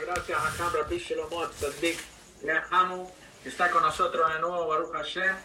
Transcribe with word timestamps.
Gracias 0.00 0.38
a 0.38 0.56
Cambra 0.56 0.86
Pishelomot, 0.86 1.52
Tzadik, 1.52 1.98
Lehamu, 2.42 3.10
que 3.42 3.50
está 3.50 3.70
con 3.70 3.82
nosotros 3.82 4.32
de 4.32 4.40
nuevo, 4.40 4.66
Baruch 4.66 4.92
Hashem. 4.92 5.36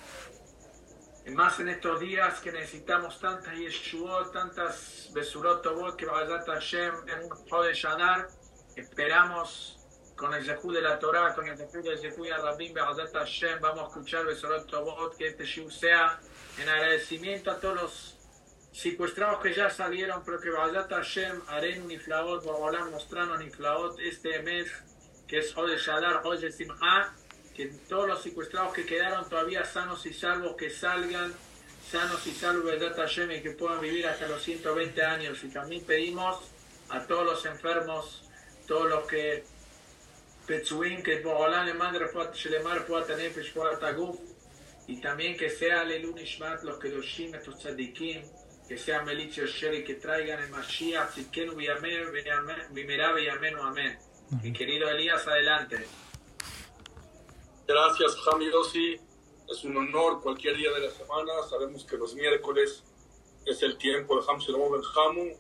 Y 1.26 1.32
más 1.32 1.60
en 1.60 1.68
estos 1.68 2.00
días 2.00 2.40
que 2.40 2.54
necesitamos 2.54 3.20
tantas 3.20 3.54
Yeshuot, 3.54 4.32
tantas 4.32 5.10
Besurot 5.14 5.62
Tobot 5.62 5.98
que 5.98 6.06
Bazat 6.06 6.48
Hashem 6.48 6.94
en 7.10 7.24
un 7.24 7.64
de 7.64 7.74
Shadar. 7.74 8.30
Esperamos 8.76 9.80
con 10.16 10.34
el 10.34 10.46
Zehú 10.46 10.72
de 10.72 10.82
la 10.82 10.98
Torah, 10.98 11.36
con 11.36 11.46
el 11.48 11.58
Zehú 11.58 11.84
del 11.84 12.00
Zehú 12.00 12.24
de 12.24 12.38
Rabim 12.38 12.74
Bazat 12.74 13.14
Hashem, 13.14 13.60
vamos 13.60 13.84
a 13.84 13.88
escuchar 13.88 14.26
Besurot 14.26 14.66
Tobot, 14.68 15.18
que 15.18 15.28
este 15.28 15.46
Shiur 15.46 15.72
sea 15.72 16.20
en 16.58 16.70
agradecimiento 16.70 17.52
a 17.52 17.60
todos 17.60 17.76
los 17.76 18.17
secuestrados 18.78 19.42
que 19.42 19.54
ya 19.54 19.72
salieron, 19.72 20.24
pero 20.24 20.40
que 20.40 20.52
Bazat 20.52 20.92
Hashem, 20.92 21.42
Aren 21.48 21.88
Niflaot, 21.88 22.44
Bogolam 22.44 22.92
mostrando 22.92 23.36
Niflaot 23.36 24.00
este 24.00 24.44
mes, 24.44 24.72
que 25.28 25.40
es 25.40 25.58
Hode 25.58 25.78
Shadar, 25.78 26.22
Hode 26.24 26.52
Simha, 26.52 27.16
que 27.56 27.66
todos 27.90 28.08
los 28.08 28.22
secuestrados 28.22 28.74
que 28.74 28.86
quedaron 28.86 29.28
todavía 29.28 29.66
sanos 29.66 30.06
y 30.06 30.14
salvos, 30.14 30.56
que 30.56 30.70
salgan 30.70 31.34
sanos 31.90 32.28
y 32.28 32.32
salvos 32.32 32.80
de 32.80 32.90
Hashem 32.92 33.32
y 33.32 33.42
que 33.42 33.52
puedan 33.52 33.82
vivir 33.82 34.06
hasta 34.06 34.28
los 34.28 34.44
120 34.44 35.04
años. 35.04 35.44
Y 35.44 35.50
también 35.50 35.84
pedimos 35.84 36.38
a 36.90 37.08
todos 37.08 37.26
los 37.26 37.46
enfermos, 37.48 38.30
todos 38.68 38.88
los 38.88 39.08
que 39.08 39.44
Petsuin, 40.46 41.02
que 41.02 41.22
Bogolam 41.22 41.66
le 41.66 41.74
mande 41.74 42.00
Shelemar 42.36 42.86
pueda 42.86 43.08
tener 43.08 43.34
Taguf, 43.80 44.20
y 44.86 45.02
también 45.02 45.36
que 45.36 45.50
sea 45.50 45.84
Lelun 45.84 46.20
Ishmat, 46.20 46.62
los 46.62 46.78
que 46.78 46.90
los 46.90 47.04
Shim, 47.04 47.34
estos 47.34 47.58
tzadikim, 47.58 48.22
que 48.68 48.78
sea 48.78 49.02
Melichio 49.04 49.46
Sheri, 49.46 49.84
que 49.84 49.96
traigan 49.96 50.44
el 50.44 50.50
Mashiach, 50.50 51.12
Tzidkenu 51.12 51.56
Vimerá 51.56 53.14
Viyamenu, 53.14 53.62
amén. 53.62 53.98
Mi 54.44 54.52
querido 54.52 54.90
Elías, 54.90 55.26
adelante. 55.26 55.88
Gracias, 57.66 58.16
Jami 58.16 58.52
Yossi. 58.52 59.00
Es 59.50 59.64
un 59.64 59.78
honor 59.78 60.22
cualquier 60.22 60.58
día 60.58 60.72
de 60.74 60.82
la 60.82 60.92
semana. 60.92 61.32
Sabemos 61.50 61.86
que 61.86 61.96
los 61.96 62.14
miércoles 62.14 62.84
es 63.46 63.64
el 63.64 63.78
tiempo 63.78 64.20
de 64.20 64.30
Hamsel 64.30 64.56
Ben 64.56 64.82
Hamu, 64.96 65.32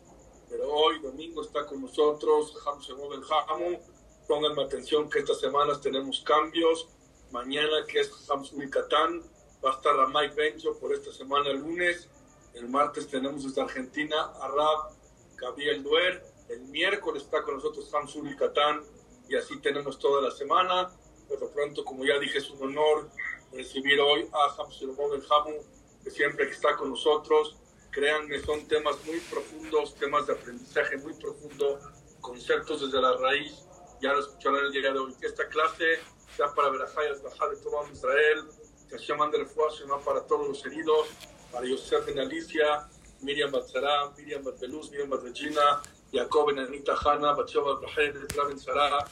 pero 0.49 0.71
hoy, 0.71 0.99
domingo, 0.99 1.41
está 1.41 1.65
con 1.65 1.81
nosotros 1.81 2.53
Hamsel 2.65 2.95
Ben 3.09 3.21
Hamu. 3.29 3.77
Pónganme 4.25 4.63
atención 4.63 5.09
que 5.09 5.19
estas 5.19 5.41
semanas 5.41 5.81
tenemos 5.81 6.21
cambios. 6.21 6.87
Mañana, 7.31 7.85
que 7.85 7.99
es 7.99 8.29
Hamsel 8.29 8.69
Catán, 8.69 9.21
va 9.63 9.71
a 9.71 9.73
estar 9.73 9.93
Ramay 9.93 10.29
Bencho 10.29 10.79
por 10.79 10.93
esta 10.93 11.11
semana, 11.11 11.49
el 11.49 11.57
lunes. 11.57 12.09
El 12.57 12.69
martes 12.69 13.07
tenemos 13.07 13.43
desde 13.43 13.61
Argentina 13.61 14.31
a 14.41 14.47
Rab 14.47 14.91
Gabriel 15.35 15.83
Duer. 15.83 16.25
El 16.49 16.61
miércoles 16.61 17.21
está 17.21 17.43
con 17.43 17.53
nosotros 17.53 17.93
Hamsul 17.93 18.35
Catán 18.35 18.81
y 19.29 19.35
así 19.35 19.59
tenemos 19.59 19.99
toda 19.99 20.23
la 20.23 20.31
semana. 20.31 20.89
Por 21.27 21.39
lo 21.39 21.51
pronto, 21.51 21.85
como 21.85 22.03
ya 22.03 22.17
dije, 22.17 22.39
es 22.39 22.49
un 22.49 22.63
honor 22.63 23.11
recibir 23.53 23.99
hoy 23.99 24.27
a 24.33 24.59
Hamsul 24.59 24.89
El 24.89 25.23
Hamu, 25.29 25.61
que 26.03 26.09
siempre 26.09 26.49
está 26.49 26.75
con 26.77 26.89
nosotros. 26.89 27.57
Créanme, 27.91 28.39
son 28.39 28.67
temas 28.67 29.05
muy 29.05 29.19
profundos, 29.19 29.93
temas 29.93 30.25
de 30.25 30.33
aprendizaje 30.33 30.97
muy 30.97 31.13
profundo, 31.13 31.79
conceptos 32.21 32.81
desde 32.81 32.99
la 32.99 33.17
raíz. 33.17 33.67
Ya 34.01 34.13
lo 34.13 34.19
escucharán 34.21 34.65
el 34.65 34.71
día 34.71 34.91
de 34.93 34.97
hoy. 34.97 35.15
Esta 35.21 35.47
clase 35.47 35.99
sea 36.35 36.51
para 36.55 36.69
Berajayas 36.69 37.21
Bajar 37.21 37.51
de 37.51 37.57
todo 37.57 37.87
Israel, 37.91 38.47
que 38.89 38.97
se 38.97 39.05
llama 39.05 39.29
de 39.29 39.37
refuerzo 39.37 39.85
para 40.03 40.25
todos 40.25 40.47
los 40.47 40.65
heridos, 40.65 41.07
para 41.51 41.65
Yosef 41.65 42.07
en 42.09 42.19
Alicia, 42.19 42.87
Miriam 43.21 43.51
Batzara, 43.51 44.11
Miriam 44.17 44.43
Batbeluz, 44.43 44.91
Miriam 44.91 45.09
Batregina, 45.09 45.81
Jacob 46.11 46.49
en 46.49 46.59
Anita 46.59 46.95
Hanna, 46.95 47.33
Batsheva 47.33 47.79
Bajer, 47.81 48.13
Raven 48.35 48.59
Sarah, 48.59 49.05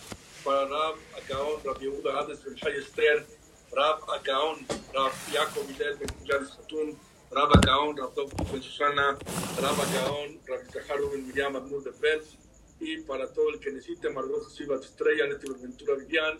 para 0.44 0.66
Rab 0.66 0.96
Agaon, 1.18 1.60
Rab 1.64 1.80
Yehuda 1.80 2.20
Hades 2.20 2.44
Ben 2.44 2.56
Chay 2.56 2.78
Esther, 2.78 3.26
Rab 3.72 4.00
Agaon, 4.10 4.66
Rab 4.94 5.12
Jacob 5.32 5.70
Hillel 5.70 5.98
Ben 5.98 6.10
Kujar 6.10 6.46
Satun, 6.46 6.96
Rab 7.32 7.52
Agaon, 7.58 7.98
Rab 7.98 8.14
Dov 8.16 8.32
Ben 8.52 8.62
Susana, 8.62 9.18
Rab 9.60 9.80
Agaon, 9.80 10.40
Rab 10.48 10.62
Zaharu 10.72 11.12
Ben 11.12 11.28
Miriam 11.28 11.56
Admur 11.56 11.84
de 11.84 11.92
Fels, 11.92 12.38
y 12.80 12.98
para 13.02 13.32
todo 13.34 13.50
el 13.50 13.60
que 13.60 13.72
necesite, 13.72 14.10
Margot 14.10 14.48
Sibat 14.50 14.84
Estrella, 14.84 15.28
Neti 15.28 15.48
Ventura 15.50 15.96
Vivian, 15.96 16.38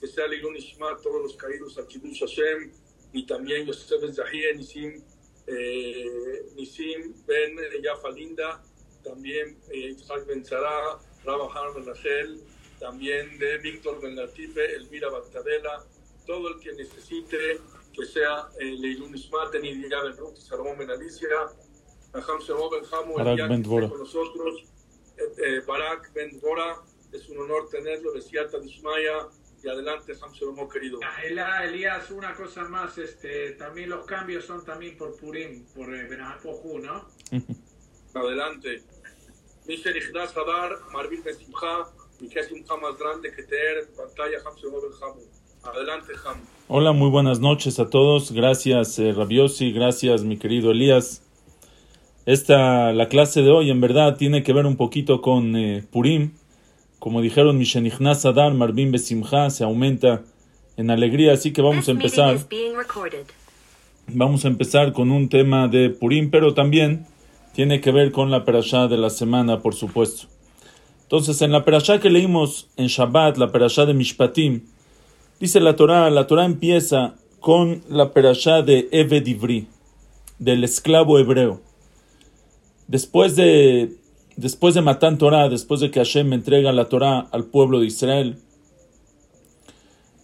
que 0.00 0.08
sea 0.08 0.26
Leilun 0.26 0.56
Ishma, 0.56 0.96
todos 1.02 1.22
los 1.22 1.36
caídos 1.36 1.78
a 1.78 1.86
Kiddush 1.86 2.20
Hashem, 2.20 2.72
y 3.12 3.26
también 3.26 3.66
Yosef 3.66 4.00
Ben 4.00 4.12
Zahie, 4.12 4.54
Nisim, 4.56 5.02
eh, 5.46 6.42
Nisim 6.54 7.14
Ben 7.26 7.56
Yafa 7.82 8.10
Linda, 8.10 8.62
también 9.02 9.58
Isaac 9.72 10.26
Ben 10.26 10.44
Zara, 10.44 10.98
Rabba 11.24 11.48
Ben 11.74 12.40
también 12.80 13.38
de 13.38 13.58
Víctor 13.58 14.00
Ben 14.00 14.16
Latife, 14.16 14.74
Elvira 14.74 15.10
Bactadela, 15.10 15.84
todo 16.26 16.48
el 16.48 16.60
que 16.60 16.72
necesite 16.72 17.60
que 17.92 18.04
sea 18.06 18.48
Leilun 18.58 19.14
Ismaten 19.14 19.64
y 19.64 19.74
Diga 19.74 20.02
Ben 20.02 20.16
Ruth, 20.16 20.36
Salomón 20.36 20.78
Ben 20.78 20.90
Alicia, 20.90 21.28
Aham 22.12 22.40
Shemó 22.40 22.70
Ben 22.70 22.84
Hamu, 22.90 23.18
el 23.18 23.62
con 23.90 23.98
nosotros, 23.98 24.64
Barak 25.66 26.12
Ben 26.14 26.40
Dora, 26.40 26.82
es 27.12 27.28
un 27.28 27.38
honor 27.38 27.68
tenerlo, 27.68 28.12
de 28.12 28.22
Siata 28.22 28.58
Dishmaya, 28.58 29.28
y 29.64 29.68
adelante, 29.68 30.12
Shemó 30.34 30.68
querido. 30.68 31.00
Elías, 31.24 32.10
una 32.10 32.34
cosa 32.34 32.64
más, 32.64 32.98
este, 32.98 33.52
también 33.52 33.88
los 33.90 34.04
cambios 34.04 34.44
son 34.44 34.64
también 34.64 34.96
por 34.96 35.16
Purim, 35.16 35.64
por 35.74 35.88
Benahapohu, 35.90 36.80
¿no? 36.80 37.06
adelante. 38.14 38.82
Mister 39.66 39.96
Ignaz 39.96 40.36
Hadar, 40.36 40.78
Marvin 40.92 41.22
Ben 41.24 41.34
Simcha, 41.34 41.86
y 42.20 42.28
que 42.28 42.40
es 42.40 42.52
un 42.52 42.60
más 42.80 42.98
grande 42.98 43.32
que 43.34 43.42
tener 43.44 43.78
en 43.78 43.96
pantalla 43.96 44.38
Ham 44.44 44.54
Hamu. 45.02 45.22
Adelante, 45.62 46.12
Ham. 46.26 46.36
Hola, 46.68 46.92
muy 46.92 47.08
buenas 47.08 47.40
noches 47.40 47.80
a 47.80 47.88
todos. 47.88 48.32
Gracias, 48.32 48.98
eh, 48.98 49.12
Rabiosi. 49.12 49.72
Gracias, 49.72 50.22
mi 50.24 50.36
querido 50.36 50.72
Elías. 50.72 51.22
Esta, 52.26 52.92
la 52.92 53.08
clase 53.08 53.40
de 53.40 53.50
hoy, 53.50 53.70
en 53.70 53.80
verdad, 53.80 54.16
tiene 54.16 54.42
que 54.42 54.52
ver 54.52 54.66
un 54.66 54.76
poquito 54.76 55.22
con 55.22 55.56
eh, 55.56 55.82
Purim. 55.90 56.32
Como 57.04 57.20
dijeron, 57.20 57.58
Mishenichnas 57.58 58.24
Adar, 58.24 58.54
Marvin 58.54 58.90
Besimcha, 58.90 59.50
se 59.50 59.62
aumenta 59.62 60.22
en 60.78 60.90
alegría. 60.90 61.34
Así 61.34 61.52
que 61.52 61.60
vamos 61.60 61.86
a 61.86 61.90
empezar. 61.90 62.38
Vamos 64.06 64.46
a 64.46 64.48
empezar 64.48 64.94
con 64.94 65.10
un 65.10 65.28
tema 65.28 65.68
de 65.68 65.90
Purim, 65.90 66.30
pero 66.30 66.54
también 66.54 67.06
tiene 67.52 67.82
que 67.82 67.92
ver 67.92 68.10
con 68.10 68.30
la 68.30 68.46
perashá 68.46 68.88
de 68.88 68.96
la 68.96 69.10
semana, 69.10 69.60
por 69.60 69.74
supuesto. 69.74 70.28
Entonces, 71.02 71.42
en 71.42 71.52
la 71.52 71.62
perashá 71.66 72.00
que 72.00 72.08
leímos 72.08 72.70
en 72.78 72.86
Shabbat, 72.86 73.36
la 73.36 73.52
perashá 73.52 73.84
de 73.84 73.92
Mishpatim, 73.92 74.62
dice 75.38 75.60
la 75.60 75.76
Torá, 75.76 76.08
la 76.08 76.26
Torá 76.26 76.46
empieza 76.46 77.16
con 77.38 77.82
la 77.90 78.14
perashá 78.14 78.62
de 78.62 78.88
Eved 78.92 79.26
Ivri, 79.26 79.66
del 80.38 80.64
esclavo 80.64 81.18
hebreo. 81.18 81.60
Después 82.88 83.36
de, 83.36 83.92
después 84.36 84.74
de 84.74 84.82
Matan 84.82 85.18
Torah, 85.18 85.48
después 85.48 85.80
de 85.80 85.90
que 85.90 86.00
Hashem 86.00 86.32
entrega 86.32 86.72
la 86.72 86.88
Torá 86.88 87.20
al 87.20 87.44
pueblo 87.44 87.80
de 87.80 87.86
Israel, 87.86 88.38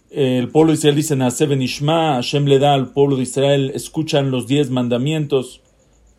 el 0.09 0.49
pueblo 0.49 0.71
de 0.71 0.77
Israel 0.77 0.95
dice, 0.95 1.15
Naseben 1.15 1.61
Ishma, 1.61 2.15
Hashem 2.15 2.45
le 2.45 2.59
da 2.59 2.73
al 2.73 2.91
pueblo 2.91 3.15
de 3.15 3.23
Israel, 3.23 3.71
escuchan 3.73 4.29
los 4.29 4.47
diez 4.47 4.69
mandamientos, 4.69 5.61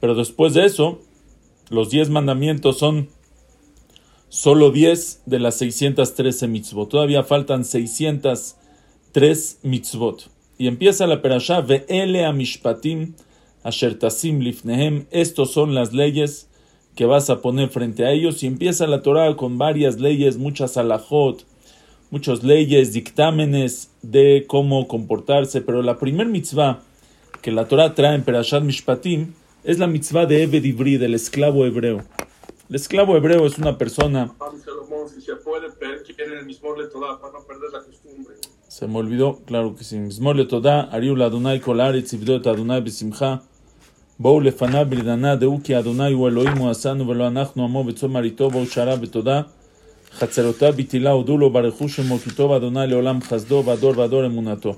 pero 0.00 0.14
después 0.14 0.54
de 0.54 0.64
eso, 0.64 1.00
los 1.69 1.91
diez 1.91 2.08
mandamientos 2.10 2.78
son 2.78 3.08
solo 4.32 4.70
10 4.70 5.22
de 5.26 5.38
las 5.38 5.56
613 5.56 6.48
mitzvot. 6.48 6.88
Todavía 6.88 7.22
faltan 7.22 7.66
603 7.66 9.58
mitzvot. 9.62 10.31
Y 10.56 10.69
empieza 10.69 11.06
la 11.06 11.20
perashá, 11.20 11.60
ve'ele 11.60 12.25
amishpatim 12.25 13.14
asher 13.62 13.98
tasim 13.98 14.41
lifnehem. 14.41 15.06
Estos 15.10 15.52
son 15.52 15.75
las 15.75 15.92
leyes 15.92 16.48
que 16.94 17.06
vas 17.06 17.30
a 17.30 17.41
poner 17.41 17.69
frente 17.69 18.04
a 18.04 18.10
ellos. 18.10 18.42
Y 18.42 18.47
empieza 18.47 18.86
la 18.86 19.03
Torah 19.03 19.34
con 19.36 19.58
varias 19.58 19.98
leyes, 20.00 20.36
muchas 20.36 20.76
alajot, 20.76 21.44
muchas 22.10 22.42
leyes, 22.42 22.93
dictámenes 22.93 23.90
de 24.02 24.44
cómo 24.46 24.88
comportarse. 24.88 25.61
Pero 25.61 25.82
la 25.82 25.99
primer 25.99 26.26
mitzvah 26.26 26.82
que 27.40 27.50
la 27.50 27.66
Torah 27.66 27.94
trae 27.94 28.14
en 28.14 28.22
perashat 28.22 28.62
mishpatim 28.62 29.32
es 29.64 29.78
la 29.78 29.87
mitzvah 29.87 30.26
de 30.26 30.43
Ebed 30.43 30.64
Ivri, 30.64 30.96
del 30.96 31.14
esclavo 31.14 31.64
hebreo. 31.64 32.02
El 32.69 32.76
esclavo 32.76 33.16
hebreo 33.16 33.46
es 33.46 33.58
una 33.58 33.76
persona. 33.78 34.32
Se 38.69 38.87
me 38.87 38.99
olvidó, 38.99 39.40
claro 39.44 39.76
que 39.76 39.84
sí. 39.84 39.99
Mismor 39.99 40.37
le 40.37 40.46
toda, 40.46 40.82
Ariu 40.84 41.14
la 41.14 41.26
Adonai 41.26 41.61
kolar, 41.61 41.94
Adonai 41.94 42.81
besimcha. 42.81 43.43
בואו 44.21 44.39
לפניו 44.39 44.85
בלדנה 44.89 45.35
דעו 45.35 45.59
כי 45.63 45.79
אדוני 45.79 46.12
הוא 46.12 46.27
אלוהים 46.27 46.57
הוא 46.57 46.69
עשנו 46.69 47.07
ולא 47.07 47.27
אנחנו 47.27 47.63
עמו 47.63 47.83
בצום 47.83 48.13
מריתו 48.13 48.50
בואו 48.50 48.65
שרה 48.65 48.95
בתודה 48.95 49.41
חצרותיו 50.13 50.74
בתהילה 50.75 51.12
הודו 51.12 51.38
לו 51.38 51.50
ברכו 51.50 51.89
שמו 51.89 52.18
כי 52.18 52.31
טוב 52.31 52.51
אדוני 52.51 52.88
לעולם 52.88 53.21
חסדו 53.21 53.63
והדור 53.65 53.94
והדור 53.97 54.25
אמונתו. 54.25 54.75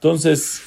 Entonces, 0.00 0.60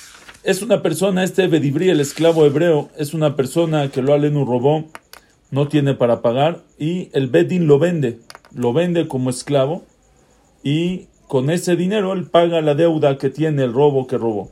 es 0.45 0.62
una 0.62 0.81
persona, 0.81 1.25
este 1.25 1.47
Bedibri, 1.47 1.89
el 1.89 2.00
esclavo 2.00 2.45
hebreo, 2.45 2.89
es 2.97 3.13
una 3.13 3.35
persona 3.35 3.89
que 3.91 4.01
lo 4.01 4.13
alenu 4.13 4.45
robó, 4.45 4.85
no 5.51 5.67
tiene 5.67 5.94
para 5.94 6.21
pagar 6.21 6.63
y 6.79 7.09
el 7.12 7.27
Bedin 7.27 7.67
lo 7.67 7.77
vende. 7.77 8.19
lo 8.56 8.73
vende 8.73 9.07
como 9.07 9.29
esclavo 9.29 9.83
y 10.63 11.07
con 11.27 11.50
ese 11.50 11.75
dinero 11.75 12.13
él 12.13 12.25
paga 12.25 12.62
la 12.62 12.73
deuda 12.73 13.17
que 13.17 13.29
tiene 13.29 13.63
el 13.63 13.73
robo 13.73 14.07
que 14.07 14.17
robó. 14.17 14.51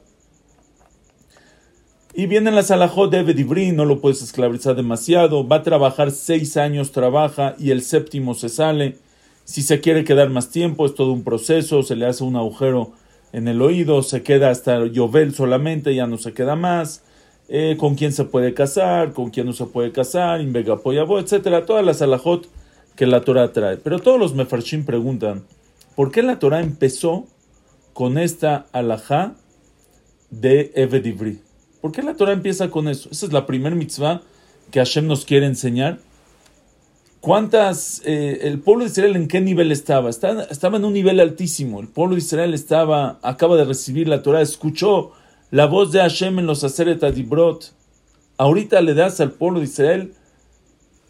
Y 2.18 2.26
viene 2.26 2.50
la 2.50 2.62
alajot 2.68 3.12
de 3.12 3.20
Evedibri, 3.20 3.70
no 3.70 3.84
lo 3.84 4.00
puedes 4.00 4.22
esclavizar 4.22 4.74
demasiado, 4.74 5.46
va 5.46 5.58
a 5.58 5.62
trabajar 5.62 6.10
seis 6.10 6.56
años, 6.56 6.90
trabaja 6.90 7.54
y 7.60 7.70
el 7.70 7.80
séptimo 7.80 8.34
se 8.34 8.48
sale. 8.48 8.96
Si 9.44 9.62
se 9.62 9.78
quiere 9.78 10.02
quedar 10.02 10.28
más 10.28 10.50
tiempo, 10.50 10.84
es 10.84 10.96
todo 10.96 11.12
un 11.12 11.22
proceso, 11.22 11.84
se 11.84 11.94
le 11.94 12.06
hace 12.06 12.24
un 12.24 12.34
agujero 12.34 12.90
en 13.32 13.46
el 13.46 13.62
oído, 13.62 14.02
se 14.02 14.24
queda 14.24 14.50
hasta 14.50 14.84
llover 14.86 15.32
solamente, 15.32 15.94
ya 15.94 16.08
no 16.08 16.18
se 16.18 16.32
queda 16.32 16.56
más. 16.56 17.04
Eh, 17.48 17.76
con 17.78 17.94
quién 17.94 18.12
se 18.12 18.24
puede 18.24 18.52
casar, 18.52 19.12
con 19.12 19.30
quién 19.30 19.46
no 19.46 19.52
se 19.52 19.66
puede 19.66 19.92
casar, 19.92 20.40
invegapoyabo, 20.40 21.20
etcétera, 21.20 21.66
todas 21.66 21.86
las 21.86 22.02
alajot 22.02 22.48
que 22.96 23.06
la 23.06 23.20
Torah 23.20 23.52
trae. 23.52 23.76
Pero 23.76 24.00
todos 24.00 24.18
los 24.18 24.34
mefarshim 24.34 24.84
preguntan, 24.84 25.44
¿por 25.94 26.10
qué 26.10 26.24
la 26.24 26.40
Torah 26.40 26.62
empezó 26.62 27.28
con 27.92 28.18
esta 28.18 28.66
alajá 28.72 29.36
de 30.30 30.72
Evedivri? 30.74 31.42
¿Por 31.80 31.92
qué 31.92 32.02
la 32.02 32.14
Torah 32.14 32.32
empieza 32.32 32.70
con 32.70 32.88
eso? 32.88 33.08
Esa 33.10 33.26
es 33.26 33.32
la 33.32 33.46
primer 33.46 33.74
mitzvah 33.74 34.22
que 34.70 34.80
Hashem 34.80 35.06
nos 35.06 35.24
quiere 35.24 35.46
enseñar. 35.46 35.98
¿Cuántas, 37.20 38.02
eh, 38.04 38.40
el 38.42 38.60
pueblo 38.60 38.84
de 38.84 38.90
Israel 38.90 39.16
en 39.16 39.28
qué 39.28 39.40
nivel 39.40 39.72
estaba? 39.72 40.08
estaba? 40.10 40.44
estaba? 40.44 40.76
en 40.76 40.84
un 40.84 40.92
nivel 40.92 41.18
altísimo. 41.20 41.80
El 41.80 41.88
pueblo 41.88 42.14
de 42.14 42.20
Israel 42.20 42.54
estaba, 42.54 43.18
acaba 43.22 43.56
de 43.56 43.64
recibir 43.64 44.08
la 44.08 44.22
Torah, 44.22 44.40
escuchó 44.40 45.12
la 45.50 45.66
voz 45.66 45.92
de 45.92 46.00
Hashem 46.00 46.38
en 46.38 46.46
los 46.46 46.62
Aseret 46.62 47.02
Adibrot. 47.02 47.72
Ahorita 48.36 48.80
le 48.80 48.94
das 48.94 49.20
al 49.20 49.32
pueblo 49.32 49.58
de 49.58 49.66
Israel, 49.66 50.14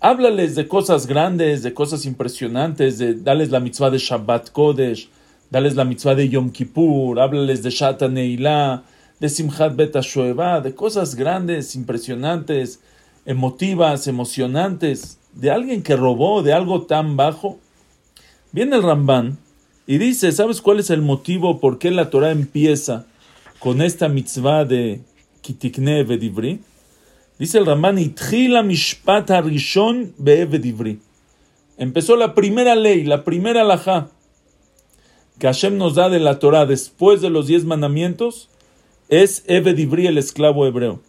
háblales 0.01 0.55
de 0.55 0.67
cosas 0.67 1.07
grandes, 1.07 1.63
de 1.63 1.75
cosas 1.75 2.07
impresionantes, 2.07 2.99
de, 2.99 3.15
dales 3.15 3.51
la 3.51 3.61
mitzvah 3.61 3.91
de 3.91 3.99
Shabbat 3.99 4.51
Kodesh, 4.51 5.11
dales 5.51 5.75
la 5.75 5.85
mitzvah 5.85 6.15
de 6.15 6.29
Yom 6.29 6.51
Kippur, 6.51 7.21
háblales 7.21 7.63
de 7.63 7.71
Shata 7.71 8.09
Neilá, 8.09 8.85
de 9.21 9.29
Simchat 9.29 9.75
Bet 9.77 9.95
de 9.95 10.75
cosas 10.75 11.15
grandes, 11.15 11.75
impresionantes, 11.75 12.81
emotivas, 13.27 14.07
emocionantes, 14.07 15.19
de 15.33 15.51
alguien 15.51 15.83
que 15.83 15.97
robó, 15.97 16.43
de 16.43 16.53
algo 16.53 16.83
tan 16.83 17.17
bajo. 17.17 17.59
Viene 18.53 18.77
el 18.77 18.83
Ramban 18.83 19.39
y 19.87 19.99
dice, 19.99 20.33
¿sabes 20.33 20.61
cuál 20.61 20.81
es 20.81 20.91
el 20.91 21.03
motivo 21.03 21.61
por 21.61 21.79
qué 21.79 21.91
la 21.91 22.11
Torah 22.11 22.31
empieza 22.31 23.07
con 23.59 23.83
esta 23.83 24.09
mitzvah 24.09 24.65
de 24.65 25.01
Kitikne 25.43 26.05
Vedivri, 26.05 26.61
dice 27.39 27.59
el 27.59 27.67
Ramban, 27.67 27.99
Itchila 27.99 28.63
Mishpat 28.63 29.31
Harishon 29.31 30.15
Be'evedivri. 30.19 31.01
Empezó 31.77 32.17
la 32.17 32.35
primera 32.35 32.75
ley, 32.75 33.05
la 33.05 33.25
primera 33.25 33.63
alajá 33.63 34.11
que 35.39 35.47
Hashem 35.47 35.79
nos 35.79 35.95
da 35.95 36.09
de 36.09 36.19
la 36.19 36.41
Torah 36.41 36.67
después 36.67 37.21
de 37.21 37.31
los 37.31 37.47
diez 37.47 37.65
mandamientos, 37.65 38.49
es 39.09 39.45
Evedivri, 39.47 40.07
el 40.07 40.19
esclavo 40.19 40.67
hebreo. 40.67 41.01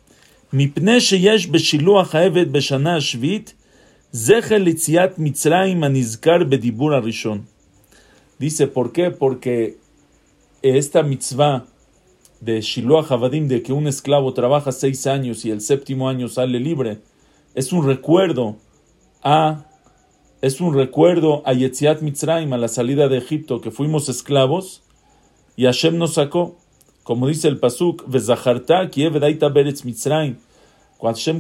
Dice, 8.40 8.68
¿por 8.68 8.92
qué? 8.92 9.12
Porque 9.12 9.78
esta 10.62 11.04
mitzvah 11.04 11.66
de 12.42 12.62
Shiloh 12.62 13.06
Havadim, 13.10 13.48
de 13.48 13.62
que 13.62 13.74
un 13.74 13.88
esclavo 13.88 14.34
trabaja 14.34 14.72
seis 14.72 15.06
años 15.08 15.46
y 15.46 15.52
el 15.52 15.62
séptimo 15.62 16.10
año 16.10 16.28
sale 16.28 16.60
libre, 16.60 17.00
es 17.54 17.74
un 17.74 17.86
recuerdo 17.86 18.56
a 19.22 19.66
es 20.42 20.62
un 20.62 20.74
recuerdo 20.74 21.44
a 21.46 21.52
Yetziat 21.52 22.02
Mitzrayim, 22.02 22.54
a 22.54 22.58
la 22.58 22.70
salida 22.70 23.10
de 23.10 23.18
Egipto, 23.18 23.60
que 23.60 23.72
fuimos 23.72 24.08
esclavos 24.08 24.84
y 25.58 25.66
Hashem 25.66 25.98
nos 25.98 26.14
sacó. 26.14 26.56
Como 27.10 27.28
dice 27.28 27.48
el 27.48 27.58
Pasuk, 27.58 28.04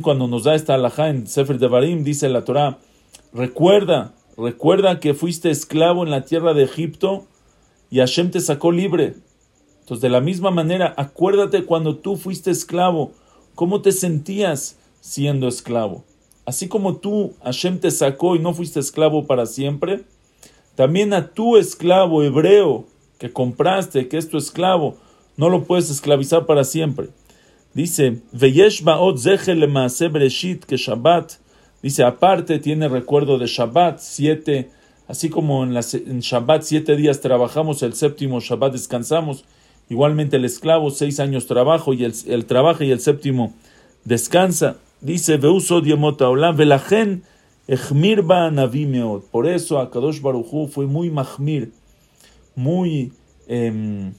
cuando 0.01 0.27
nos 0.27 0.43
da 0.43 0.55
esta 0.55 0.73
alajá 0.73 1.09
en 1.09 1.27
Sefer 1.27 1.59
Devarim, 1.59 2.03
dice 2.03 2.27
la 2.27 2.43
Torah, 2.43 2.79
recuerda, 3.33 4.15
recuerda 4.35 4.99
que 4.99 5.13
fuiste 5.13 5.51
esclavo 5.51 6.03
en 6.03 6.09
la 6.09 6.25
tierra 6.25 6.55
de 6.55 6.63
Egipto 6.63 7.27
y 7.91 7.99
Hashem 7.99 8.31
te 8.31 8.39
sacó 8.39 8.71
libre. 8.71 9.13
Entonces, 9.81 10.01
de 10.01 10.09
la 10.09 10.21
misma 10.21 10.49
manera, 10.49 10.95
acuérdate 10.97 11.63
cuando 11.65 11.97
tú 11.97 12.17
fuiste 12.17 12.49
esclavo, 12.49 13.11
cómo 13.53 13.83
te 13.83 13.91
sentías 13.91 14.75
siendo 15.01 15.47
esclavo. 15.47 16.03
Así 16.47 16.67
como 16.67 16.95
tú, 16.95 17.35
Hashem 17.43 17.79
te 17.79 17.91
sacó 17.91 18.35
y 18.35 18.39
no 18.39 18.55
fuiste 18.55 18.79
esclavo 18.79 19.27
para 19.27 19.45
siempre, 19.45 20.01
también 20.73 21.13
a 21.13 21.27
tu 21.27 21.57
esclavo 21.57 22.23
hebreo 22.23 22.85
que 23.19 23.31
compraste, 23.31 24.07
que 24.07 24.17
es 24.17 24.29
tu 24.29 24.39
esclavo, 24.39 24.97
no 25.39 25.47
lo 25.47 25.63
puedes 25.63 25.89
esclavizar 25.89 26.45
para 26.45 26.65
siempre. 26.65 27.07
Dice, 27.73 28.17
Veyesh 28.33 28.83
baot 28.83 29.17
que 30.67 30.75
Shabbat, 30.75 31.31
dice, 31.81 32.03
aparte 32.03 32.59
tiene 32.59 32.89
recuerdo 32.89 33.37
de 33.37 33.47
Shabbat, 33.47 33.99
siete, 33.99 34.69
así 35.07 35.29
como 35.29 35.63
en, 35.63 35.79
Shabbat 36.19 36.63
siete 36.63 36.97
días 36.97 37.21
trabajamos, 37.21 37.83
el 37.83 37.93
séptimo 37.93 38.41
Shabbat 38.41 38.73
descansamos, 38.73 39.45
Igualmente 39.89 40.35
el 40.35 40.45
esclavo, 40.45 40.91
seis 40.91 41.19
años 41.19 41.47
trabajo 41.47 41.95
y 41.95 42.03
el, 42.03 42.13
el 42.27 42.45
trabaja 42.45 42.83
y 42.83 42.91
el 42.91 42.99
séptimo 42.99 43.55
descansa. 44.05 44.75
Dice, 45.01 45.37
Veuso 45.37 45.81
la 45.81 46.51
velajen 46.51 47.23
echmirba 47.67 48.51
navimeot. 48.51 49.25
Por 49.31 49.47
eso 49.47 49.79
Akadosh 49.79 50.21
Baruchu 50.21 50.67
fue 50.67 50.85
muy 50.85 51.09
mahmir, 51.09 51.71
muy, 52.55 53.13
em, 53.47 54.13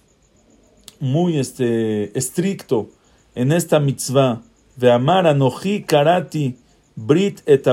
muy 1.00 1.38
este, 1.38 2.16
estricto 2.16 2.88
en 3.34 3.52
esta 3.52 3.80
mitzvah. 3.80 4.42
Veamar 4.76 5.26
anoji 5.26 5.82
karati 5.84 6.56
brit 6.94 7.42
et 7.46 7.66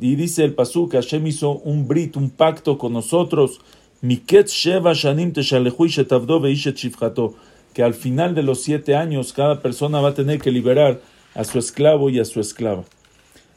Y 0.00 0.16
dice 0.16 0.44
el 0.44 0.54
pasuk, 0.54 0.92
Hashem 0.92 1.26
hizo 1.26 1.50
un 1.52 1.86
brit, 1.86 2.16
un 2.16 2.30
pacto 2.30 2.78
con 2.78 2.92
nosotros 2.92 3.60
que 7.76 7.82
al 7.82 7.94
final 7.94 8.34
de 8.34 8.42
los 8.42 8.62
siete 8.62 8.94
años 8.94 9.32
cada 9.32 9.60
persona 9.60 10.00
va 10.00 10.08
a 10.10 10.14
tener 10.14 10.40
que 10.40 10.50
liberar 10.50 11.00
a 11.34 11.44
su 11.44 11.58
esclavo 11.58 12.08
y 12.08 12.18
a 12.18 12.24
su 12.24 12.40
esclava. 12.40 12.84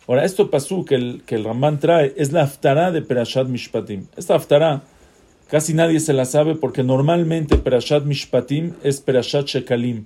Ahora, 0.07 0.25
esto 0.25 0.49
pasó 0.49 0.83
que 0.85 0.95
el, 0.95 1.21
que 1.25 1.35
el 1.35 1.43
Ramán 1.43 1.79
trae 1.79 2.13
es 2.17 2.31
la 2.31 2.43
aftará 2.43 2.91
de 2.91 3.01
Perashat 3.01 3.47
Mishpatim. 3.47 4.07
Esta 4.17 4.35
aftará 4.35 4.81
casi 5.49 5.73
nadie 5.73 5.99
se 5.99 6.13
la 6.13 6.25
sabe 6.25 6.55
porque 6.55 6.83
normalmente 6.83 7.57
Perashat 7.57 8.06
Mishpatim 8.06 8.73
es 8.83 9.01
Perashat 9.01 9.47
Shekalim. 9.47 10.06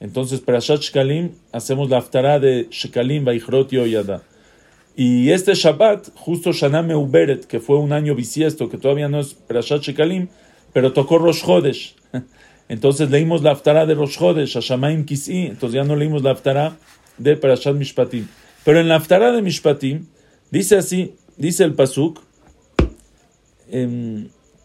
Entonces, 0.00 0.40
Perashat 0.40 0.80
Shekalim 0.80 1.32
hacemos 1.52 1.90
la 1.90 1.98
aftará 1.98 2.38
de 2.38 2.68
Shekalim, 2.70 3.24
Baichrot 3.24 3.72
y 3.72 3.78
Oyada. 3.78 4.22
Y 4.94 5.30
este 5.30 5.54
Shabbat, 5.54 6.10
justo 6.14 6.52
Shana 6.52 6.82
Meuberet, 6.82 7.46
que 7.46 7.60
fue 7.60 7.78
un 7.78 7.92
año 7.92 8.14
bisiesto, 8.14 8.68
que 8.68 8.78
todavía 8.78 9.08
no 9.08 9.20
es 9.20 9.34
Perashat 9.34 9.82
Shekalim, 9.82 10.28
pero 10.72 10.92
tocó 10.92 11.18
Rosh 11.18 11.44
Chodesh. 11.44 11.96
Entonces 12.68 13.10
leímos 13.10 13.42
la 13.42 13.52
Aftara 13.52 13.86
de 13.86 13.94
Rosh 13.94 14.18
Chodesh, 14.18 14.56
a 14.56 14.60
Shamaim 14.60 15.04
Kisi, 15.06 15.46
entonces 15.46 15.74
ya 15.74 15.84
no 15.84 15.96
leímos 15.96 16.22
la 16.22 16.32
Aftara 16.32 16.76
de 17.16 17.34
Perashat 17.34 17.74
Mishpatim. 17.74 18.28
Pero 18.62 18.78
en 18.78 18.88
la 18.88 18.96
Aftara 18.96 19.32
de 19.32 19.40
Mishpatim, 19.40 20.06
dice 20.50 20.76
así, 20.76 21.14
dice 21.38 21.64
el 21.64 21.72
Pasuk, 21.72 22.20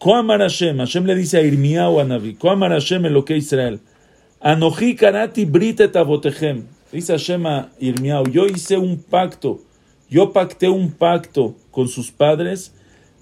Koamar 0.04 0.42
Hashem, 0.42 0.76
Hashem 0.80 1.06
le 1.06 1.14
dice 1.14 1.38
a 1.38 1.40
Irmiyahu 1.40 1.98
a 1.98 2.04
Navi, 2.04 2.36
Koamar 2.36 2.72
Hashem 2.72 3.24
que 3.24 3.38
Israel, 3.38 3.80
Anoji 4.44 4.98
karati 4.98 5.50
britet 5.50 5.94
avotechem, 5.94 6.64
dice 6.92 7.12
Hashem 7.12 7.46
a 7.46 7.70
Irmiyahu, 7.80 8.30
yo 8.30 8.46
hice 8.46 8.76
un 8.76 8.98
pacto, 8.98 9.60
yo 10.10 10.30
pacté 10.30 10.68
un 10.68 10.92
pacto 10.92 11.54
con 11.70 11.88
sus 11.88 12.10
padres. 12.10 12.70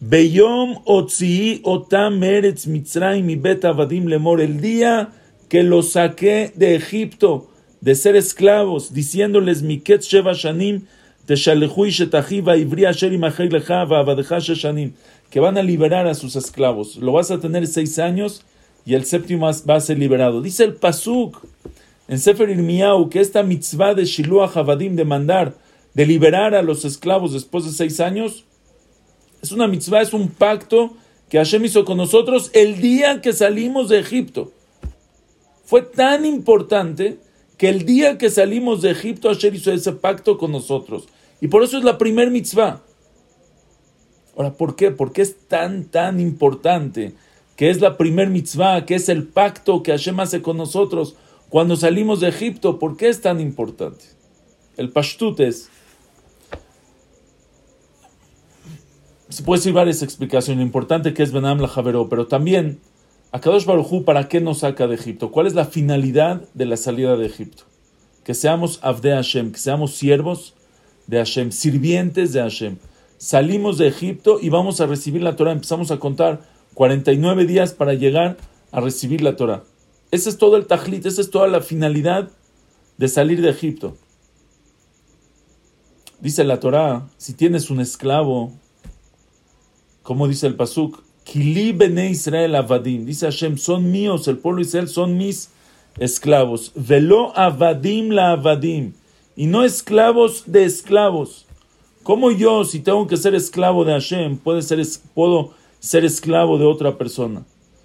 Beyom 0.01 0.83
otzi 0.85 1.61
otam 1.63 2.21
eretz 2.25 2.67
mitzrayim 2.67 3.31
y 3.31 3.37
bet 3.37 3.65
avadim 3.65 4.09
lemor. 4.09 4.41
El 4.41 4.61
día 4.61 5.13
que 5.49 5.63
los 5.63 5.93
saqué 5.93 6.51
de 6.57 6.75
Egipto 6.75 7.49
de 7.81 7.95
ser 7.95 8.17
esclavos, 8.17 8.93
diciéndoles 8.93 9.63
miket 9.63 10.03
sheva 10.03 10.33
shanim 10.33 10.83
teshalehui 11.29 11.91
shetachiva 11.91 12.57
ivri 12.57 12.87
asher 12.87 13.13
imachei 13.13 13.49
lecha 13.49 13.87
va'avadecha 13.87 14.41
shanim 14.41 14.91
que 15.33 15.41
van 15.41 15.57
a 15.57 15.63
liberar 15.63 16.07
a 16.07 16.15
sus 16.15 16.37
esclavos. 16.37 16.97
Lo 16.97 17.13
vas 17.13 17.31
a 17.31 17.41
tener 17.41 17.67
seis 17.67 17.99
años 17.99 18.43
y 18.85 18.93
el 18.93 19.07
séptimo 19.07 19.51
va 19.69 19.77
a 19.77 19.81
ser 19.81 19.99
liberado. 19.99 20.43
Dice 20.43 20.63
el 20.63 20.75
pasuk 20.75 21.41
en 22.07 22.19
Sefer 22.19 22.51
Irmiyahu 22.51 23.09
que 23.09 23.21
esta 23.21 23.43
mitzvah 23.43 23.95
de 23.95 24.05
Shiluach 24.05 24.59
Avadim 24.59 24.95
de 24.95 25.07
mandar 25.07 25.55
de 25.95 26.05
liberar 26.05 26.55
a 26.55 26.61
los 26.61 26.85
esclavos 26.85 27.33
después 27.33 27.65
de 27.65 27.73
seis 27.73 27.99
años, 27.99 28.45
es 29.43 29.53
una 29.53 29.67
mitzvah, 29.67 30.03
es 30.03 30.13
un 30.13 30.29
pacto 30.29 30.95
que 31.31 31.39
Hashem 31.39 31.65
hizo 31.65 31.87
con 31.87 31.97
nosotros 31.97 32.51
el 32.53 32.83
día 32.83 33.23
que 33.23 33.33
salimos 33.33 33.89
de 33.89 34.01
Egipto. 34.01 34.53
Fue 35.65 35.81
tan 35.81 36.27
importante 36.27 37.17
que 37.57 37.71
el 37.71 37.87
día 37.87 38.19
que 38.19 38.29
salimos 38.29 38.83
de 38.83 38.91
Egipto 38.91 39.29
Hashem 39.29 39.55
hizo 39.55 39.73
ese 39.73 39.93
pacto 39.93 40.37
con 40.37 40.53
nosotros. 40.53 41.09
Y 41.41 41.49
por 41.49 41.63
eso 41.63 41.79
es 41.79 41.85
la 41.85 41.97
primer 41.97 42.31
mitzvah. 42.31 42.83
Ahora, 44.37 44.55
¿por 44.55 44.77
qué? 44.77 44.91
¿Por 44.91 45.13
qué 45.13 45.23
es 45.23 45.37
tan, 45.49 45.85
tan 45.85 46.21
importante? 46.21 47.15
Que 47.57 47.71
es 47.71 47.81
la 47.81 47.97
primer 47.97 48.29
mitzvah, 48.31 48.87
que 48.87 48.95
es 48.95 49.09
el 49.09 49.27
pacto 49.27 49.83
que 49.83 49.93
Hashem 49.93 50.21
hace 50.21 50.43
con 50.43 50.57
nosotros 50.57 51.17
cuando 51.49 51.77
salimos 51.77 52.21
de 52.21 52.29
Egipto. 52.29 52.79
¿Por 52.79 52.97
qué 52.97 53.09
es 53.09 53.21
tan 53.21 53.41
importante? 53.41 54.05
El 54.77 54.91
pashtut 54.91 55.39
es... 55.41 55.69
Se 59.29 59.43
puede 59.43 59.61
decir 59.61 59.73
varias 59.73 60.03
explicaciones. 60.03 60.59
Lo 60.59 60.67
importante 60.67 61.15
que 61.15 61.23
es 61.23 61.33
Benam 61.33 61.61
la 61.61 61.69
Javeró, 61.69 62.09
pero 62.09 62.27
también 62.27 62.81
Akadosh 63.33 63.65
Barujú, 63.65 64.05
¿para 64.05 64.29
qué 64.29 64.43
nos 64.43 64.59
saca 64.59 64.87
de 64.87 64.95
Egipto? 64.95 65.31
¿Cuál 65.31 65.47
es 65.47 65.55
la 65.55 65.65
finalidad 65.65 66.43
de 66.53 66.67
la 66.67 66.77
salida 66.77 67.17
de 67.17 67.27
Egipto? 67.27 67.65
Que 68.25 68.35
seamos 68.35 68.79
Abde 68.83 69.15
Hashem, 69.15 69.53
que 69.53 69.59
seamos 69.59 69.95
siervos 69.95 70.55
de 71.07 71.17
Hashem, 71.17 71.51
sirvientes 71.51 72.35
de 72.35 72.41
Hashem. 72.41 72.77
Salimos 73.23 73.79
de 73.79 73.87
Egipto 73.87 74.41
y 74.43 74.49
vamos 74.49 74.81
a 74.81 74.87
recibir 74.87 75.23
la 75.23 75.37
Torah. 75.37 75.53
Empezamos 75.53 75.93
a 75.93 76.01
contar 76.01 76.41
49 76.75 77.47
días 77.47 77.73
para 77.73 77.95
llegar 77.95 78.37
a 78.73 78.81
recibir 78.81 79.21
la 79.21 79.37
Torah. 79.37 79.63
Ese 80.11 80.29
es 80.29 80.39
todo 80.39 80.57
el 80.57 80.67
tajlit, 80.67 81.07
esa 81.07 81.21
es 81.21 81.31
toda 81.31 81.47
la 81.47 81.61
finalidad 81.61 82.33
de 82.99 83.07
salir 83.07 83.41
de 83.41 83.51
Egipto. 83.51 83.97
Dice 86.19 86.43
la 86.43 86.59
Torah, 86.59 87.07
si 87.17 87.35
tienes 87.35 87.71
un 87.71 87.79
esclavo, 87.79 88.55
como 90.03 90.27
dice 90.27 90.49
el 90.49 90.57
Pasuk, 90.57 91.05
Kili 91.23 91.71
bene 91.71 92.11
Israel 92.11 92.57
avadim, 92.57 93.07
dice 93.07 93.27
Hashem, 93.27 93.57
son 93.57 93.93
míos, 93.93 94.27
el 94.27 94.39
pueblo 94.39 94.63
Israel 94.63 94.89
son 94.89 95.17
mis 95.17 95.51
esclavos. 95.97 96.73
Velo 96.75 97.33
avadim 97.39 98.11
la 98.11 98.33
avadim 98.33 98.95
y 99.37 99.47
no 99.47 99.63
esclavos 99.63 100.43
de 100.47 100.65
esclavos. 100.65 101.42
¿Cómo 102.03 102.33
yo, 102.33 102.65
si 102.65 102.81
tengo 102.81 103.07
que 103.07 103.17
ser 103.17 103.35
esclavo 103.35 103.85
de 103.85 103.93
Hashem, 103.93 104.37
puedo 104.39 104.61
ser, 104.61 104.83
puedo 105.15 105.55
ser 105.79 106.05
esclavo 106.05 106.59
de 106.59 106.65
otra 106.65 106.99
persona? 106.99 107.45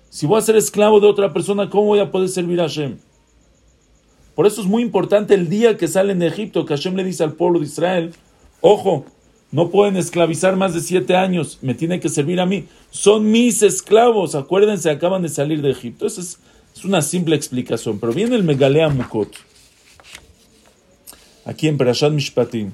Si 0.09 0.25
voy 0.25 0.39
a 0.39 0.41
ser 0.41 0.55
esclavo 0.55 0.99
de 0.99 1.07
otra 1.07 1.33
persona, 1.33 1.69
¿cómo 1.69 1.85
voy 1.85 1.99
a 1.99 2.11
poder 2.11 2.29
servir 2.29 2.59
a 2.59 2.63
Hashem? 2.63 2.97
Por 4.33 4.47
eso 4.47 4.61
es 4.61 4.67
muy 4.67 4.81
importante 4.81 5.33
el 5.35 5.49
día 5.49 5.77
que 5.77 5.87
salen 5.87 6.19
de 6.19 6.27
Egipto, 6.27 6.65
que 6.65 6.75
Hashem 6.75 6.95
le 6.95 7.03
dice 7.03 7.23
al 7.23 7.33
pueblo 7.33 7.59
de 7.59 7.65
Israel, 7.65 8.13
ojo, 8.61 9.05
no 9.51 9.69
pueden 9.69 9.97
esclavizar 9.97 10.55
más 10.55 10.73
de 10.73 10.81
siete 10.81 11.15
años, 11.15 11.59
me 11.61 11.75
tiene 11.75 11.99
que 11.99 12.09
servir 12.09 12.39
a 12.39 12.45
mí. 12.45 12.65
Son 12.89 13.29
mis 13.29 13.61
esclavos, 13.61 14.35
acuérdense, 14.35 14.89
acaban 14.89 15.21
de 15.21 15.29
salir 15.29 15.61
de 15.61 15.71
Egipto. 15.71 16.07
Esa 16.07 16.21
es, 16.21 16.39
es 16.75 16.85
una 16.85 17.01
simple 17.01 17.35
explicación, 17.35 17.99
pero 17.99 18.13
viene 18.13 18.35
el 18.35 18.43
Megalea 18.43 18.89
Mukot 18.89 19.31
aquí 21.45 21.67
en 21.67 21.77
Perashat 21.77 22.11
Mishpatim. 22.11 22.71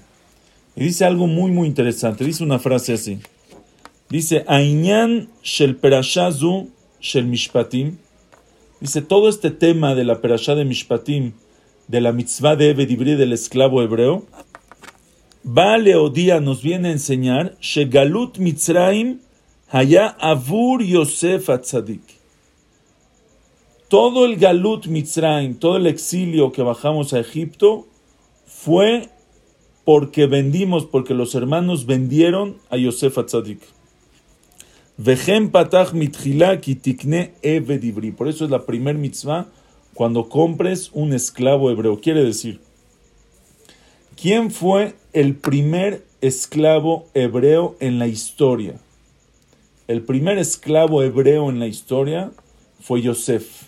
Y 0.75 0.85
dice 0.85 1.05
algo 1.05 1.27
muy, 1.27 1.51
muy 1.51 1.67
interesante. 1.67 2.23
Dice 2.23 2.43
una 2.43 2.59
frase 2.59 2.93
así. 2.93 3.19
Dice, 4.09 4.43
Ainyan 4.47 5.29
shel 5.43 5.75
Perashazu 5.75 6.69
shel 6.99 7.25
Mishpatim. 7.25 7.97
Dice, 8.79 9.01
todo 9.01 9.29
este 9.29 9.51
tema 9.51 9.95
de 9.95 10.03
la 10.03 10.21
Perashá 10.21 10.55
de 10.55 10.65
Mishpatim, 10.65 11.33
de 11.87 12.01
la 12.01 12.11
mitzvah 12.11 12.55
de 12.55 12.71
Evedibri 12.71 13.15
del 13.15 13.33
esclavo 13.33 13.81
hebreo, 13.81 14.25
Vale 15.43 15.95
Odía 15.95 16.39
nos 16.39 16.61
viene 16.63 16.87
a 16.87 16.91
enseñar, 16.93 17.57
Shegalut 17.59 18.37
Mitzraim 18.37 19.19
haya 19.69 20.07
Avur 20.07 20.81
Yosef 20.81 21.49
Atzadik. 21.49 22.01
Todo 23.89 24.25
el 24.25 24.37
Galut 24.37 24.87
Mitzraim, 24.87 25.55
todo 25.55 25.77
el 25.77 25.87
exilio 25.87 26.51
que 26.51 26.61
bajamos 26.61 27.13
a 27.13 27.19
Egipto, 27.19 27.87
fue 28.45 29.09
porque 29.83 30.27
vendimos, 30.27 30.85
porque 30.85 31.13
los 31.13 31.35
hermanos 31.35 31.85
vendieron 31.85 32.57
a 32.69 32.77
Yosef 32.77 33.17
Atzadik. 33.17 33.59
Vejem 34.97 35.49
patach 35.49 35.91
tikne 36.81 37.33
evedibri. 37.41 38.11
Por 38.11 38.27
eso 38.27 38.45
es 38.45 38.51
la 38.51 38.65
primer 38.65 38.95
mitzvah 38.95 39.47
cuando 39.93 40.29
compres 40.29 40.91
un 40.93 41.13
esclavo 41.13 41.71
hebreo. 41.71 41.99
Quiere 41.99 42.23
decir, 42.23 42.61
¿quién 44.15 44.51
fue 44.51 44.95
el 45.13 45.35
primer 45.35 46.05
esclavo 46.21 47.07
hebreo 47.13 47.75
en 47.79 47.99
la 47.99 48.07
historia? 48.07 48.79
El 49.87 50.01
primer 50.01 50.37
esclavo 50.37 51.03
hebreo 51.03 51.49
en 51.49 51.59
la 51.59 51.67
historia 51.67 52.31
fue 52.79 53.01
Yosef. 53.01 53.67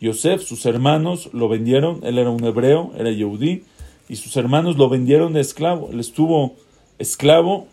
Yosef, 0.00 0.42
sus 0.42 0.64
hermanos 0.66 1.30
lo 1.32 1.48
vendieron, 1.48 2.00
él 2.04 2.18
era 2.18 2.30
un 2.30 2.44
hebreo, 2.44 2.92
era 2.96 3.10
yehudí, 3.10 3.64
y 4.08 4.16
sus 4.16 4.36
hermanos 4.36 4.76
lo 4.76 4.88
vendieron 4.88 5.34
de 5.34 5.40
esclavo. 5.40 5.90
Él 5.92 6.00
estuvo 6.00 6.56
esclavo 6.98 7.66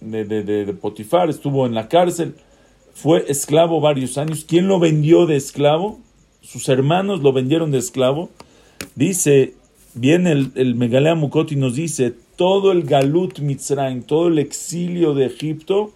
de, 0.00 0.24
de, 0.24 0.72
Potifar, 0.72 1.28
estuvo 1.28 1.66
en 1.66 1.74
la 1.74 1.88
cárcel, 1.88 2.34
fue 2.94 3.24
esclavo 3.28 3.80
varios 3.80 4.16
años. 4.16 4.44
¿Quién 4.46 4.68
lo 4.68 4.78
vendió 4.78 5.26
de 5.26 5.36
esclavo? 5.36 5.98
Sus 6.40 6.68
hermanos 6.68 7.20
lo 7.20 7.32
vendieron 7.32 7.70
de 7.70 7.78
esclavo. 7.78 8.30
Dice, 8.94 9.54
viene 9.94 10.32
el, 10.32 10.52
el 10.54 10.74
Megalea 10.74 11.14
Mukot 11.14 11.52
y 11.52 11.56
nos 11.56 11.74
dice, 11.74 12.14
todo 12.36 12.72
el 12.72 12.84
Galut 12.84 13.40
Mitzrayim, 13.40 14.02
todo 14.02 14.28
el 14.28 14.38
exilio 14.38 15.12
de 15.12 15.26
Egipto, 15.26 15.92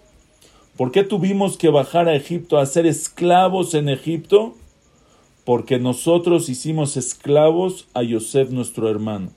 ¿por 0.77 0.91
qué 0.91 1.05
tuvimos 1.05 1.57
que 1.57 1.71
bajar 1.71 2.09
a 2.09 2.17
Egipto 2.17 2.59
a 2.59 2.67
ser 2.67 2.85
esclavos 2.85 3.75
en 3.75 3.89
Egipto? 3.89 4.55
Porque 5.45 5.79
nosotros 5.79 6.49
hicimos 6.49 6.97
esclavos 6.97 7.87
a 7.95 8.03
Yosef, 8.03 8.51
nuestro 8.51 8.91
hermano 8.91 9.31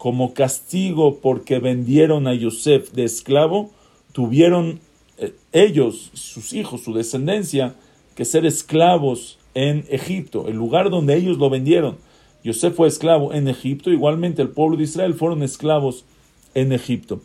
como 0.00 0.32
castigo 0.32 1.18
porque 1.20 1.58
vendieron 1.58 2.26
a 2.26 2.32
Yosef 2.32 2.92
de 2.92 3.04
esclavo, 3.04 3.70
tuvieron 4.12 4.80
eh, 5.18 5.34
ellos, 5.52 6.10
sus 6.14 6.54
hijos, 6.54 6.80
su 6.80 6.94
descendencia, 6.94 7.74
que 8.14 8.24
ser 8.24 8.46
esclavos 8.46 9.38
en 9.52 9.84
Egipto, 9.90 10.48
el 10.48 10.56
lugar 10.56 10.88
donde 10.88 11.16
ellos 11.16 11.36
lo 11.36 11.50
vendieron. 11.50 11.98
Yosef 12.42 12.76
fue 12.76 12.88
esclavo 12.88 13.34
en 13.34 13.46
Egipto, 13.46 13.90
igualmente 13.90 14.40
el 14.40 14.48
pueblo 14.48 14.78
de 14.78 14.84
Israel 14.84 15.12
fueron 15.12 15.42
esclavos 15.42 16.06
en 16.54 16.72
Egipto. 16.72 17.20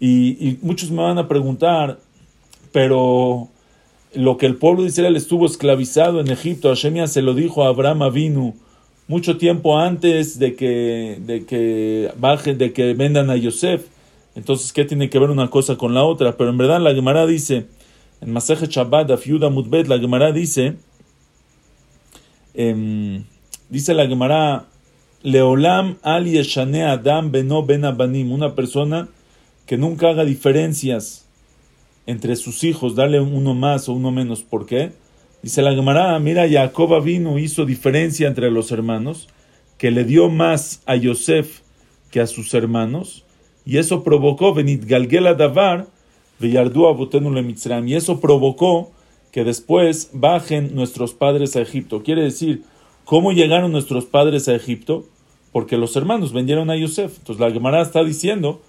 Y, 0.00 0.58
muchos 0.62 0.90
me 0.90 1.04
van 1.04 1.18
a 1.18 1.28
preguntar, 1.28 2.00
pero 2.72 3.46
lo 4.14 4.36
que 4.36 4.46
el 4.46 4.56
pueblo 4.56 4.82
de 4.82 4.88
Israel 4.88 5.14
estuvo 5.14 5.46
esclavizado 5.46 6.18
en 6.18 6.28
Egipto, 6.28 6.70
Hashem 6.70 7.06
se 7.06 7.22
lo 7.22 7.34
dijo 7.34 7.62
a 7.62 7.68
Abraham 7.68 8.02
Avinu, 8.02 8.56
mucho 9.10 9.38
tiempo 9.38 9.76
antes 9.76 10.38
de 10.38 10.54
que, 10.54 11.18
de 11.26 11.44
que 11.44 12.12
bajen, 12.16 12.58
de 12.58 12.72
que 12.72 12.94
vendan 12.94 13.28
a 13.28 13.34
Yosef. 13.34 13.86
Entonces, 14.36 14.72
¿qué 14.72 14.84
tiene 14.84 15.10
que 15.10 15.18
ver 15.18 15.30
una 15.30 15.50
cosa 15.50 15.74
con 15.74 15.94
la 15.94 16.04
otra? 16.04 16.36
Pero 16.36 16.50
en 16.50 16.56
verdad 16.56 16.80
la 16.80 16.94
Gemara 16.94 17.26
dice, 17.26 17.66
en 18.20 18.32
Maseje 18.32 18.68
Shabbat, 18.68 19.10
Afiuda 19.10 19.50
Mutbet, 19.50 19.88
la 19.88 19.98
Gemara 19.98 20.30
dice, 20.30 20.76
em, 22.54 23.24
dice 23.68 23.94
la 23.94 24.06
Gemara, 24.06 24.66
Leolam 25.24 25.96
al 26.02 26.26
yeshane 26.26 26.84
adam 26.84 27.32
beno 27.32 27.64
ben 27.64 27.84
abanim, 27.84 28.30
una 28.30 28.54
persona 28.54 29.08
que 29.66 29.76
nunca 29.76 30.10
haga 30.10 30.24
diferencias 30.24 31.26
entre 32.06 32.36
sus 32.36 32.62
hijos, 32.62 32.94
darle 32.94 33.18
uno 33.18 33.54
más 33.54 33.88
o 33.88 33.92
uno 33.92 34.12
menos. 34.12 34.42
¿Por 34.42 34.66
qué? 34.66 34.92
Dice 35.42 35.62
la 35.62 35.74
Gemara, 35.74 36.18
mira, 36.18 36.48
Jacob 36.48 37.02
vino, 37.02 37.38
hizo 37.38 37.64
diferencia 37.64 38.28
entre 38.28 38.50
los 38.50 38.72
hermanos, 38.72 39.28
que 39.78 39.90
le 39.90 40.04
dio 40.04 40.28
más 40.28 40.82
a 40.86 40.96
Yosef 40.96 41.60
que 42.10 42.20
a 42.20 42.26
sus 42.26 42.52
hermanos, 42.54 43.24
y 43.64 43.78
eso 43.78 44.02
provocó, 44.02 44.52
venid 44.52 44.84
galgela 44.86 45.34
davar, 45.34 45.86
y 46.40 47.94
eso 47.94 48.20
provocó 48.20 48.90
que 49.30 49.44
después 49.44 50.10
bajen 50.12 50.74
nuestros 50.74 51.12
padres 51.12 51.54
a 51.54 51.60
Egipto. 51.60 52.02
Quiere 52.02 52.22
decir, 52.22 52.62
¿cómo 53.04 53.32
llegaron 53.32 53.72
nuestros 53.72 54.06
padres 54.06 54.48
a 54.48 54.54
Egipto? 54.54 55.04
Porque 55.52 55.76
los 55.76 55.94
hermanos 55.96 56.32
vendieron 56.32 56.70
a 56.70 56.76
Yosef. 56.76 57.18
Entonces 57.18 57.40
la 57.40 57.52
Gemara 57.52 57.82
está 57.82 58.02
diciendo 58.04 58.62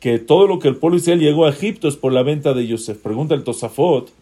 que 0.00 0.18
todo 0.18 0.46
lo 0.46 0.58
que 0.58 0.68
el 0.68 0.76
pueblo 0.76 0.98
Israel 0.98 1.20
llegó 1.20 1.46
a 1.46 1.50
Egipto 1.50 1.88
es 1.88 1.96
por 1.96 2.12
la 2.12 2.22
venta 2.22 2.52
de 2.52 2.66
Yosef. 2.66 2.98
Pregunta 2.98 3.34
el 3.34 3.42
Tosafot, 3.42 4.12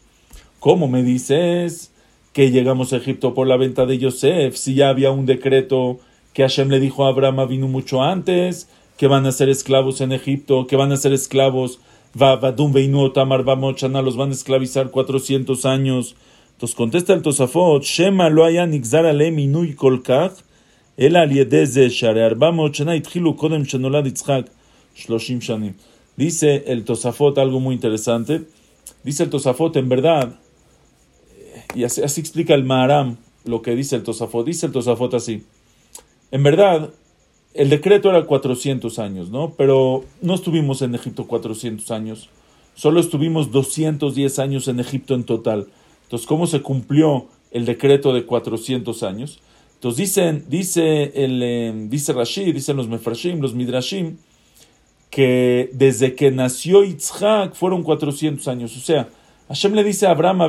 ¿cómo 0.62 0.86
me 0.88 1.02
dices? 1.02 1.92
que 2.32 2.50
llegamos 2.50 2.92
a 2.92 2.96
Egipto 2.96 3.34
por 3.34 3.46
la 3.46 3.56
venta 3.56 3.84
de 3.84 3.98
Yosef, 3.98 4.56
si 4.56 4.74
ya 4.74 4.88
había 4.88 5.10
un 5.10 5.26
decreto 5.26 5.98
que 6.32 6.42
Hashem 6.42 6.70
le 6.70 6.80
dijo 6.80 7.04
a 7.04 7.08
Abraham 7.08 7.46
vino 7.46 7.68
mucho 7.68 8.02
antes, 8.02 8.68
que 8.96 9.06
van 9.06 9.26
a 9.26 9.32
ser 9.32 9.48
esclavos 9.50 10.00
en 10.00 10.12
Egipto, 10.12 10.66
que 10.66 10.76
van 10.76 10.92
a 10.92 10.96
ser 10.96 11.12
esclavos, 11.12 11.80
Vadum 12.14 12.72
Veinu 12.72 13.10
Tamar 13.10 13.44
los 13.44 14.16
van 14.16 14.30
a 14.30 14.32
esclavizar 14.32 14.90
400 14.90 15.66
años. 15.66 16.14
Entonces 16.52 16.76
contesta 16.76 17.12
el 17.12 17.22
Tosafot, 17.22 17.82
Shema 17.82 18.30
lo 18.30 18.44
haya 18.44 18.66
nixar 18.66 19.04
alem 19.04 19.38
inui 19.38 19.74
kolkach, 19.74 20.32
el 20.96 21.16
aliedeze 21.16 21.88
share 21.90 22.22
arba 22.22 22.52
mochana 22.52 22.96
itchilu 22.96 23.34
kodem 23.36 23.64
shenolad 23.64 24.04
Yitzchak 24.04 24.46
shloshim 24.94 25.40
shanim. 25.40 25.74
Dice 26.16 26.64
el 26.66 26.84
Tosafot 26.84 27.36
algo 27.38 27.60
muy 27.60 27.74
interesante. 27.74 28.42
Dice 29.02 29.24
el 29.24 29.30
Tosafot, 29.30 29.76
en 29.76 29.88
verdad, 29.88 30.38
y 31.74 31.84
así, 31.84 32.00
explica 32.00 32.54
el 32.54 32.64
Maharam 32.64 33.16
lo 33.44 33.62
que 33.62 33.74
dice 33.74 33.96
el 33.96 34.02
Tosafot. 34.02 34.46
Dice 34.46 34.66
el 34.66 34.72
Tosafot 34.72 35.14
así. 35.14 35.44
En 36.30 36.42
verdad, 36.42 36.90
el 37.54 37.68
decreto 37.68 38.08
era 38.10 38.24
400 38.24 38.98
años, 38.98 39.30
¿no? 39.30 39.54
Pero 39.56 40.04
no 40.20 40.34
estuvimos 40.34 40.82
en 40.82 40.94
Egipto 40.94 41.26
400 41.26 41.90
años. 41.90 42.28
solo 42.74 43.00
estuvimos 43.00 43.50
210 43.52 44.38
años 44.38 44.66
en 44.66 44.80
Egipto 44.80 45.14
en 45.14 45.24
total. 45.24 45.68
Entonces, 46.04 46.26
¿cómo 46.26 46.46
se 46.46 46.62
cumplió 46.62 47.26
el 47.50 47.66
decreto 47.66 48.14
de 48.14 48.24
400 48.24 49.02
años? 49.02 49.40
Entonces, 49.74 49.98
dicen, 49.98 50.44
dice, 50.48 51.12
el, 51.14 51.42
eh, 51.42 51.72
dice 51.88 52.14
Rashi, 52.14 52.52
dicen 52.52 52.76
los 52.76 52.88
Mefrashim, 52.88 53.40
los 53.40 53.54
Midrashim, 53.54 54.16
que 55.10 55.68
desde 55.74 56.14
que 56.14 56.30
nació 56.30 56.82
Yitzhak 56.84 57.54
fueron 57.54 57.82
400 57.82 58.48
años. 58.48 58.74
O 58.76 58.80
sea, 58.80 59.10
Hashem 59.48 59.74
le 59.74 59.84
dice 59.84 60.06
a 60.06 60.12
Abraham 60.12 60.40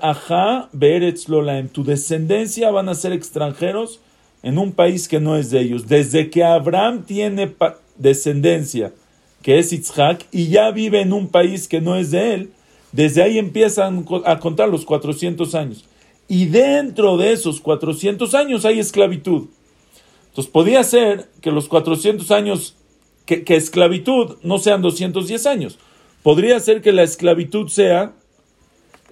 Avinu, 0.00 1.48
en 1.48 1.68
tu 1.68 1.84
descendencia 1.84 2.70
van 2.70 2.88
a 2.88 2.94
ser 2.94 3.12
extranjeros 3.12 4.00
en 4.42 4.58
un 4.58 4.72
país 4.72 5.08
que 5.08 5.20
no 5.20 5.36
es 5.36 5.50
de 5.50 5.60
ellos. 5.60 5.88
Desde 5.88 6.30
que 6.30 6.44
Abraham 6.44 7.04
tiene 7.04 7.54
descendencia, 7.96 8.92
que 9.42 9.58
es 9.58 9.70
Yitzhak, 9.70 10.26
y 10.30 10.48
ya 10.48 10.70
vive 10.70 11.00
en 11.00 11.12
un 11.12 11.28
país 11.28 11.68
que 11.68 11.80
no 11.80 11.96
es 11.96 12.10
de 12.10 12.34
él, 12.34 12.50
desde 12.92 13.22
ahí 13.22 13.38
empiezan 13.38 14.04
a 14.24 14.38
contar 14.38 14.68
los 14.68 14.84
400 14.84 15.54
años. 15.54 15.84
Y 16.28 16.46
dentro 16.46 17.16
de 17.16 17.32
esos 17.32 17.60
400 17.60 18.34
años 18.34 18.64
hay 18.64 18.78
esclavitud. 18.78 19.48
Entonces 20.28 20.50
podía 20.50 20.82
ser 20.84 21.28
que 21.40 21.50
los 21.50 21.68
400 21.68 22.30
años, 22.30 22.74
que, 23.26 23.44
esclavitud 23.48 24.36
no 24.42 24.58
sean 24.58 24.82
210 24.82 25.46
años. 25.46 25.78
Podría 26.22 26.58
ser 26.60 26.80
que 26.80 26.92
la 26.92 27.02
esclavitud 27.02 27.68
sea 27.68 28.12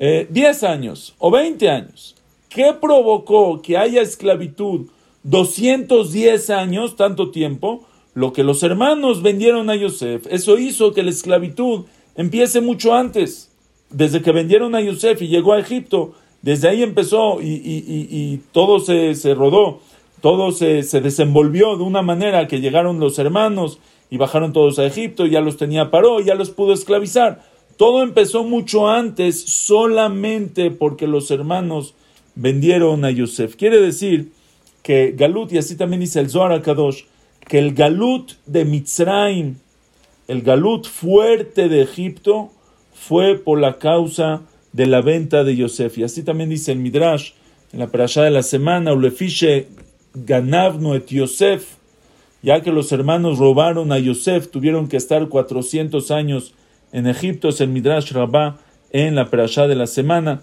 10 0.00 0.62
eh, 0.62 0.66
años 0.66 1.14
o 1.18 1.30
20 1.30 1.68
años. 1.68 2.16
¿Qué 2.48 2.74
provocó 2.80 3.60
que 3.60 3.76
haya 3.76 4.00
esclavitud 4.00 4.86
210 5.24 6.50
años, 6.50 6.96
tanto 6.96 7.30
tiempo? 7.30 7.84
Lo 8.14 8.32
que 8.32 8.42
los 8.42 8.62
hermanos 8.62 9.22
vendieron 9.22 9.68
a 9.68 9.76
Yosef. 9.76 10.26
Eso 10.30 10.58
hizo 10.58 10.92
que 10.92 11.02
la 11.02 11.10
esclavitud 11.10 11.84
empiece 12.16 12.62
mucho 12.62 12.94
antes. 12.94 13.52
Desde 13.90 14.22
que 14.22 14.32
vendieron 14.32 14.74
a 14.74 14.80
Yosef 14.80 15.20
y 15.20 15.28
llegó 15.28 15.52
a 15.52 15.60
Egipto, 15.60 16.12
desde 16.42 16.68
ahí 16.68 16.82
empezó 16.82 17.38
y, 17.42 18.40
todo 18.52 18.80
se, 18.80 19.34
rodó, 19.34 19.80
todo 20.22 20.52
se, 20.52 20.82
se, 20.82 21.00
desenvolvió 21.00 21.76
de 21.76 21.82
una 21.82 22.00
manera 22.00 22.48
que 22.48 22.60
llegaron 22.60 23.00
los 23.00 23.18
hermanos 23.18 23.78
y 24.08 24.16
bajaron 24.16 24.52
todos 24.52 24.78
a 24.78 24.86
Egipto, 24.86 25.26
y 25.26 25.30
ya 25.30 25.40
los 25.40 25.56
tenía 25.56 25.90
paró, 25.90 26.20
ya 26.20 26.34
los 26.34 26.50
pudo 26.50 26.72
esclavizar. 26.72 27.42
Todo 27.80 28.02
empezó 28.02 28.44
mucho 28.44 28.90
antes, 28.90 29.40
solamente 29.40 30.70
porque 30.70 31.06
los 31.06 31.30
hermanos 31.30 31.94
vendieron 32.34 33.06
a 33.06 33.10
Yosef. 33.10 33.56
Quiere 33.56 33.80
decir 33.80 34.32
que 34.82 35.14
Galut, 35.16 35.50
y 35.50 35.56
así 35.56 35.78
también 35.78 36.00
dice 36.00 36.20
el 36.20 36.28
Zohar 36.28 36.60
Kadosh, 36.60 37.04
que 37.48 37.58
el 37.58 37.72
Galut 37.72 38.32
de 38.44 38.66
Mitzrayim, 38.66 39.54
el 40.28 40.42
Galut 40.42 40.86
fuerte 40.86 41.70
de 41.70 41.80
Egipto, 41.80 42.50
fue 42.92 43.38
por 43.38 43.58
la 43.58 43.78
causa 43.78 44.42
de 44.74 44.84
la 44.84 45.00
venta 45.00 45.42
de 45.42 45.56
Yosef. 45.56 45.96
Y 45.96 46.04
así 46.04 46.22
también 46.22 46.50
dice 46.50 46.72
el 46.72 46.80
Midrash, 46.80 47.30
en 47.72 47.78
la 47.78 47.86
parashá 47.86 48.24
de 48.24 48.30
la 48.30 48.42
semana, 48.42 48.92
Ulefiche 48.92 49.68
Ganavno 50.12 50.94
et 50.94 51.06
Yosef, 51.06 51.76
ya 52.42 52.60
que 52.60 52.72
los 52.72 52.92
hermanos 52.92 53.38
robaron 53.38 53.90
a 53.90 53.98
Yosef, 53.98 54.50
tuvieron 54.50 54.86
que 54.86 54.98
estar 54.98 55.28
400 55.28 56.10
años 56.10 56.52
en 56.92 57.06
Egipto, 57.06 57.48
es 57.48 57.60
el 57.60 57.68
Midrash 57.68 58.12
Rabbah 58.12 58.58
en 58.90 59.14
la 59.14 59.30
parashá 59.30 59.66
de 59.66 59.76
la 59.76 59.86
semana. 59.86 60.42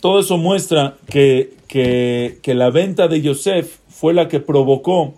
Todo 0.00 0.20
eso 0.20 0.36
muestra 0.36 0.98
que, 1.08 1.54
que, 1.66 2.54
la 2.54 2.70
venta 2.70 3.08
de 3.08 3.22
Yosef 3.22 3.78
fue 3.88 4.12
la 4.12 4.28
que 4.28 4.38
provocó 4.38 5.14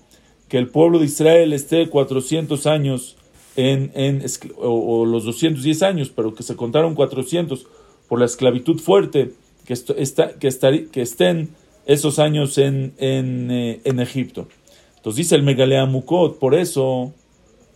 que 0.48 0.58
el 0.58 0.68
pueblo 0.68 1.00
de 1.00 1.06
Israel 1.06 1.52
esté 1.52 1.88
400 1.88 2.66
años 2.66 3.16
en, 3.56 3.90
en 3.94 4.24
o, 4.58 5.04
los 5.04 5.24
210 5.24 5.82
años, 5.82 6.12
pero 6.14 6.34
que 6.34 6.44
se 6.44 6.54
contaron 6.54 6.94
400 6.94 7.66
por 8.08 8.20
la 8.20 8.26
esclavitud 8.26 8.78
fuerte, 8.78 9.32
que, 9.64 9.74
que, 10.38 10.88
que 10.92 11.02
estén 11.02 11.48
esos 11.86 12.18
años 12.18 12.58
en, 12.58 12.94
en, 12.98 13.50
eh, 13.50 13.80
en, 13.84 14.00
Egipto. 14.00 14.48
Entonces 14.96 15.16
dice 15.16 15.34
el 15.36 15.42
Megalea 15.42 15.86
Mukot, 15.86 16.38
por 16.38 16.54
eso 16.54 17.12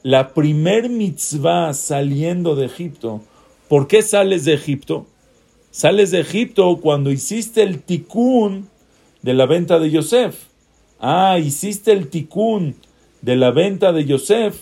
la 0.02 0.32
primer 0.32 0.88
mitzvah 0.88 1.74
saliendo 1.74 2.56
de 2.56 2.66
Egipto, 2.66 3.20
¿por 3.68 3.86
qué 3.86 4.02
sales 4.02 4.44
de 4.44 4.54
Egipto? 4.54 5.06
Sales 5.70 6.10
de 6.10 6.20
Egipto 6.20 6.78
cuando 6.80 7.10
hiciste 7.10 7.62
el 7.62 7.82
tikkun 7.82 8.68
de 9.22 9.34
la 9.34 9.46
venta 9.46 9.78
de 9.78 9.90
Yosef. 9.90 10.36
Ah, 10.98 11.38
hiciste 11.38 11.92
el 11.92 12.08
tikkun 12.08 12.74
de 13.22 13.36
la 13.36 13.50
venta 13.50 13.92
de 13.92 14.04
Yosef 14.04 14.58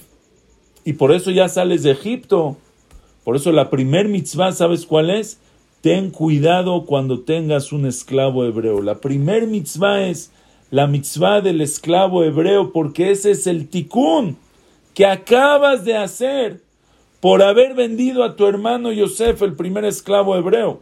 y 0.84 0.94
por 0.94 1.12
eso 1.12 1.30
ya 1.30 1.48
sales 1.48 1.82
de 1.82 1.92
Egipto. 1.92 2.56
Por 3.24 3.36
eso 3.36 3.52
la 3.52 3.70
primer 3.70 4.08
mitzvah, 4.08 4.52
¿sabes 4.52 4.86
cuál 4.86 5.10
es? 5.10 5.38
Ten 5.80 6.10
cuidado 6.10 6.84
cuando 6.84 7.20
tengas 7.20 7.72
un 7.72 7.86
esclavo 7.86 8.44
hebreo. 8.44 8.82
La 8.82 8.98
primer 8.98 9.46
mitzvah 9.46 10.08
es 10.08 10.32
la 10.70 10.86
mitzvah 10.86 11.40
del 11.40 11.60
esclavo 11.60 12.24
hebreo 12.24 12.72
porque 12.72 13.12
ese 13.12 13.30
es 13.30 13.46
el 13.46 13.68
tikkun 13.68 14.36
que 14.98 15.06
acabas 15.06 15.84
de 15.84 15.96
hacer 15.96 16.60
por 17.20 17.40
haber 17.40 17.74
vendido 17.74 18.24
a 18.24 18.34
tu 18.34 18.48
hermano 18.48 18.90
Yosef, 18.90 19.40
el 19.42 19.54
primer 19.54 19.84
esclavo 19.84 20.34
hebreo. 20.34 20.80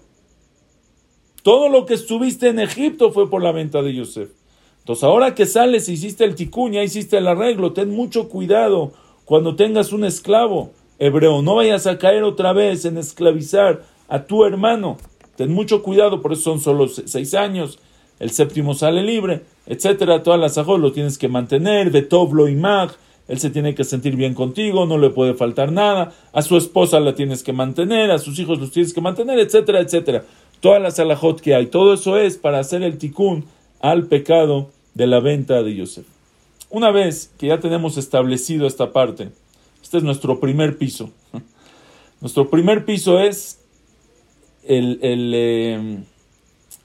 Todo 1.42 1.68
lo 1.68 1.85
que 1.85 1.92
estuviste 1.92 2.48
en 2.48 2.59
Egipto 2.59 3.12
fue 3.12 3.29
por 3.29 3.42
la 3.42 3.52
venta 3.52 3.83
de 3.83 3.92
Yosef. 3.92 4.31
Entonces, 4.79 5.05
ahora 5.05 5.35
que 5.35 5.44
sales, 5.44 5.90
hiciste 5.90 6.24
el 6.24 6.35
tikkun, 6.35 6.72
ya 6.72 6.83
hiciste 6.83 7.18
el 7.18 7.29
arreglo, 7.29 7.74
ten 7.74 7.90
mucho 7.90 8.31
cuidado 8.31 8.94
cuando 9.26 9.55
tengas 9.55 9.92
un 9.92 10.02
esclavo 10.02 10.70
hebreo. 10.98 11.42
No 11.42 11.57
vayas 11.57 11.87
a 11.87 11.98
caer 11.98 12.22
otra 12.22 12.55
vez 12.55 12.87
en 12.87 12.96
esclavizar 12.96 13.83
a 14.09 14.24
tu 14.24 14.46
hermano. 14.46 14.96
Ten 15.37 15.52
mucho 15.52 15.83
cuidado, 15.83 16.22
por 16.22 16.33
eso 16.33 16.40
son 16.40 16.61
solo 16.61 16.88
seis 16.88 17.35
años. 17.35 17.79
El 18.18 18.31
séptimo 18.31 18.72
sale 18.72 19.02
libre, 19.02 19.42
etcétera. 19.66 20.22
Todas 20.22 20.40
las 20.40 20.57
ajos 20.57 20.81
lo 20.81 20.92
tienes 20.92 21.18
que 21.18 21.29
mantener. 21.29 21.90
Betovlo 21.90 22.48
y 22.48 22.55
mag 22.55 22.96
él 23.29 23.39
se 23.39 23.51
tiene 23.51 23.75
que 23.75 23.85
sentir 23.85 24.17
bien 24.17 24.35
contigo, 24.35 24.87
no 24.87 24.99
le 24.99 25.11
puede 25.11 25.35
faltar 25.35 25.73
nada, 25.73 26.12
a 26.33 26.43
su 26.43 26.57
esposa 26.57 27.01
la 27.01 27.15
tienes 27.15 27.43
que 27.43 27.53
mantener, 27.53 28.11
a 28.11 28.19
sus 28.19 28.39
hijos 28.39 28.61
los 28.61 28.71
tienes 28.71 28.93
que 28.93 29.01
mantener, 29.01 29.39
etcétera, 29.39 29.81
etcétera. 29.81 30.25
Todas 30.61 30.81
las 30.81 30.99
alajot 30.99 31.41
que 31.41 31.55
hay, 31.55 31.67
todo 31.67 31.95
eso 31.95 32.17
es 32.17 32.37
para 32.37 32.61
hacer 32.61 32.83
el 32.83 32.99
tikkun 32.99 33.45
al 33.81 34.07
pecado 34.07 34.71
de 34.95 35.07
la 35.07 35.21
venta 35.21 35.62
de 35.62 35.75
Yosef. 35.75 36.07
Una 36.71 36.91
vez 36.91 37.33
que 37.39 37.49
ya 37.49 37.61
tenemos 37.61 37.97
establecido 37.97 38.67
esta 38.67 38.93
parte, 38.93 39.31
este 39.83 39.99
es 39.99 40.03
nuestro 40.03 40.41
primer 40.41 40.79
piso. 40.79 41.11
Nuestro 42.21 42.49
primer 42.49 42.87
piso 42.87 43.21
es 43.21 43.61
el, 44.65 44.99
el, 45.03 45.33
eh, 45.35 45.99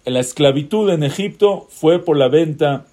la 0.06 0.20
esclavitud 0.20 0.90
en 0.90 1.04
Egipto 1.04 1.68
fue 1.70 2.00
por 2.00 2.18
la 2.18 2.28
venta 2.28 2.86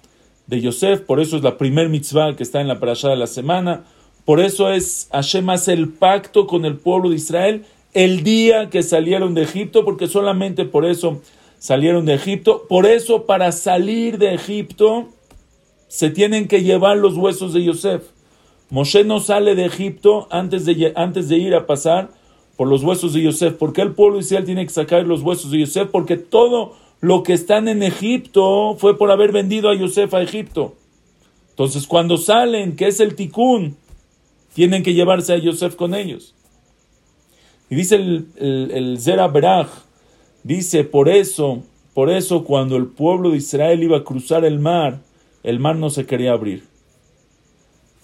de 0.49 0.61
Yosef, 0.61 1.01
por 1.01 1.19
eso 1.19 1.37
es 1.37 1.43
la 1.43 1.57
primer 1.57 1.89
mitzvah 1.89 2.35
que 2.35 2.41
está 2.41 2.59
en 2.59 2.67
la 2.67 2.79
parashá 2.79 3.09
de 3.09 3.15
la 3.15 3.27
semana, 3.27 3.83
por 4.25 4.39
eso 4.39 4.71
es 4.71 5.07
Hashem 5.11 5.47
hace 5.51 5.73
el 5.73 5.89
pacto 5.89 6.47
con 6.47 6.65
el 6.65 6.75
pueblo 6.75 7.11
de 7.11 7.17
Israel 7.17 7.65
el 7.93 8.23
día 8.23 8.69
que 8.69 8.81
salieron 8.81 9.35
de 9.35 9.43
Egipto, 9.43 9.85
porque 9.85 10.07
solamente 10.07 10.65
por 10.65 10.85
eso 10.85 11.21
salieron 11.59 12.05
de 12.05 12.15
Egipto, 12.15 12.65
por 12.67 12.87
eso 12.87 13.27
para 13.27 13.51
salir 13.51 14.17
de 14.17 14.33
Egipto 14.33 15.09
se 15.87 16.09
tienen 16.09 16.47
que 16.47 16.63
llevar 16.63 16.97
los 16.97 17.15
huesos 17.15 17.53
de 17.53 17.63
Yosef. 17.63 18.03
Moshe 18.71 19.03
no 19.03 19.19
sale 19.19 19.53
de 19.53 19.65
Egipto 19.65 20.27
antes 20.31 20.65
de, 20.65 20.93
antes 20.95 21.29
de 21.29 21.37
ir 21.37 21.53
a 21.53 21.67
pasar 21.67 22.09
por 22.57 22.67
los 22.67 22.83
huesos 22.83 23.13
de 23.13 23.21
Yosef. 23.21 23.53
porque 23.53 23.81
el 23.81 23.93
pueblo 23.93 24.17
de 24.17 24.21
Israel 24.21 24.45
tiene 24.45 24.65
que 24.65 24.73
sacar 24.73 25.05
los 25.05 25.21
huesos 25.21 25.51
de 25.51 25.59
Yosef? 25.59 25.89
Porque 25.89 26.17
todo 26.17 26.73
lo 27.01 27.23
que 27.23 27.33
están 27.33 27.67
en 27.67 27.83
Egipto 27.83 28.75
fue 28.77 28.97
por 28.97 29.11
haber 29.11 29.31
vendido 29.31 29.69
a 29.69 29.75
Yosef 29.75 30.13
a 30.13 30.21
Egipto. 30.21 30.75
Entonces, 31.51 31.87
cuando 31.87 32.17
salen, 32.17 32.75
que 32.75 32.87
es 32.87 32.99
el 32.99 33.15
tikkun, 33.15 33.75
tienen 34.53 34.83
que 34.83 34.93
llevarse 34.93 35.33
a 35.33 35.37
Yosef 35.37 35.75
con 35.75 35.93
ellos. 35.93 36.35
Y 37.69 37.75
dice 37.75 37.95
el, 37.95 38.27
el, 38.37 38.99
Zera 38.99 39.31
dice, 40.43 40.83
por 40.83 41.07
eso, 41.07 41.63
por 41.93 42.09
eso 42.09 42.43
cuando 42.43 42.75
el 42.75 42.87
pueblo 42.87 43.31
de 43.31 43.37
Israel 43.37 43.83
iba 43.83 43.97
a 43.97 44.03
cruzar 44.03 44.43
el 44.43 44.59
mar, 44.59 44.99
el 45.43 45.59
mar 45.59 45.75
no 45.75 45.89
se 45.89 46.05
quería 46.05 46.31
abrir. 46.33 46.63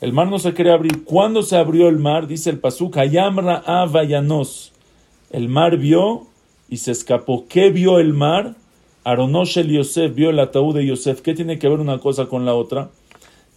El 0.02 0.14
mar 0.14 0.28
no 0.28 0.40
se 0.40 0.54
quería 0.54 0.74
abrir. 0.74 1.04
¿Cuándo 1.04 1.42
se 1.42 1.58
abrió 1.58 1.88
el 1.88 1.98
mar? 1.98 2.28
Dice 2.28 2.50
el 2.50 2.60
Pasuk, 2.60 2.98
Ayamra 2.98 3.64
Avayanos. 3.66 4.74
El 5.32 5.50
mar 5.50 5.78
vio 5.78 6.28
y 6.70 6.78
se 6.78 6.92
escapó. 6.92 7.46
¿Qué 7.48 7.72
vio 7.72 8.00
el 8.00 8.14
mar? 8.14 8.56
Aronoshel 9.06 9.72
Yosef 9.72 10.14
vio 10.14 10.32
el 10.32 10.40
ataúd 10.40 10.76
de 10.76 10.86
Yosef. 10.86 11.22
¿Qué 11.22 11.34
tiene 11.34 11.58
que 11.58 11.70
ver 11.70 11.80
una 11.80 12.00
cosa 12.00 12.26
con 12.26 12.44
la 12.44 12.54
otra? 12.54 12.90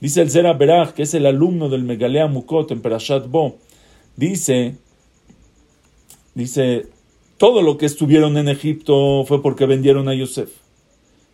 Dice 0.00 0.22
el 0.22 0.30
Zera 0.30 0.52
Berach, 0.52 0.92
que 0.92 1.02
es 1.02 1.14
el 1.14 1.26
alumno 1.26 1.68
del 1.68 1.82
Megalea 1.82 2.28
Mukot 2.28 2.70
en 2.70 2.80
Perashat 2.80 3.28
Bo. 3.28 3.56
Dice, 4.14 4.76
dice, 6.34 6.86
todo 7.36 7.62
lo 7.62 7.76
que 7.78 7.86
estuvieron 7.86 8.36
en 8.36 8.48
Egipto 8.48 9.24
fue 9.26 9.42
porque 9.42 9.66
vendieron 9.66 10.08
a 10.08 10.14
Yosef. 10.14 10.50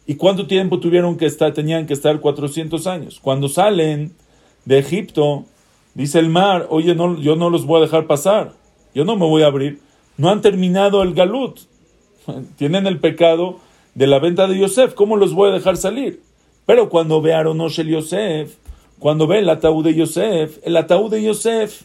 ¿Y 0.07 0.15
cuánto 0.15 0.47
tiempo 0.47 0.81
tuvieron 0.81 1.19
que 1.19 1.27
estar? 1.27 1.53
Tenían 1.53 1.87
que 1.87 1.93
estar 1.93 2.21
400 2.21 2.87
años. 2.87 3.21
Cuando 3.21 3.49
salen 3.51 4.15
de 4.65 4.79
Egipto, 4.79 5.45
Dice 5.95 6.19
el 6.19 6.29
mar, 6.29 6.67
oye, 6.71 6.95
no, 6.95 7.21
yo 7.21 7.37
no 7.37 7.51
los 7.51 7.67
voy 7.67 7.79
a 7.79 7.85
dejar 7.85 8.07
pasar, 8.07 8.53
yo 8.95 9.05
no 9.05 9.17
me 9.17 9.27
voy 9.27 9.43
a 9.43 9.47
abrir. 9.47 9.81
No 10.17 10.29
han 10.29 10.41
terminado 10.41 11.03
el 11.03 11.15
galut, 11.15 11.61
tienen 12.57 12.87
el 12.87 12.99
pecado 12.99 13.61
de 13.95 14.07
la 14.07 14.19
venta 14.19 14.47
de 14.47 14.59
Yosef, 14.59 14.95
¿cómo 14.95 15.17
los 15.17 15.33
voy 15.35 15.51
a 15.51 15.53
dejar 15.53 15.77
salir? 15.77 16.21
Pero 16.67 16.89
cuando 16.89 17.21
ve 17.21 17.35
a 17.35 17.43
el 17.43 17.89
Yosef, 17.89 18.55
cuando 18.99 19.27
ve 19.27 19.41
el 19.41 19.49
ataúd 19.49 19.85
de 19.85 19.95
Yosef, 19.95 20.59
el 20.63 20.77
ataúd 20.77 21.11
de 21.11 21.23
Yosef 21.23 21.83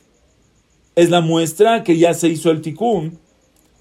es 0.96 1.10
la 1.10 1.22
muestra 1.22 1.84
que 1.84 1.98
ya 1.98 2.14
se 2.14 2.30
hizo 2.30 2.52
el 2.52 2.62
tikkun 2.62 3.20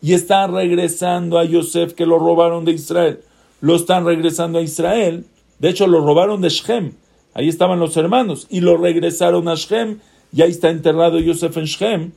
y 0.03 0.13
está 0.13 0.47
regresando 0.47 1.39
a 1.39 1.45
Yosef 1.45 1.95
que 1.95 2.07
lo 2.07 2.19
robaron 2.19 2.65
de 2.65 2.73
Israel. 2.73 3.21
Lo 3.61 3.77
están 3.77 4.05
regresando 4.05 4.59
a 4.59 4.63
Israel. 4.63 5.25
De 5.59 5.69
hecho, 5.69 5.87
lo 5.87 6.01
robaron 6.01 6.41
de 6.41 6.49
Shem. 6.49 6.93
Ahí 7.35 7.49
estaban 7.49 7.81
los 7.81 7.97
hermanos 7.97 8.47
y 8.51 8.61
lo 8.61 8.77
regresaron 8.77 9.49
a 9.49 9.55
Shem 9.55 10.01
y 10.33 10.43
ahí 10.43 10.51
está 10.51 10.71
enterrado 10.71 11.19
Yosef 11.19 11.57
en 11.57 11.65
Shem. 11.65 12.13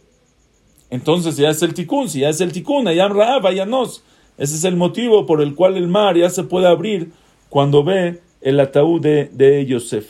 Entonces 0.89 1.37
ya 1.37 1.49
es 1.49 1.61
el 1.61 1.73
tikkun, 1.73 2.09
si 2.09 2.19
ya 2.19 2.29
es 2.29 2.41
el 2.41 2.51
tikkun, 2.51 2.87
allá 2.87 3.07
Raab, 3.07 3.45
allá 3.47 3.65
nos. 3.65 4.03
Ese 4.41 4.55
es 4.55 4.63
el 4.63 4.75
motivo 4.75 5.27
por 5.27 5.39
el 5.43 5.53
cual 5.53 5.77
el 5.77 5.87
mar 5.87 6.17
ya 6.17 6.27
se 6.31 6.41
puede 6.41 6.65
abrir 6.65 7.11
cuando 7.47 7.83
ve 7.83 8.21
el 8.41 8.59
ataúd 8.59 8.99
de, 8.99 9.29
de 9.31 9.63
Yosef. 9.67 10.07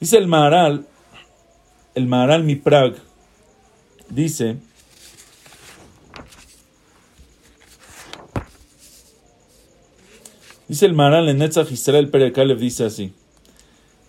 Dice 0.00 0.18
el 0.18 0.26
Maharal, 0.26 0.88
el 1.94 2.08
Maharal 2.08 2.42
Miprag, 2.42 2.96
dice, 4.08 4.56
dice 10.66 10.84
el 10.84 10.94
Maharal 10.94 11.28
en 11.28 11.38
Netzach 11.38 11.70
Israel 11.70 12.10
Perekalev, 12.10 12.58
dice 12.58 12.86
así, 12.86 13.12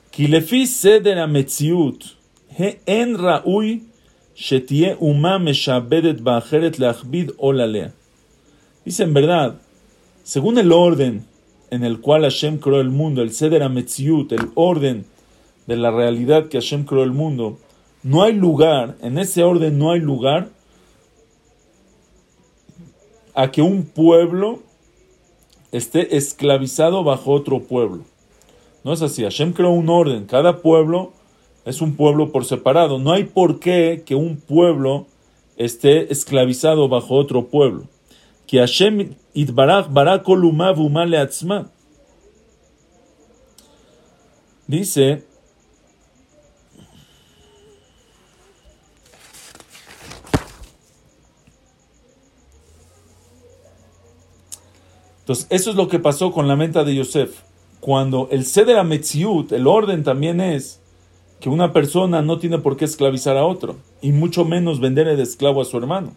Kilefi 0.10 0.66
seder 0.66 1.20
ametziut, 1.20 2.04
he 2.58 2.80
en 2.88 3.16
ra'ui 3.20 3.91
shetie 4.36 4.96
uma 5.00 5.40
meshabedet 5.40 6.20
leachbid 6.80 7.32
olalea. 7.38 7.92
Dice 8.86 9.04
en 9.04 9.14
verdad, 9.14 9.56
según 10.24 10.58
el 10.58 10.72
orden 10.72 11.26
en 11.70 11.84
el 11.84 12.02
cual 12.02 12.24
Hashem 12.24 12.60
creó 12.60 12.82
el 12.82 12.90
mundo, 12.90 13.22
el 13.22 13.32
seder 13.32 13.64
ametziut, 13.64 14.32
el 14.32 14.52
orden 14.56 15.06
de 15.68 15.76
la 15.78 15.92
realidad 15.92 16.48
que 16.50 16.60
Hashem 16.60 16.86
creó 16.86 17.04
el 17.04 17.12
mundo, 17.12 17.58
no 18.04 18.24
hay 18.24 18.34
lugar, 18.34 18.98
en 19.02 19.18
ese 19.18 19.44
orden 19.44 19.78
no 19.78 19.92
hay 19.92 20.00
lugar 20.00 20.50
a 23.34 23.52
que 23.52 23.62
un 23.62 23.84
pueblo 23.84 24.60
esté 25.72 26.18
esclavizado 26.18 27.04
bajo 27.04 27.32
otro 27.32 27.62
pueblo. 27.62 28.04
No 28.84 28.94
es 28.94 29.02
así, 29.02 29.24
Hashem 29.24 29.54
creó 29.54 29.70
un 29.70 29.90
orden, 29.90 30.26
cada 30.26 30.62
pueblo 30.62 31.14
es 31.66 31.82
un 31.82 31.96
pueblo 31.96 32.32
por 32.32 32.46
separado, 32.46 33.00
no 33.00 33.12
hay 33.12 33.26
por 33.26 33.60
qué 33.60 34.04
que 34.06 34.16
un 34.16 34.38
pueblo 34.38 35.08
esté 35.58 36.12
esclavizado 36.12 36.90
bajo 36.90 37.16
otro 37.16 37.48
pueblo. 37.48 37.84
Que 38.48 38.60
Hashem 38.60 39.16
Dice 44.68 45.24
Entonces, 55.22 55.48
eso 55.50 55.70
es 55.70 55.76
lo 55.78 55.88
que 55.88 56.00
pasó 56.00 56.32
con 56.32 56.48
la 56.48 56.58
menta 56.58 56.84
de 56.84 56.96
Yosef. 56.96 57.42
Cuando 57.80 58.28
el 58.32 58.44
Seder 58.44 58.84
Metziut, 58.84 59.52
el 59.54 59.68
orden 59.68 60.04
también 60.04 60.42
es 60.42 60.81
que 61.42 61.50
una 61.50 61.74
persona 61.74 62.22
no 62.22 62.40
tiene 62.40 62.60
por 62.60 62.78
qué 62.78 62.86
esclavizar 62.86 63.36
a 63.36 63.46
otro, 63.46 63.76
y 64.02 64.12
mucho 64.12 64.46
menos 64.46 64.80
vender 64.80 65.14
de 65.18 65.24
esclavo 65.24 65.60
a 65.60 65.66
su 65.66 65.78
hermano. 65.78 66.14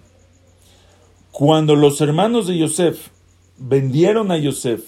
Cuando 1.33 1.75
los 1.75 2.01
hermanos 2.01 2.47
de 2.47 2.59
Yosef 2.59 3.09
vendieron 3.59 4.31
a 4.31 4.37
Yosef 4.37 4.83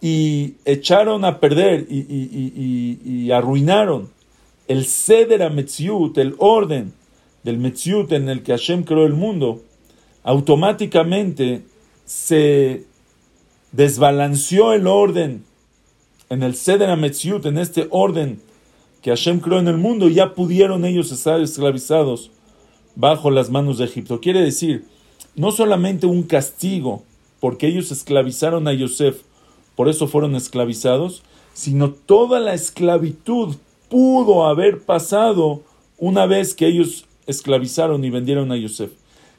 y 0.00 0.56
echaron 0.64 1.24
a 1.24 1.38
perder 1.40 1.86
y, 1.88 3.30
arruinaron 3.30 4.10
el 4.68 4.84
Seder 4.84 5.50
Metziut, 5.50 6.18
el 6.18 6.34
orden 6.38 6.92
del 7.42 7.58
Metziut 7.58 8.12
en 8.12 8.28
el 8.28 8.42
que 8.42 8.52
Hashem 8.52 8.82
creó 8.82 9.06
el 9.06 9.14
mundo, 9.14 9.62
automáticamente 10.24 11.62
se 12.04 12.84
desbalanceó 13.72 14.72
el 14.72 14.86
orden 14.86 15.44
en 16.30 16.42
el 16.42 16.54
Seder 16.54 16.90
Ametziut, 16.90 17.46
en 17.46 17.58
este 17.58 17.86
orden 17.90 18.40
que 19.04 19.10
Hashem 19.10 19.40
creó 19.40 19.58
en 19.58 19.68
el 19.68 19.76
mundo, 19.76 20.08
ya 20.08 20.32
pudieron 20.32 20.86
ellos 20.86 21.12
estar 21.12 21.38
esclavizados 21.38 22.30
bajo 22.96 23.30
las 23.30 23.50
manos 23.50 23.76
de 23.76 23.84
Egipto. 23.84 24.18
Quiere 24.18 24.40
decir, 24.40 24.86
no 25.36 25.52
solamente 25.52 26.06
un 26.06 26.22
castigo, 26.22 27.02
porque 27.38 27.66
ellos 27.66 27.92
esclavizaron 27.92 28.66
a 28.66 28.72
Yosef, 28.72 29.20
por 29.76 29.90
eso 29.90 30.08
fueron 30.08 30.34
esclavizados, 30.34 31.22
sino 31.52 31.90
toda 31.90 32.40
la 32.40 32.54
esclavitud 32.54 33.56
pudo 33.90 34.46
haber 34.46 34.80
pasado 34.80 35.60
una 35.98 36.24
vez 36.24 36.54
que 36.54 36.66
ellos 36.66 37.04
esclavizaron 37.26 38.06
y 38.06 38.08
vendieron 38.08 38.52
a 38.52 38.56
Yosef. 38.56 38.90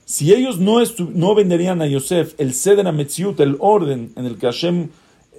Si 0.06 0.32
ellos 0.32 0.60
no, 0.60 0.78
no 1.16 1.34
venderían 1.34 1.82
a 1.82 1.88
Yosef 1.88 2.36
el 2.38 2.54
Seder 2.54 2.94
Metziut, 2.94 3.40
el 3.40 3.58
orden 3.60 4.14
en 4.16 4.28
el 4.28 4.38
que 4.38 4.46
Hashem 4.46 4.84
eh, 4.84 4.90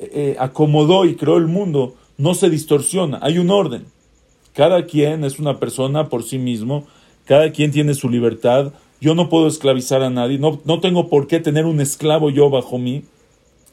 eh, 0.01 0.37
acomodó 0.41 1.05
y 1.05 1.15
creó 1.15 1.37
el 1.37 1.47
mundo, 1.47 1.95
no 2.19 2.35
se 2.35 2.51
distorsiona, 2.51 3.21
hay 3.23 3.39
un 3.39 3.51
orden. 3.51 3.95
Cada 4.57 4.87
quien 4.87 5.23
es 5.25 5.39
una 5.39 5.61
persona 5.61 6.09
por 6.09 6.23
sí 6.23 6.39
mismo, 6.39 6.85
cada 7.27 7.53
quien 7.53 7.71
tiene 7.71 7.95
su 7.95 8.09
libertad. 8.09 8.73
Yo 9.01 9.15
no 9.15 9.29
puedo 9.29 9.47
esclavizar 9.47 10.03
a 10.03 10.11
nadie, 10.11 10.39
no, 10.39 10.61
no 10.65 10.81
tengo 10.81 11.09
por 11.09 11.27
qué 11.27 11.39
tener 11.39 11.67
un 11.67 11.81
esclavo 11.81 12.31
yo 12.31 12.49
bajo 12.51 12.79
mí, 12.79 13.05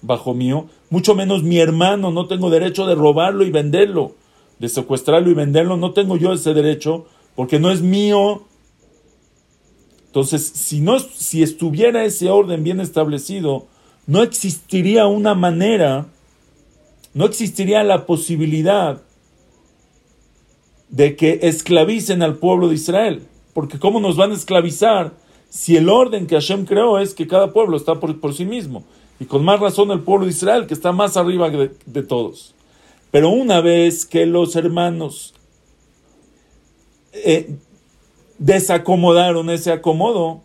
bajo 0.01 0.33
mío, 0.33 0.67
mucho 0.89 1.15
menos 1.15 1.43
mi 1.43 1.59
hermano, 1.59 2.11
no 2.11 2.27
tengo 2.27 2.49
derecho 2.49 2.85
de 2.85 2.95
robarlo 2.95 3.45
y 3.45 3.51
venderlo, 3.51 4.11
de 4.59 4.67
secuestrarlo 4.67 5.31
y 5.31 5.33
venderlo, 5.33 5.77
no 5.77 5.93
tengo 5.93 6.17
yo 6.17 6.33
ese 6.33 6.53
derecho, 6.53 7.05
porque 7.35 7.59
no 7.59 7.71
es 7.71 7.81
mío 7.81 8.43
entonces, 10.13 10.45
si, 10.45 10.79
no, 10.79 10.99
si 10.99 11.41
estuviera 11.41 12.05
ese 12.05 12.29
orden 12.29 12.63
bien 12.63 12.79
establecido, 12.79 13.65
no 14.05 14.21
existiría 14.21 15.07
una 15.07 15.33
manera, 15.33 16.05
no 17.15 17.25
existiría 17.25 17.83
la 17.83 18.05
posibilidad 18.05 19.01
de 20.93 21.15
que 21.15 21.39
esclavicen 21.41 22.21
al 22.21 22.35
pueblo 22.35 22.69
de 22.69 22.75
Israel. 22.75 23.23
Porque 23.53 23.79
¿cómo 23.79 23.99
nos 23.99 24.15
van 24.15 24.31
a 24.31 24.35
esclavizar 24.35 25.11
si 25.49 25.75
el 25.75 25.89
orden 25.89 26.27
que 26.27 26.35
Hashem 26.35 26.65
creó 26.65 26.99
es 26.99 27.15
que 27.15 27.27
cada 27.27 27.51
pueblo 27.51 27.77
está 27.77 27.99
por, 27.99 28.33
sí 28.33 28.45
mismo? 28.45 28.83
Y 29.19 29.25
con 29.25 29.43
más 29.43 29.59
razón 29.59 29.89
el 29.89 30.01
pueblo 30.01 30.25
de 30.25 30.31
Israel, 30.31 30.67
que 30.67 30.75
está 30.75 30.91
más 30.91 31.17
arriba 31.17 31.49
de, 31.49 31.71
de 31.87 32.03
todos. 32.03 32.53
Pero 33.09 33.29
una 33.29 33.59
vez 33.59 34.05
que 34.05 34.27
los 34.27 34.55
hermanos 34.55 35.33
eh, 37.11 37.55
desacomodaron 38.37 39.49
ese 39.49 39.71
acomodo, 39.71 40.41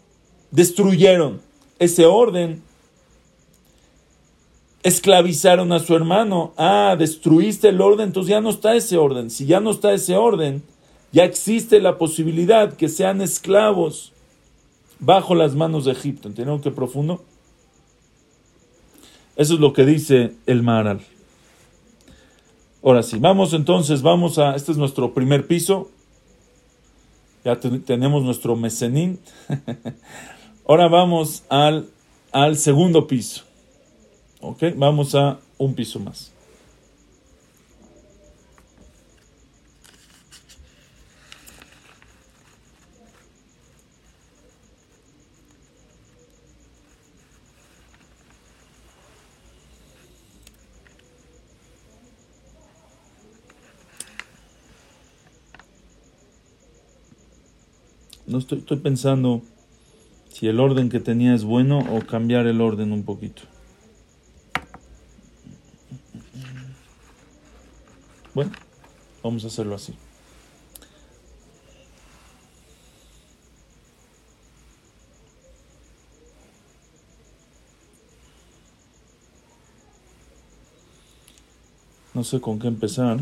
destruyeron 0.51 1.43
ese 1.79 2.07
orden, 2.07 2.63
esclavizaron 4.83 5.73
a 5.73 5.79
su 5.79 5.95
hermano. 5.95 6.53
Ah, 6.57 6.97
destruiste 6.99 7.69
el 7.69 7.81
orden, 7.81 8.09
entonces 8.09 8.31
ya 8.31 8.41
no 8.41 8.51
está 8.51 8.75
ese 8.75 8.97
orden. 8.97 9.31
Si 9.31 9.47
ya 9.47 9.61
no 9.61 9.71
está 9.71 9.93
ese 9.93 10.17
orden, 10.17 10.63
ya 11.13 11.25
existe 11.25 11.81
la 11.81 11.99
posibilidad 11.99 12.73
que 12.75 12.89
sean 12.89 13.21
esclavos 13.21 14.13
bajo 15.01 15.35
las 15.35 15.55
manos 15.55 15.85
de 15.85 15.93
Egipto. 15.93 16.29
¿Entienden 16.29 16.61
qué 16.61 16.71
profundo? 16.71 17.23
Eso 19.37 19.55
es 19.55 19.61
lo 19.61 19.73
que 19.73 19.85
dice 19.85 20.35
el 20.47 20.63
Maharal. 20.63 21.01
Ahora 22.83 23.03
sí, 23.03 23.19
vamos 23.19 23.55
entonces, 23.55 24.03
vamos 24.03 24.39
a, 24.39 24.55
este 24.55 24.73
es 24.73 24.79
nuestro 24.79 25.13
primer 25.13 25.47
piso, 25.47 25.91
ya 27.45 27.59
tenemos 27.59 28.23
nuestro 28.23 28.57
mecenín. 28.57 29.19
Ahora 30.67 30.89
vamos 30.89 31.45
al, 31.49 31.89
al 32.33 32.57
segundo 32.57 33.07
piso. 33.07 33.48
¿Ok? 34.41 34.63
Vamos 34.77 35.15
a 35.15 35.39
un 35.59 35.75
piso 35.75 35.99
más. 35.99 36.33
No 58.27 58.37
estoy, 58.39 58.59
estoy 58.59 58.77
pensando 58.77 59.41
si 60.29 60.49
el 60.49 60.61
orden 60.61 60.91
que 60.91 61.01
tenía 61.01 61.35
es 61.35 61.45
bueno 61.45 61.79
o 61.79 62.07
cambiar 62.07 62.47
el 62.47 62.61
orden 62.61 62.93
un 62.93 63.03
poquito. 63.03 63.43
Bueno, 68.39 68.53
Vamos 69.21 69.43
a 69.43 69.49
hacerlo 69.49 69.75
así. 69.75 69.93
No 82.15 82.23
sé 82.23 82.41
con 82.41 82.61
qué 82.61 82.69
empezar. 82.69 83.19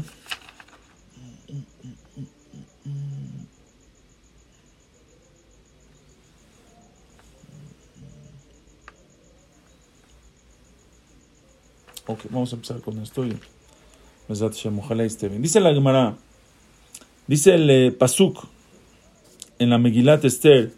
Ok, 12.07 12.20
vamos 12.29 12.52
a 12.52 12.57
empezar 12.57 12.83
con 12.83 12.98
esto 12.98 13.24
y 13.24 13.40
Dice 14.29 15.61
la 15.61 15.73
Gemara, 15.73 16.17
dice 17.29 17.55
el 17.55 17.71
eh, 17.71 17.93
Pasuk 17.93 18.49
en 19.61 19.71
la 19.71 19.79
Megilat 19.79 20.25
Esther, 20.25 20.73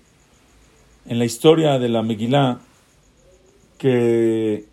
en 1.07 1.19
la 1.19 1.25
historia 1.25 1.79
de 1.79 1.89
la 1.89 2.03
Megilá, 2.03 2.61
que 3.79 4.67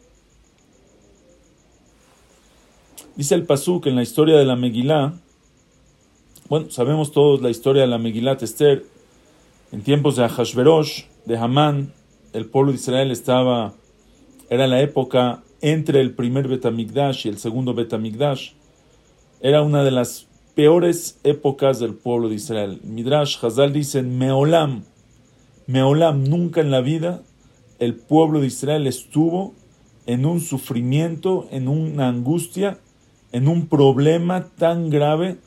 dice 3.15 3.35
el 3.35 3.45
Pasuk 3.45 3.87
en 3.87 3.95
la 3.95 4.03
historia 4.03 4.35
de 4.35 4.45
la 4.45 4.57
Megilá, 4.57 5.13
bueno, 6.49 6.69
sabemos 6.69 7.13
todos 7.13 7.41
la 7.41 7.49
historia 7.49 7.83
de 7.83 7.87
la 7.87 7.97
Megilat 7.97 8.43
Esther, 8.43 8.83
en 9.71 9.83
tiempos 9.83 10.17
de 10.17 10.25
Ahashverosh, 10.25 11.03
de 11.25 11.37
Hamán, 11.37 11.93
el 12.33 12.45
pueblo 12.45 12.73
de 12.73 12.77
Israel 12.77 13.11
estaba, 13.11 13.73
era 14.49 14.67
la 14.67 14.81
época 14.81 15.43
entre 15.61 16.01
el 16.01 16.13
primer 16.13 16.49
Betamigdash 16.49 17.25
y 17.25 17.29
el 17.29 17.37
segundo 17.37 17.73
Betamigdash, 17.73 18.51
era 19.41 19.61
una 19.61 19.83
de 19.83 19.91
las 19.91 20.27
peores 20.55 21.19
épocas 21.23 21.79
del 21.79 21.93
pueblo 21.93 22.29
de 22.29 22.35
Israel. 22.35 22.79
Midrash 22.83 23.37
Hazal 23.43 23.73
dice, 23.73 24.01
Meolam, 24.01 24.83
Meolam, 25.67 26.23
nunca 26.23 26.61
en 26.61 26.71
la 26.71 26.81
vida 26.81 27.21
el 27.79 27.95
pueblo 27.95 28.39
de 28.41 28.47
Israel 28.47 28.87
estuvo 28.87 29.53
en 30.05 30.25
un 30.25 30.39
sufrimiento, 30.39 31.47
en 31.51 31.67
una 31.67 32.07
angustia, 32.07 32.79
en 33.31 33.47
un 33.47 33.67
problema 33.67 34.47
tan 34.57 34.89
grave 34.89 35.37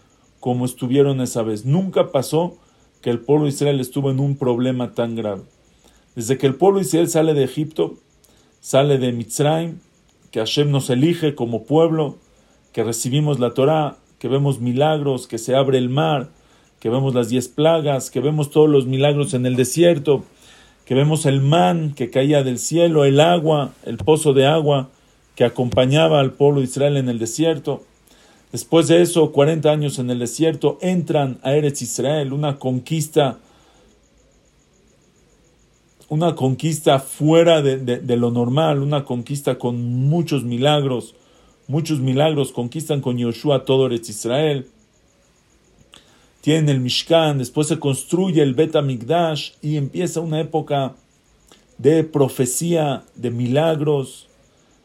como 0.41 0.67
estuvieron 0.67 1.21
esa 1.21 1.43
vez. 1.43 1.65
Nunca 1.65 2.13
pasó 2.13 2.59
que 3.01 3.11
el 3.11 3.21
pueblo 3.21 3.45
de 3.45 3.51
Israel 3.51 3.81
estuvo 3.81 4.11
en 4.11 4.21
un 4.21 4.37
problema 4.37 4.93
tan 4.93 5.15
grave. 5.15 5.43
Desde 6.15 6.37
que 6.37 6.47
el 6.47 6.57
pueblo 6.57 6.81
de 6.81 6.87
Israel 6.87 7.09
sale 7.09 7.35
de 7.35 7.45
Egipto, 7.45 7.95
sale 8.61 8.99
de 8.99 9.13
Mitzrayim, 9.13 9.79
que 10.31 10.41
Hashem 10.41 10.71
nos 10.71 10.91
elige 10.91 11.35
como 11.35 11.65
pueblo, 11.65 12.19
que 12.73 12.85
recibimos 12.85 13.39
la 13.39 13.55
Torah, 13.55 13.97
que 14.19 14.29
vemos 14.29 14.61
milagros, 14.61 15.27
que 15.27 15.39
se 15.39 15.55
abre 15.55 15.79
el 15.79 15.89
mar, 15.89 16.29
que 16.81 16.91
vemos 16.91 17.15
las 17.15 17.29
diez 17.29 17.49
plagas, 17.49 18.11
que 18.11 18.21
vemos 18.21 18.51
todos 18.51 18.69
los 18.69 18.87
milagros 18.87 19.35
en 19.35 19.47
el 19.47 19.57
desierto, 19.57 20.25
que 20.85 20.95
vemos 20.95 21.27
el 21.27 21.41
man 21.41 21.93
que 21.95 22.11
caía 22.11 22.43
del 22.43 22.59
cielo, 22.59 23.05
el 23.05 23.21
agua, 23.21 23.73
el 23.85 23.99
pozo 23.99 24.33
de 24.33 24.47
agua 24.47 24.89
que 25.35 25.45
acompañaba 25.45 26.21
al 26.21 26.33
pueblo 26.33 26.61
de 26.61 26.67
Israel 26.67 26.97
en 26.97 27.09
el 27.09 27.19
desierto. 27.19 27.83
Después 28.53 28.89
de 28.89 29.03
eso, 29.03 29.31
40 29.33 29.71
años 29.71 29.99
en 29.99 30.11
el 30.11 30.19
desierto, 30.19 30.79
entran 30.81 31.39
a 31.43 31.53
Eretz 31.55 31.83
Israel, 31.83 32.33
una 32.33 32.59
conquista 32.59 33.39
una 36.09 36.35
conquista 36.35 37.01
fuera 37.01 37.61
de, 37.61 38.17
lo 38.17 38.31
normal, 38.31 38.81
una 38.81 39.05
conquista 39.05 39.59
con 39.59 40.09
muchos 40.09 40.43
milagros, 40.43 41.15
muchos 41.69 42.01
milagros, 42.01 42.51
conquistan 42.51 43.01
con 43.01 43.19
Yoshua 43.19 43.65
todo 43.65 43.87
Eretz 43.87 44.09
Israel, 44.09 44.67
tienen 46.41 46.69
el 46.69 46.81
Mishkan, 46.81 47.39
después 47.39 47.69
se 47.69 47.79
construye 47.79 48.43
el 48.43 48.55
Bet 48.55 48.75
Amigdash 48.75 49.53
y 49.61 49.77
empieza 49.77 50.21
una 50.21 50.41
época 50.41 50.95
de 51.77 52.05
profecía, 52.05 53.05
de 53.15 53.31
milagros. 53.31 54.29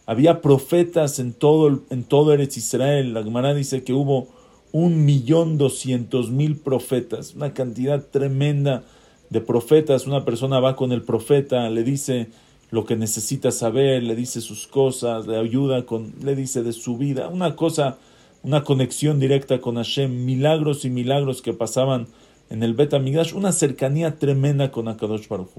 Había 0.05 0.41
profetas 0.41 1.19
en 1.19 1.33
todo, 1.33 1.81
en 1.89 2.03
todo 2.03 2.33
Eretz 2.33 2.57
Israel. 2.57 3.13
La 3.13 3.23
Gemara 3.23 3.53
dice 3.53 3.83
que 3.83 3.93
hubo 3.93 4.27
un 4.73 5.05
millón 5.05 5.57
doscientos 5.57 6.31
mil 6.31 6.57
profetas, 6.57 7.35
una 7.35 7.53
cantidad 7.53 8.03
tremenda 8.03 8.83
de 9.29 9.39
profetas, 9.39 10.07
una 10.07 10.25
persona 10.25 10.59
va 10.59 10.75
con 10.75 10.91
el 10.91 11.03
profeta, 11.03 11.69
le 11.69 11.83
dice 11.83 12.27
lo 12.73 12.85
que 12.85 12.95
necesita 12.95 13.51
saber, 13.51 14.01
le 14.01 14.15
dice 14.15 14.41
sus 14.41 14.65
cosas, 14.65 15.27
le 15.27 15.37
ayuda 15.37 15.85
con, 15.85 16.11
le 16.23 16.35
dice 16.35 16.63
de 16.63 16.73
su 16.73 16.97
vida, 16.97 17.27
una 17.27 17.55
cosa, 17.55 17.99
una 18.41 18.63
conexión 18.63 19.19
directa 19.19 19.61
con 19.61 19.75
Hashem, 19.75 20.25
milagros 20.25 20.83
y 20.83 20.89
milagros 20.89 21.43
que 21.43 21.53
pasaban 21.53 22.07
en 22.49 22.63
el 22.63 22.73
Bet 22.73 22.95
Amigash, 22.95 23.35
una 23.35 23.51
cercanía 23.51 24.17
tremenda 24.17 24.71
con 24.71 24.87
Akadosh 24.87 25.27
Baruj 25.27 25.49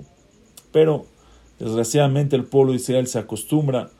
Pero, 0.72 1.06
desgraciadamente, 1.60 2.34
el 2.34 2.46
pueblo 2.46 2.72
de 2.72 2.78
Israel 2.78 3.06
se 3.06 3.20
acostumbra, 3.20 3.90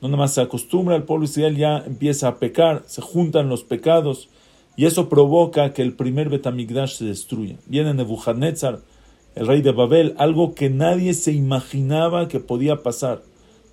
no 0.00 0.08
nada 0.08 0.18
más 0.18 0.34
se 0.34 0.40
acostumbra, 0.40 0.96
el 0.96 1.04
pueblo 1.04 1.26
de 1.26 1.30
Israel 1.30 1.56
ya 1.56 1.78
empieza 1.78 2.26
a 2.26 2.38
pecar, 2.40 2.82
se 2.86 3.02
juntan 3.02 3.48
los 3.48 3.62
pecados, 3.62 4.30
y 4.74 4.86
eso 4.86 5.08
provoca 5.08 5.72
que 5.72 5.82
el 5.82 5.92
primer 5.92 6.28
Bet 6.28 6.48
se 6.88 7.04
destruya. 7.04 7.54
Viene 7.66 7.94
Nebuchadnezzar, 7.94 8.80
el 9.34 9.46
rey 9.46 9.62
de 9.62 9.72
Babel, 9.72 10.14
algo 10.18 10.54
que 10.54 10.70
nadie 10.70 11.14
se 11.14 11.32
imaginaba 11.32 12.28
que 12.28 12.40
podía 12.40 12.82
pasar. 12.82 13.22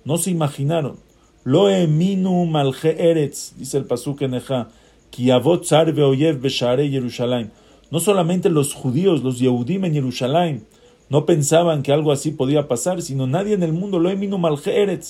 No 0.04 0.18
se 0.18 0.30
imaginaron. 0.30 0.96
Lo 1.44 1.70
eminu 1.70 2.44
malje 2.46 3.30
dice 3.56 3.78
el 3.78 3.84
pasuk 3.84 4.22
en 4.22 4.34
Eja, 4.34 4.68
kiavot 5.10 5.64
beshare 6.40 6.88
Jerusalén. 6.88 7.52
No 7.90 8.00
solamente 8.00 8.48
los 8.48 8.74
judíos, 8.74 9.22
los 9.22 9.38
Yehudim 9.38 9.84
en 9.84 9.94
Jerusalén, 9.94 10.64
no 11.08 11.26
pensaban 11.26 11.82
que 11.82 11.92
algo 11.92 12.10
así 12.10 12.30
podía 12.30 12.68
pasar, 12.68 13.02
sino 13.02 13.26
nadie 13.26 13.54
en 13.54 13.62
el 13.62 13.72
mundo, 13.72 13.98
lo 13.98 14.08
eminu 14.08 14.38
malje 14.38 15.00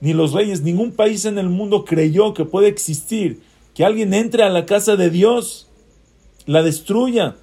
ni 0.00 0.12
los 0.12 0.32
reyes, 0.32 0.62
ningún 0.62 0.92
país 0.92 1.24
en 1.24 1.38
el 1.38 1.48
mundo 1.48 1.84
creyó 1.84 2.34
que 2.34 2.44
puede 2.44 2.68
existir, 2.68 3.40
que 3.74 3.84
alguien 3.84 4.12
entre 4.12 4.42
a 4.42 4.50
la 4.50 4.66
casa 4.66 4.96
de 4.96 5.08
Dios, 5.08 5.68
la 6.44 6.62
destruya 6.62 7.36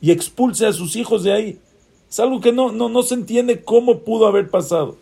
y 0.00 0.10
expulse 0.10 0.66
a 0.66 0.72
sus 0.72 0.96
hijos 0.96 1.24
de 1.24 1.32
ahí. 1.32 1.58
Es 2.10 2.20
algo 2.20 2.40
que 2.40 2.52
no, 2.52 2.72
no, 2.72 2.88
no 2.88 3.02
se 3.02 3.14
entiende 3.14 3.62
cómo 3.62 4.00
pudo 4.00 4.26
haber 4.26 4.48
pasado. 4.50 4.96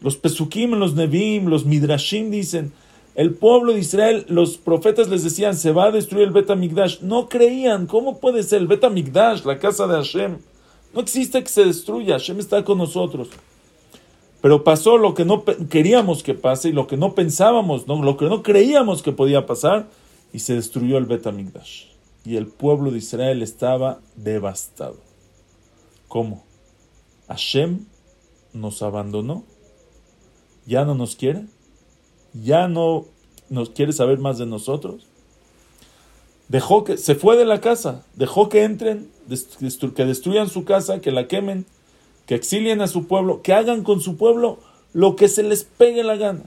Los 0.00 0.16
Pesukim, 0.16 0.72
los 0.72 0.94
Nevim, 0.94 1.46
los 1.46 1.64
Midrashim 1.64 2.30
dicen, 2.30 2.72
el 3.14 3.34
pueblo 3.34 3.72
de 3.72 3.80
Israel, 3.80 4.24
los 4.28 4.56
profetas 4.56 5.08
les 5.08 5.24
decían, 5.24 5.56
se 5.56 5.72
va 5.72 5.86
a 5.86 5.90
destruir 5.90 6.28
el 6.28 6.32
Bet 6.32 6.48
No 7.02 7.28
creían, 7.28 7.86
¿cómo 7.86 8.18
puede 8.18 8.42
ser 8.42 8.60
el 8.60 8.66
Bet 8.66 8.84
la 9.44 9.58
casa 9.58 9.86
de 9.86 9.94
Hashem? 9.94 10.38
No 10.94 11.00
existe 11.00 11.42
que 11.42 11.48
se 11.48 11.64
destruya, 11.64 12.14
Hashem 12.14 12.38
está 12.38 12.64
con 12.64 12.78
nosotros. 12.78 13.28
Pero 14.40 14.64
pasó 14.64 14.96
lo 14.96 15.14
que 15.14 15.24
no 15.24 15.44
queríamos 15.44 16.22
que 16.22 16.34
pase 16.34 16.70
y 16.70 16.72
lo 16.72 16.86
que 16.86 16.96
no 16.96 17.14
pensábamos, 17.14 17.86
¿no? 17.86 18.02
lo 18.02 18.16
que 18.16 18.26
no 18.26 18.42
creíamos 18.42 19.02
que 19.02 19.12
podía 19.12 19.46
pasar, 19.46 19.88
y 20.32 20.38
se 20.38 20.54
destruyó 20.54 20.96
el 20.96 21.06
Bet 21.06 21.26
Y 22.24 22.36
el 22.36 22.46
pueblo 22.46 22.90
de 22.90 22.98
Israel 22.98 23.42
estaba 23.42 23.98
devastado. 24.16 25.09
¿Cómo? 26.10 26.42
Hashem 27.28 27.86
nos 28.52 28.82
abandonó. 28.82 29.44
¿Ya 30.66 30.84
no 30.84 30.96
nos 30.96 31.14
quiere? 31.14 31.44
¿Ya 32.34 32.66
no 32.66 33.06
nos 33.48 33.70
quiere 33.70 33.92
saber 33.92 34.18
más 34.18 34.36
de 34.36 34.44
nosotros? 34.44 35.06
Dejó 36.48 36.82
que 36.82 36.96
se 36.96 37.14
fue 37.14 37.36
de 37.36 37.44
la 37.44 37.60
casa, 37.60 38.04
dejó 38.16 38.48
que 38.48 38.64
entren, 38.64 39.08
que 39.94 40.04
destruyan 40.04 40.48
su 40.48 40.64
casa, 40.64 41.00
que 41.00 41.12
la 41.12 41.28
quemen, 41.28 41.64
que 42.26 42.34
exilien 42.34 42.80
a 42.80 42.88
su 42.88 43.06
pueblo, 43.06 43.40
que 43.40 43.52
hagan 43.52 43.84
con 43.84 44.00
su 44.00 44.16
pueblo 44.16 44.58
lo 44.92 45.14
que 45.14 45.28
se 45.28 45.44
les 45.44 45.62
pegue 45.62 46.02
la 46.02 46.16
gana. 46.16 46.42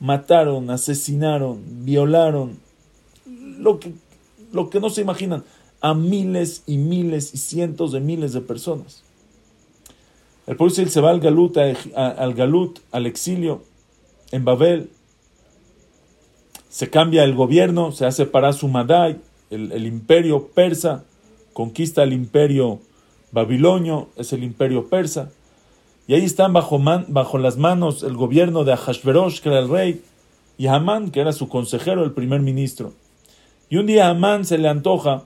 Mataron, 0.00 0.70
asesinaron, 0.70 1.84
violaron, 1.84 2.58
lo 3.26 3.78
que, 3.78 3.92
lo 4.50 4.70
que 4.70 4.80
no 4.80 4.90
se 4.90 5.02
imaginan 5.02 5.44
a 5.80 5.94
miles 5.94 6.62
y 6.66 6.76
miles 6.78 7.34
y 7.34 7.38
cientos 7.38 7.92
de 7.92 8.00
miles 8.00 8.32
de 8.32 8.40
personas. 8.40 9.02
El 10.46 10.56
pueblo 10.56 10.74
se 10.74 11.00
va 11.00 11.10
al 11.10 11.20
Galut, 11.20 11.56
al 11.58 12.34
Galut, 12.34 12.78
al 12.90 13.06
exilio, 13.06 13.62
en 14.32 14.44
Babel. 14.44 14.90
Se 16.70 16.90
cambia 16.90 17.24
el 17.24 17.34
gobierno, 17.34 17.92
se 17.92 18.06
hace 18.06 18.24
para 18.26 18.52
Sumadai, 18.52 19.18
el, 19.50 19.72
el 19.72 19.86
imperio 19.86 20.48
persa, 20.48 21.04
conquista 21.52 22.02
el 22.02 22.12
imperio 22.12 22.80
babilonio, 23.32 24.08
es 24.16 24.32
el 24.32 24.42
imperio 24.42 24.88
persa. 24.88 25.30
Y 26.06 26.14
ahí 26.14 26.24
están 26.24 26.54
bajo, 26.54 27.38
las 27.38 27.56
manos 27.58 28.02
el 28.02 28.16
gobierno 28.16 28.64
de 28.64 28.72
Ahashverosh, 28.72 29.40
que 29.40 29.50
era 29.50 29.58
el 29.58 29.68
rey, 29.68 30.02
y 30.56 30.66
Hamán, 30.66 31.10
que 31.10 31.20
era 31.20 31.32
su 31.32 31.48
consejero, 31.48 32.02
el 32.02 32.12
primer 32.12 32.40
ministro. 32.40 32.94
Y 33.68 33.76
un 33.76 33.86
día 33.86 34.08
a 34.08 34.44
se 34.44 34.56
le 34.56 34.68
antoja 34.68 35.24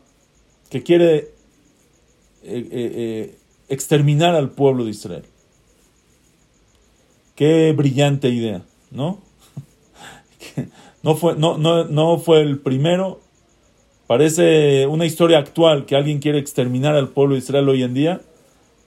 que 0.72 0.82
quiere 0.82 1.16
eh, 1.16 1.28
eh, 2.44 2.66
eh, 2.72 3.38
exterminar 3.68 4.35
al 4.35 4.52
pueblo 4.52 4.87
de 4.87 4.90
Israel. 4.92 5.24
Qué 7.35 7.74
brillante 7.76 8.30
idea, 8.30 8.62
¿no? 8.90 9.18
no, 11.02 11.14
fue, 11.14 11.37
no, 11.37 11.58
no, 11.58 11.85
no 11.85 12.18
fue 12.18 12.40
el 12.40 12.58
primero 12.58 13.20
Parece 14.06 14.87
una 14.87 15.04
historia 15.04 15.38
actual 15.38 15.85
que 15.85 15.94
alguien 15.94 16.18
quiere 16.18 16.38
exterminar 16.38 16.96
al 16.96 17.08
pueblo 17.11 17.35
de 17.35 17.40
Israel 17.40 17.68
hoy 17.68 17.82
en 17.82 17.92
día. 17.92 18.22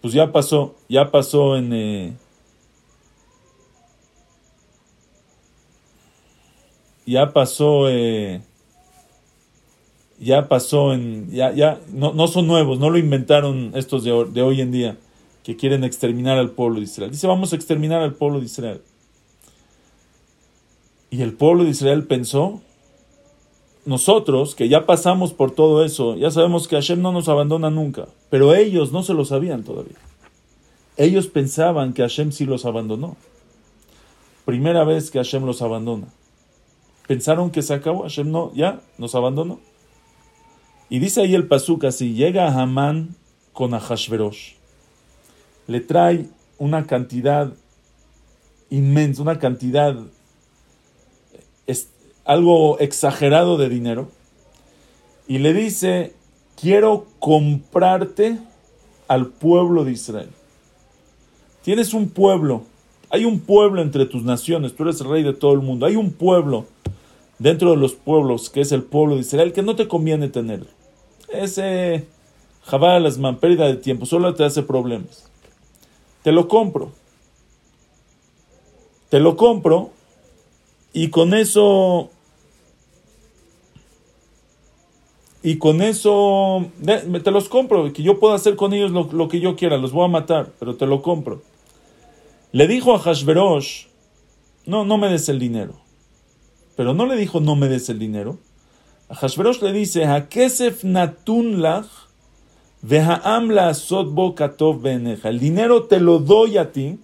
Pues 0.01 0.13
ya 0.13 0.31
pasó, 0.31 0.75
ya 0.89 1.11
pasó 1.11 1.55
en... 1.55 2.17
Ya 7.05 7.31
pasó... 7.31 7.87
ya 10.19 10.47
pasó 10.47 10.93
en... 10.93 11.29
Ya, 11.31 11.51
ya, 11.53 11.79
no, 11.91 12.13
no, 12.13 12.27
son 12.27 12.47
nuevos, 12.47 12.79
no 12.79 12.89
lo 12.89 12.97
inventaron 12.97 13.71
estos 13.75 14.03
de, 14.03 14.25
de 14.31 14.41
hoy 14.41 14.61
en 14.61 14.71
día 14.71 14.97
que 15.43 15.55
quieren 15.55 15.83
exterminar 15.83 16.37
al 16.37 16.51
pueblo 16.51 16.79
de 16.79 16.85
Israel. 16.85 17.11
Dice, 17.11 17.27
vamos 17.27 17.53
a 17.53 17.55
exterminar 17.55 18.01
al 18.01 18.13
pueblo 18.13 18.39
de 18.39 18.45
Israel. 18.45 18.81
Y 21.11 21.21
el 21.21 21.33
pueblo 21.33 21.63
de 21.63 21.69
Israel 21.69 22.05
pensó, 22.05 22.61
nosotros 23.85 24.55
que 24.55 24.67
ya 24.67 24.85
pasamos 24.87 25.33
por 25.33 25.51
todo 25.51 25.85
eso, 25.85 26.15
ya 26.15 26.31
sabemos 26.31 26.67
que 26.67 26.75
Hashem 26.75 27.01
no 27.01 27.11
nos 27.11 27.29
abandona 27.29 27.69
nunca, 27.69 28.07
pero 28.29 28.55
ellos 28.55 28.91
no 28.91 29.03
se 29.03 29.13
lo 29.13 29.23
sabían 29.23 29.63
todavía. 29.63 29.97
Ellos 30.97 31.27
pensaban 31.27 31.93
que 31.93 32.01
Hashem 32.01 32.31
sí 32.31 32.45
los 32.45 32.65
abandonó. 32.65 33.15
Primera 34.45 34.83
vez 34.83 35.11
que 35.11 35.19
Hashem 35.19 35.45
los 35.45 35.61
abandona. 35.61 36.07
Pensaron 37.07 37.51
que 37.51 37.61
se 37.61 37.73
acabó, 37.73 38.03
Hashem 38.03 38.31
no, 38.31 38.51
ya 38.53 38.81
nos 38.97 39.13
abandonó. 39.13 39.59
Y 40.89 40.99
dice 40.99 41.21
ahí 41.21 41.35
el 41.35 41.47
pasuk 41.47 41.85
así, 41.85 42.13
llega 42.13 42.47
Hamán 42.47 43.15
con 43.53 43.73
Ahashverosh 43.73 44.55
le 45.67 45.81
trae 45.81 46.27
una 46.57 46.85
cantidad 46.85 47.53
inmensa, 48.69 49.21
una 49.21 49.39
cantidad, 49.39 49.95
es, 51.67 51.89
algo 52.23 52.79
exagerado 52.79 53.57
de 53.57 53.69
dinero, 53.69 54.09
y 55.27 55.39
le 55.39 55.53
dice, 55.53 56.13
quiero 56.59 57.05
comprarte 57.19 58.37
al 59.07 59.27
pueblo 59.27 59.83
de 59.83 59.91
Israel. 59.91 60.29
Tienes 61.63 61.93
un 61.93 62.09
pueblo, 62.09 62.63
hay 63.09 63.25
un 63.25 63.39
pueblo 63.39 63.81
entre 63.81 64.05
tus 64.05 64.23
naciones, 64.23 64.75
tú 64.75 64.83
eres 64.83 65.01
el 65.01 65.09
rey 65.09 65.23
de 65.23 65.33
todo 65.33 65.53
el 65.53 65.61
mundo, 65.61 65.85
hay 65.85 65.95
un 65.95 66.11
pueblo 66.11 66.65
dentro 67.39 67.71
de 67.71 67.77
los 67.77 67.93
pueblos 67.93 68.49
que 68.49 68.61
es 68.61 68.71
el 68.71 68.83
pueblo 68.83 69.15
de 69.15 69.21
Israel 69.21 69.53
que 69.53 69.61
no 69.61 69.75
te 69.75 69.87
conviene 69.87 70.29
tener. 70.29 70.65
Ese 71.29 72.05
Jabal 72.63 73.05
Asman, 73.05 73.37
pérdida 73.37 73.67
de 73.67 73.75
tiempo, 73.75 74.05
solo 74.05 74.33
te 74.35 74.43
hace 74.43 74.63
problemas 74.63 75.25
te 76.25 76.31
lo 76.31 76.47
compro. 76.47 76.91
Te 79.09 79.19
lo 79.19 79.37
compro 79.37 79.91
y 80.91 81.09
con 81.09 81.35
eso... 81.35 82.09
Y 85.43 85.59
con 85.59 85.83
eso 85.83 86.65
te 86.83 87.29
los 87.29 87.47
compro, 87.47 87.93
que 87.93 88.01
yo 88.01 88.19
puedo 88.19 88.33
hacer 88.33 88.55
con 88.55 88.73
ellos 88.73 88.89
lo, 88.89 89.27
que 89.27 89.39
yo 89.39 89.55
quiera, 89.55 89.77
los 89.77 89.91
voy 89.91 90.05
a 90.05 90.07
matar, 90.07 90.51
pero 90.57 90.75
te 90.75 90.87
lo 90.87 91.03
compro. 91.03 91.43
Le 92.51 92.67
dijo 92.67 92.95
a 92.95 92.99
Hashverosh, 92.99 93.85
no, 94.65 94.83
no 94.83 94.97
me 94.97 95.07
des 95.07 95.29
el 95.29 95.37
dinero. 95.37 95.75
Pero 96.75 96.93
no 96.93 97.05
le 97.05 97.15
dijo, 97.15 97.39
no 97.39 97.55
me 97.55 97.67
des 97.67 97.89
el 97.89 97.99
dinero. 97.99 98.37
A 99.09 99.15
Hashverosh 99.15 99.61
le 99.61 99.71
dice, 99.71 100.05
Hakesef 100.05 100.83
natun 100.83 101.61
lach 101.61 101.87
el 105.23 105.39
dinero 105.39 105.83
te 105.83 105.99
lo 105.99 106.19
doy 106.19 106.57
a 106.57 106.71
ti 106.71 106.99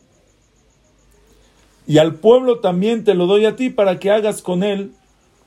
y 1.87 1.97
al 1.97 2.15
pueblo 2.15 2.59
también 2.59 3.03
te 3.03 3.15
lo 3.15 3.25
doy 3.25 3.45
a 3.45 3.55
ti 3.55 3.71
para 3.71 3.97
que 3.99 4.11
hagas 4.11 4.43
con 4.43 4.63
él 4.63 4.91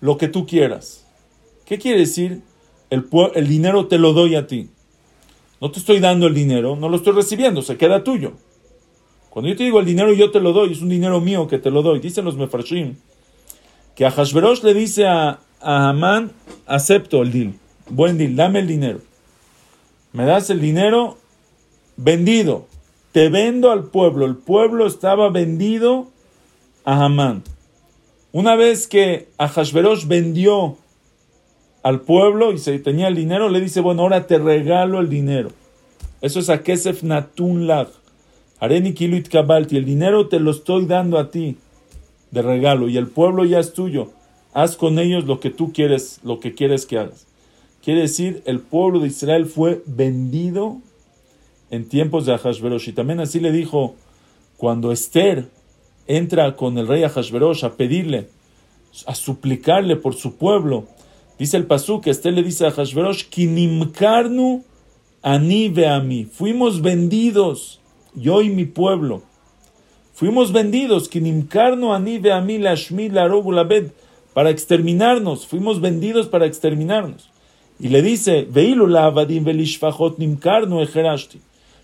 lo 0.01 0.19
que 0.19 0.27
tú 0.27 0.45
quieras. 0.47 1.07
¿Qué 1.65 1.79
quiere 1.79 2.01
decir? 2.01 2.43
El, 2.91 3.07
el 3.35 3.47
dinero 3.47 3.87
te 3.87 3.99
lo 3.99 4.13
doy 4.13 4.35
a 4.35 4.49
ti. 4.49 4.71
No 5.61 5.71
te 5.71 5.79
estoy 5.79 6.01
dando 6.01 6.27
el 6.27 6.35
dinero, 6.35 6.75
no 6.75 6.89
lo 6.89 6.97
estoy 6.97 7.13
recibiendo, 7.13 7.63
se 7.63 7.77
queda 7.77 8.03
tuyo. 8.03 8.33
Cuando 9.31 9.49
yo 9.49 9.57
te 9.57 9.63
digo 9.65 9.79
el 9.79 9.87
dinero 9.87 10.13
yo 10.13 10.33
te 10.33 10.41
lo 10.41 10.53
doy, 10.53 10.73
es 10.73 10.83
un 10.83 10.89
dinero 10.89 11.21
mío 11.21 11.47
que 11.47 11.59
te 11.59 11.71
lo 11.71 11.83
doy. 11.83 12.01
Dicen 12.01 12.25
los 12.25 12.37
mefarshim 12.37 12.97
que 13.95 14.09
Hashverosh 14.11 14.63
le 14.63 14.75
dice 14.75 15.07
a, 15.07 15.41
a 15.61 16.25
acepto 16.67 17.23
el 17.23 17.33
deal, 17.33 17.55
buen 17.89 18.19
deal, 18.19 18.37
dame 18.37 18.61
el 18.61 18.67
dinero 18.67 19.01
me 20.15 20.25
das 20.25 20.49
el 20.49 20.61
dinero 20.61 21.19
vendido. 21.97 22.67
Te 23.11 23.29
vendo 23.29 23.73
al 23.73 23.87
pueblo. 23.87 24.25
El 24.27 24.37
pueblo 24.37 24.87
estaba 24.87 25.29
vendido 25.29 26.07
a 26.85 27.05
Hamán. 27.05 27.43
Una 28.31 28.55
vez 28.55 28.87
que 28.87 29.29
Ahashverosh 29.39 30.07
vendió 30.07 30.77
al 31.83 32.01
pueblo 32.03 32.53
y 32.53 32.59
se 32.59 32.79
tenía 32.79 33.09
el 33.09 33.17
dinero, 33.17 33.49
le 33.49 33.61
dice, 33.61 33.81
bueno, 33.81 34.03
ahora 34.03 34.29
te 34.29 34.39
regalo 34.39 35.01
el 35.01 35.09
dinero. 35.09 35.51
Eso 36.21 36.39
es 36.39 36.49
a 36.49 36.63
Kesef 36.63 37.03
Natun 37.03 37.67
Lag. 37.67 37.89
Areni 38.61 38.95
Kiluit 38.95 39.29
Kabalti. 39.29 39.77
El 39.77 39.85
dinero 39.85 40.29
te 40.29 40.39
lo 40.39 40.53
estoy 40.53 40.87
dando 40.87 41.19
a 41.19 41.33
ti 41.33 41.57
de 42.35 42.43
regalo 42.43 42.89
y 42.89 42.99
el 42.99 43.07
pueblo 43.07 43.45
ya 43.45 43.61
es 43.61 43.73
tuyo. 43.73 44.11
Haz 44.53 44.77
con 44.77 44.99
ellos 44.99 45.25
lo 45.25 45.41
que 45.41 45.51
tú 45.51 45.73
quieres, 45.73 46.21
lo 46.23 46.41
que 46.41 46.55
quieres 46.55 46.85
que 46.85 46.99
hagas. 46.99 47.27
Quiere 47.83 48.03
decir, 48.03 48.43
el 48.45 48.61
pueblo 48.61 49.01
de 49.01 49.09
Israel 49.09 49.47
fue 49.47 49.83
vendido 49.87 50.79
en 51.71 51.89
tiempos 51.89 52.27
de 52.27 52.33
Ahashverosh. 52.33 52.89
Y 52.89 52.93
también 52.93 53.21
así 53.21 53.41
le 53.41 53.53
dijo, 53.53 53.95
cuando 54.57 54.93
Esther 54.93 55.49
entra 56.07 56.57
con 56.57 56.77
el 56.79 56.87
rey 56.87 57.05
Ahashverosh 57.05 57.65
a 57.65 57.75
pedirle, 57.75 58.29
a 59.07 59.15
suplicarle 59.15 59.97
por 59.97 60.15
su 60.15 60.37
pueblo, 60.37 60.85
dice 61.39 61.57
el 61.57 61.67
pasú 61.67 62.01
que 62.01 62.11
Esther 62.11 62.35
le 62.35 62.43
dice 62.43 62.65
a 62.67 62.69
Ahashverosh, 62.69 63.29
Kinimkarnu 63.29 64.65
ani 65.23 65.73
mí 66.05 66.25
fuimos 66.25 66.83
vendidos, 66.83 67.81
yo 68.15 68.43
y 68.43 68.51
mi 68.51 68.65
pueblo. 68.65 69.23
Fuimos 70.15 70.53
vendidos, 70.53 71.11
para 74.33 74.51
exterminarnos, 74.51 75.47
fuimos 75.47 75.81
vendidos 75.81 76.29
para 76.29 76.47
exterminarnos. 76.47 77.31
Y 77.81 77.89
le 77.89 78.01
dice, 78.01 78.47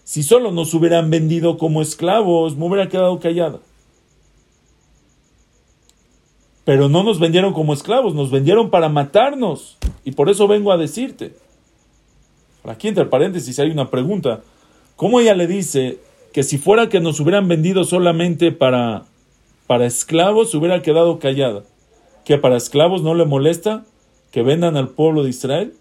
si 0.04 0.22
solo 0.22 0.52
nos 0.52 0.72
hubieran 0.74 1.10
vendido 1.10 1.58
como 1.58 1.82
esclavos, 1.82 2.56
me 2.56 2.66
hubiera 2.66 2.88
quedado 2.88 3.18
callada. 3.18 3.58
Pero 6.64 6.88
no 6.88 7.02
nos 7.02 7.18
vendieron 7.18 7.52
como 7.52 7.72
esclavos, 7.72 8.14
nos 8.14 8.30
vendieron 8.30 8.70
para 8.70 8.88
matarnos. 8.88 9.76
Y 10.04 10.12
por 10.12 10.30
eso 10.30 10.46
vengo 10.46 10.70
a 10.70 10.76
decirte. 10.76 11.34
Aquí 12.62 12.86
entre 12.86 13.06
paréntesis 13.06 13.58
hay 13.58 13.70
una 13.70 13.90
pregunta. 13.90 14.42
¿Cómo 14.94 15.18
ella 15.18 15.34
le 15.34 15.48
dice 15.48 15.98
que 16.32 16.42
si 16.42 16.58
fuera 16.58 16.88
que 16.88 17.00
nos 17.00 17.20
hubieran 17.20 17.48
vendido 17.48 17.84
solamente 17.84 18.52
para, 18.52 19.04
para 19.66 19.86
esclavos, 19.86 20.54
hubiera 20.54 20.82
quedado 20.82 21.18
callada? 21.18 21.64
¿Que 22.24 22.38
para 22.38 22.56
esclavos 22.56 23.02
no 23.02 23.14
le 23.14 23.24
molesta 23.24 23.84
que 24.30 24.42
vendan 24.42 24.76
al 24.76 24.88
pueblo 24.90 25.24
de 25.24 25.30
Israel? 25.30 25.74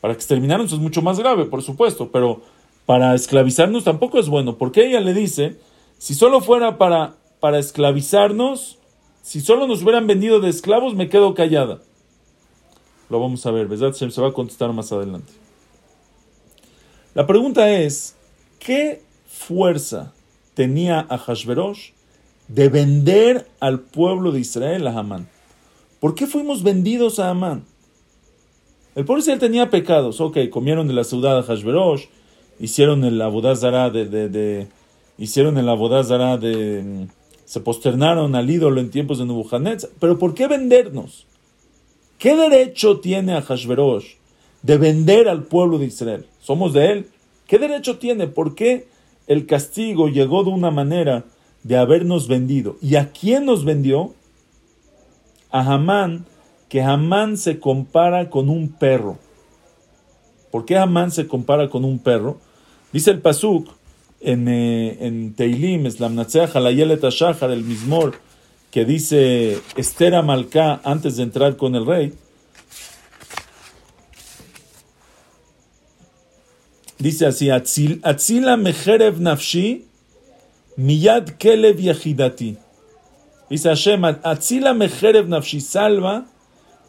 Para 0.00 0.14
exterminarnos 0.14 0.72
es 0.72 0.78
mucho 0.78 1.02
más 1.02 1.18
grave, 1.18 1.44
por 1.44 1.62
supuesto, 1.62 2.10
pero 2.10 2.40
para 2.86 3.14
esclavizarnos 3.14 3.84
tampoco 3.84 4.18
es 4.18 4.28
bueno, 4.28 4.56
porque 4.56 4.86
ella 4.86 5.00
le 5.00 5.14
dice, 5.14 5.56
si 5.98 6.14
solo 6.14 6.40
fuera 6.40 6.78
para, 6.78 7.14
para 7.40 7.58
esclavizarnos, 7.58 8.78
si 9.22 9.40
solo 9.40 9.66
nos 9.66 9.82
hubieran 9.82 10.06
vendido 10.06 10.40
de 10.40 10.48
esclavos, 10.48 10.94
me 10.94 11.08
quedo 11.08 11.34
callada. 11.34 11.80
Lo 13.10 13.20
vamos 13.20 13.44
a 13.46 13.50
ver, 13.50 13.66
¿verdad? 13.66 13.92
Se 13.92 14.20
va 14.20 14.28
a 14.28 14.32
contestar 14.32 14.72
más 14.72 14.90
adelante. 14.92 15.32
La 17.14 17.26
pregunta 17.26 17.70
es, 17.70 18.16
¿qué 18.58 19.02
fuerza 19.38 20.12
tenía 20.54 21.06
a 21.08 21.16
Hashverosh 21.16 21.90
de 22.48 22.68
vender 22.68 23.46
al 23.60 23.80
pueblo 23.80 24.32
de 24.32 24.40
Israel 24.40 24.86
a 24.86 24.98
Amán? 24.98 25.28
¿Por 26.00 26.14
qué 26.14 26.26
fuimos 26.26 26.62
vendidos 26.62 27.18
a 27.18 27.30
Amán? 27.30 27.64
El 28.94 29.04
pueblo 29.04 29.20
Israel 29.20 29.38
tenía 29.38 29.70
pecados, 29.70 30.20
ok, 30.20 30.48
comieron 30.50 30.88
de 30.88 30.94
la 30.94 31.04
ciudad 31.04 31.36
de 31.36 31.46
Hashverosh, 31.46 32.06
hicieron 32.58 33.04
el 33.04 33.20
abodazara 33.22 33.90
de, 33.90 34.06
de, 34.06 34.28
de, 34.28 34.66
hicieron 35.18 35.56
el 35.56 35.68
abodazara 35.68 36.36
de, 36.36 37.06
se 37.44 37.60
posternaron 37.60 38.34
al 38.34 38.50
ídolo 38.50 38.80
en 38.80 38.90
tiempos 38.90 39.18
de 39.18 39.26
Nebuchadnezzar, 39.26 39.90
pero 40.00 40.18
¿por 40.18 40.34
qué 40.34 40.48
vendernos? 40.48 41.26
¿Qué 42.18 42.34
derecho 42.34 42.98
tiene 42.98 43.34
a 43.34 43.42
Hashverosh 43.42 44.14
de 44.62 44.76
vender 44.76 45.28
al 45.28 45.44
pueblo 45.44 45.78
de 45.78 45.86
Israel? 45.86 46.26
¿Somos 46.40 46.72
de 46.72 46.90
él? 46.90 47.08
¿Qué 47.46 47.58
derecho 47.58 47.98
tiene? 47.98 48.26
¿Por 48.26 48.56
qué 48.56 48.88
el 49.28 49.46
castigo 49.46 50.08
llegó 50.08 50.42
de 50.42 50.50
una 50.50 50.70
manera 50.72 51.24
de 51.62 51.76
habernos 51.76 52.26
vendido? 52.26 52.76
¿Y 52.82 52.96
a 52.96 53.12
quién 53.12 53.44
nos 53.44 53.64
vendió? 53.64 54.14
A 55.50 55.60
Hamán, 55.60 56.26
que 56.68 56.82
Hamán 56.82 57.36
se 57.36 57.60
compara 57.60 58.28
con 58.30 58.48
un 58.48 58.68
perro. 58.68 59.18
¿Por 60.50 60.64
qué 60.64 60.76
Hamán 60.76 61.10
se 61.10 61.26
compara 61.26 61.68
con 61.68 61.84
un 61.84 61.98
perro? 61.98 62.38
Dice 62.92 63.10
el 63.10 63.20
Pasuk 63.20 63.68
en, 64.20 64.48
eh, 64.48 64.98
en 65.00 65.34
Teilim, 65.34 65.86
el 67.52 67.64
Mismor, 67.64 68.14
que 68.70 68.84
dice 68.84 69.58
Esther 69.76 70.14
Amalcá 70.14 70.80
antes 70.84 71.16
de 71.16 71.22
entrar 71.22 71.56
con 71.56 71.74
el 71.74 71.86
rey. 71.86 72.14
Dice 76.98 77.26
así, 77.26 77.50
Atzila 77.50 78.56
mejerev 78.56 79.20
nafshi, 79.20 79.84
miyad 80.76 81.36
kelev 81.38 81.80
yahidati. 81.80 82.56
Dice 83.50 83.68
Hashem, 83.68 84.04
Atzila 84.04 84.74
mejerev 84.74 85.28
nafshi, 85.28 85.60
salva 85.60 86.26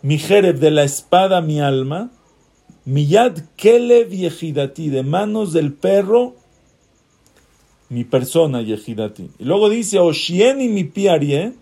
mi 0.02 0.18
jerev 0.18 0.60
de 0.60 0.72
la 0.72 0.84
espada 0.84 1.42
mi 1.42 1.60
alma, 1.62 2.10
miyad 2.86 3.42
kelev 3.58 4.14
yehidati, 4.14 4.90
de 4.90 5.04
manos 5.04 5.54
del 5.54 5.74
perro 5.74 6.36
mi 7.90 8.04
persona 8.04 8.62
yehidati. 8.62 9.30
Y 9.40 9.44
luego 9.44 9.70
dice, 9.70 10.00
Oshieni 10.00 10.70
mi 10.70 10.84
piarie, 10.84 11.54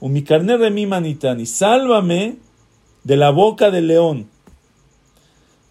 o 0.00 0.08
mi 0.08 0.22
carne 0.22 0.56
de 0.58 0.70
mi 0.70 0.86
manitani, 0.86 1.46
sálvame 1.46 2.36
de 3.04 3.16
la 3.16 3.30
boca 3.30 3.70
del 3.70 3.88
león. 3.88 4.28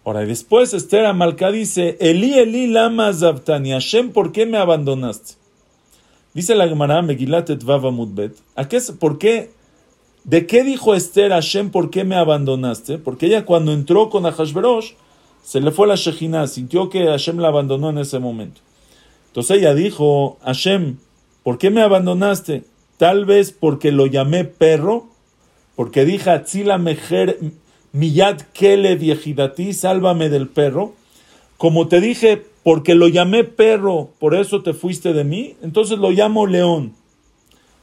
Ahora, 0.04 0.20
después 0.20 0.72
Esther 0.72 1.04
Amalcá 1.04 1.50
dice, 1.50 1.96
Eli, 2.00 2.38
Eli, 2.38 2.66
lama 2.66 3.12
zavtani, 3.12 3.72
Hashem, 3.72 4.12
¿por 4.12 4.32
qué 4.32 4.46
me 4.46 4.56
abandonaste? 4.56 5.34
Dice 6.32 6.54
la 6.54 6.68
Gemara 6.68 7.02
Megilat 7.02 7.50
et 7.50 7.62
Mudbet, 7.64 8.34
¿a 8.54 8.68
qué, 8.68 8.80
¿por 8.98 9.18
qué? 9.18 9.50
¿De 10.24 10.46
qué 10.46 10.64
dijo 10.64 10.94
Esther 10.94 11.32
Hashem, 11.32 11.70
por 11.70 11.90
qué 11.90 12.04
me 12.04 12.16
abandonaste? 12.16 12.98
Porque 12.98 13.26
ella 13.26 13.44
cuando 13.44 13.72
entró 13.72 14.10
con 14.10 14.24
Ahashverosh, 14.26 14.92
se 15.42 15.60
le 15.60 15.70
fue 15.70 15.86
la 15.86 15.96
Shejina, 15.96 16.46
sintió 16.46 16.88
que 16.88 17.06
Hashem 17.06 17.38
la 17.38 17.48
abandonó 17.48 17.90
en 17.90 17.98
ese 17.98 18.18
momento. 18.18 18.60
Entonces 19.28 19.58
ella 19.58 19.74
dijo, 19.74 20.38
Hashem, 20.44 20.98
¿por 21.42 21.58
qué 21.58 21.70
me 21.70 21.82
abandonaste? 21.82 22.64
Tal 22.96 23.24
vez 23.24 23.52
porque 23.52 23.92
lo 23.92 24.06
llamé 24.06 24.44
perro, 24.44 25.08
porque 25.74 26.04
dije, 26.04 26.30
Atzila 26.30 26.78
Mejer, 26.78 27.38
Miyad 27.92 28.40
Kele 28.52 28.96
Viejidati, 28.96 29.72
sálvame 29.72 30.28
del 30.28 30.48
perro. 30.48 30.94
Como 31.56 31.88
te 31.88 32.00
dije, 32.00 32.42
porque 32.62 32.94
lo 32.94 33.08
llamé 33.08 33.44
perro, 33.44 34.10
por 34.18 34.34
eso 34.34 34.62
te 34.62 34.74
fuiste 34.74 35.12
de 35.12 35.24
mí, 35.24 35.56
entonces 35.62 35.98
lo 35.98 36.10
llamo 36.10 36.46
león. 36.46 36.94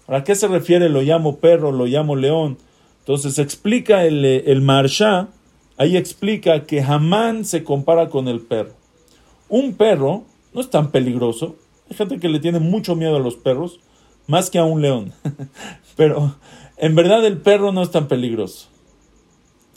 ¿A 0.07 0.23
qué 0.23 0.35
se 0.35 0.47
refiere? 0.47 0.89
Lo 0.89 1.01
llamo 1.01 1.37
perro, 1.37 1.71
lo 1.71 1.85
llamo 1.85 2.15
león. 2.15 2.57
Entonces 2.99 3.39
explica 3.39 4.05
el, 4.05 4.23
el 4.23 4.61
Marsha, 4.61 5.27
ahí 5.77 5.97
explica 5.97 6.65
que 6.65 6.81
Hamán 6.81 7.45
se 7.45 7.63
compara 7.63 8.09
con 8.09 8.27
el 8.27 8.39
perro. 8.39 8.73
Un 9.49 9.73
perro 9.73 10.23
no 10.53 10.61
es 10.61 10.69
tan 10.69 10.91
peligroso. 10.91 11.55
Hay 11.89 11.97
gente 11.97 12.19
que 12.19 12.29
le 12.29 12.39
tiene 12.39 12.59
mucho 12.59 12.95
miedo 12.95 13.15
a 13.15 13.19
los 13.19 13.35
perros, 13.35 13.79
más 14.27 14.49
que 14.49 14.59
a 14.59 14.63
un 14.63 14.81
león. 14.81 15.13
Pero 15.95 16.35
en 16.77 16.95
verdad 16.95 17.25
el 17.25 17.37
perro 17.37 17.71
no 17.71 17.81
es 17.81 17.91
tan 17.91 18.07
peligroso. 18.07 18.67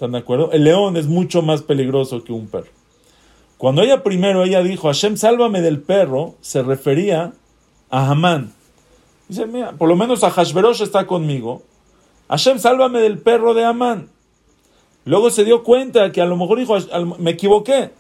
¿Están 0.01 0.13
de 0.13 0.19
acuerdo? 0.21 0.51
El 0.51 0.65
león 0.65 0.97
es 0.97 1.09
mucho 1.09 1.43
más 1.43 1.61
peligroso 1.61 2.25
que 2.25 2.33
un 2.33 2.47
perro. 2.47 2.71
Cuando 3.59 3.83
ella 3.83 4.03
primero 4.03 4.45
ella 4.45 4.63
dijo, 4.63 4.87
Hashem, 4.89 5.19
sálvame 5.19 5.61
del 5.61 5.83
perro, 5.83 6.37
se 6.41 6.63
refería 6.63 7.35
a 7.91 8.11
Hamán. 8.11 8.55
Dice, 9.29 9.45
mira, 9.45 9.73
por 9.73 9.91
lo 9.91 9.97
menos 9.97 10.25
a 10.25 10.31
Hashverosh 10.31 10.81
está 10.81 11.07
conmigo. 11.07 11.61
Hashem, 12.31 12.59
sálvame 12.59 13.01
del 13.01 13.19
perro 13.19 13.53
de 13.53 13.67
Amán. 13.67 14.09
Luego 15.05 15.29
se 15.29 15.45
dio 15.45 15.63
cuenta 15.63 16.11
que 16.13 16.23
a 16.23 16.25
lo 16.25 16.39
mejor 16.39 16.61
dijo, 16.61 16.79
me 17.19 17.33
equivoqué. 17.33 17.91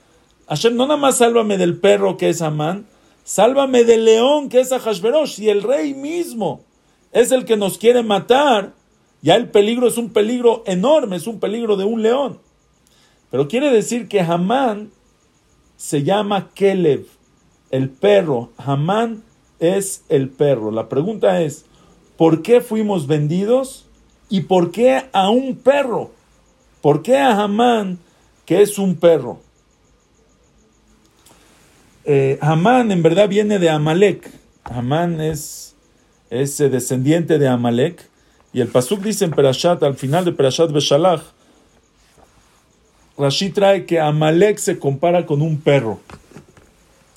Hashem, 0.48 0.74
no 0.76 0.86
nada 0.86 0.98
más 0.98 1.18
sálvame 1.18 1.59
del 1.59 1.76
perro 1.80 2.16
que 2.16 2.30
es 2.30 2.40
Amán, 2.40 2.86
sálvame 3.24 3.84
del 3.84 4.07
león 4.07 4.48
que 4.48 4.61
es 4.61 4.70
Hashverosh. 4.70 5.38
Y 5.40 5.51
el 5.51 5.62
rey 5.62 5.92
mismo 5.92 6.62
es 7.12 7.30
el 7.30 7.44
que 7.44 7.59
nos 7.59 7.76
quiere 7.76 8.03
matar, 8.03 8.72
ya 9.23 9.37
el 9.37 9.51
peligro 9.51 9.87
es 9.87 9.99
un 9.99 10.11
peligro 10.11 10.62
enorme, 10.66 11.16
es 11.16 11.27
un 11.27 11.41
peligro 11.41 11.77
de 11.77 11.85
un 11.85 12.03
león. 12.03 12.39
Pero 13.31 13.49
quiere 13.49 13.71
decir 13.71 14.09
que 14.09 14.21
Hamán 14.21 14.91
se 15.77 16.03
llama 16.03 16.51
Kelev, 16.55 17.07
el 17.71 17.89
perro. 17.89 18.51
Hamán 18.57 19.23
es 19.61 20.05
el 20.09 20.29
perro. 20.29 20.71
La 20.71 20.89
pregunta 20.89 21.41
es, 21.43 21.64
¿por 22.16 22.43
qué 22.43 22.61
fuimos 22.61 23.07
vendidos? 23.07 23.87
¿Y 24.29 24.43
por 24.43 24.73
qué 24.73 25.05
a 25.12 25.31
un 25.31 25.57
perro? 25.57 26.11
¿Por 26.81 27.03
qué 27.03 27.16
a 27.18 27.41
Hamán, 27.41 27.99
que 28.47 28.62
es 28.62 28.79
un 28.79 28.97
perro? 28.97 29.41
Eh, 32.05 32.39
Hamán 32.41 32.91
en 32.91 33.03
verdad 33.03 33.29
viene 33.29 33.59
de 33.59 33.71
Amalek. 33.71 34.31
Hamán 34.64 35.21
es, 35.21 35.77
es 36.31 36.59
descendiente 36.59 37.39
de 37.39 37.49
Amalek. 37.49 38.10
Y 38.53 38.61
el 38.61 38.68
Pasuk 38.68 39.01
dice 39.01 39.24
en 39.24 39.30
Perashat, 39.30 39.82
al 39.82 39.94
final 39.94 40.24
de 40.24 40.32
Perashat 40.32 40.72
Beshalach, 40.72 41.22
Rashi 43.16 43.51
trae 43.51 43.84
que 43.84 44.01
Amalek 44.01 44.59
se 44.59 44.78
compara 44.78 45.26
con 45.26 45.42
un 45.42 45.61
perro. 45.61 46.01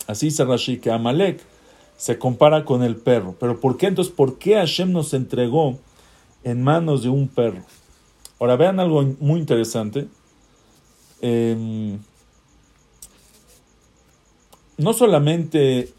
Así 0.06 0.28
dice 0.28 0.44
Rashi, 0.44 0.78
que 0.78 0.92
Amalek 0.92 1.40
se 1.96 2.20
compara 2.20 2.66
con 2.66 2.84
el 2.84 2.98
perro. 2.98 3.36
Pero 3.40 3.60
¿por 3.60 3.78
qué 3.78 3.88
entonces? 3.88 4.14
¿Por 4.14 4.38
qué 4.38 4.56
Hashem 4.56 4.92
nos 4.92 5.14
entregó 5.14 5.80
en 6.44 6.62
manos 6.62 7.04
de 7.04 7.10
un 7.10 7.30
perro? 7.30 7.64
Ahora 8.40 8.58
vean 8.58 8.82
algo 8.82 9.02
muy 9.22 9.40
interesante. 9.40 10.08
Em, 11.22 12.00
no 14.78 14.92
solamente 14.92 15.94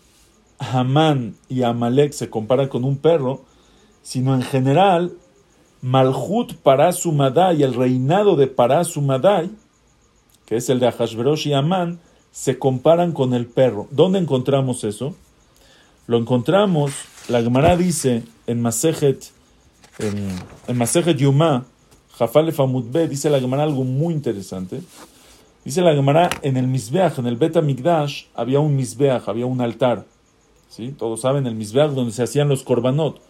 Hamán 0.59 1.35
y 1.49 1.63
Amalek 1.63 2.13
se 2.13 2.29
comparan 2.29 2.69
con 2.69 2.85
un 2.85 2.99
perro, 2.99 3.43
sino 4.03 4.35
en 4.35 4.43
general 4.43 5.17
Malhut 5.85 6.55
Parasumadai, 6.63 7.63
el 7.63 7.75
reinado 7.75 8.37
de 8.37 8.47
Parasumadai, 8.47 9.51
que 10.47 10.57
es 10.57 10.71
el 10.71 10.81
de 10.81 10.87
Ahashverosh 10.87 11.49
y 11.49 11.53
Amán, 11.53 12.01
se 12.33 12.59
comparan 12.59 13.13
con 13.13 13.35
el 13.35 13.45
perro. 13.45 13.87
¿Dónde 13.91 14.19
encontramos 14.19 14.83
eso? 14.83 15.15
Lo 16.07 16.17
encontramos, 16.17 16.93
la 17.29 17.43
Gemara 17.43 17.77
dice 17.77 18.23
en 18.47 18.63
Masejet, 18.63 19.31
en, 19.99 20.27
en 20.69 20.79
Masejet 20.79 21.21
Famudbe, 22.55 23.07
dice 23.07 23.29
la 23.29 23.39
Gemara 23.39 23.65
algo 23.65 23.85
muy 23.85 24.15
interesante. 24.15 24.81
Dice 25.67 25.83
la 25.83 25.93
Gemara, 25.93 26.31
en 26.41 26.57
el 26.57 26.67
Mizbeach, 26.67 27.19
en 27.19 27.27
el 27.27 27.37
Bet 27.37 27.61
Migdash, 27.63 28.25
había 28.35 28.59
un 28.59 28.75
Mizbeach, 28.75 29.29
había 29.29 29.45
un 29.45 29.61
altar. 29.61 30.07
¿sí? 30.71 30.95
Todos 30.99 31.21
saben, 31.21 31.47
el 31.47 31.55
Mizbeach 31.55 31.91
donde 31.91 32.13
se 32.13 32.23
hacían 32.23 32.49
los 32.49 32.63
korbanot, 32.63 33.21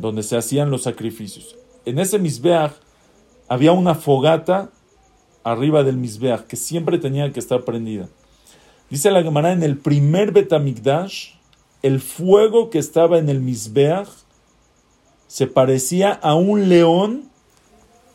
donde 0.00 0.24
se 0.24 0.36
hacían 0.36 0.68
los 0.68 0.82
sacrificios. 0.82 1.61
En 1.84 1.98
ese 1.98 2.18
Mizbeach 2.18 2.72
había 3.48 3.72
una 3.72 3.94
fogata 3.94 4.70
arriba 5.44 5.82
del 5.82 5.96
Mizbeach, 5.96 6.46
que 6.46 6.56
siempre 6.56 6.98
tenía 6.98 7.32
que 7.32 7.40
estar 7.40 7.62
prendida. 7.64 8.08
Dice 8.90 9.10
la 9.10 9.22
Gemara, 9.22 9.52
en 9.52 9.62
el 9.62 9.78
primer 9.78 10.32
Betamigdash, 10.32 11.30
el 11.82 12.00
fuego 12.00 12.70
que 12.70 12.78
estaba 12.78 13.18
en 13.18 13.28
el 13.28 13.40
Mizbeach 13.40 14.08
se 15.26 15.46
parecía 15.46 16.12
a 16.12 16.34
un 16.34 16.68
león 16.68 17.30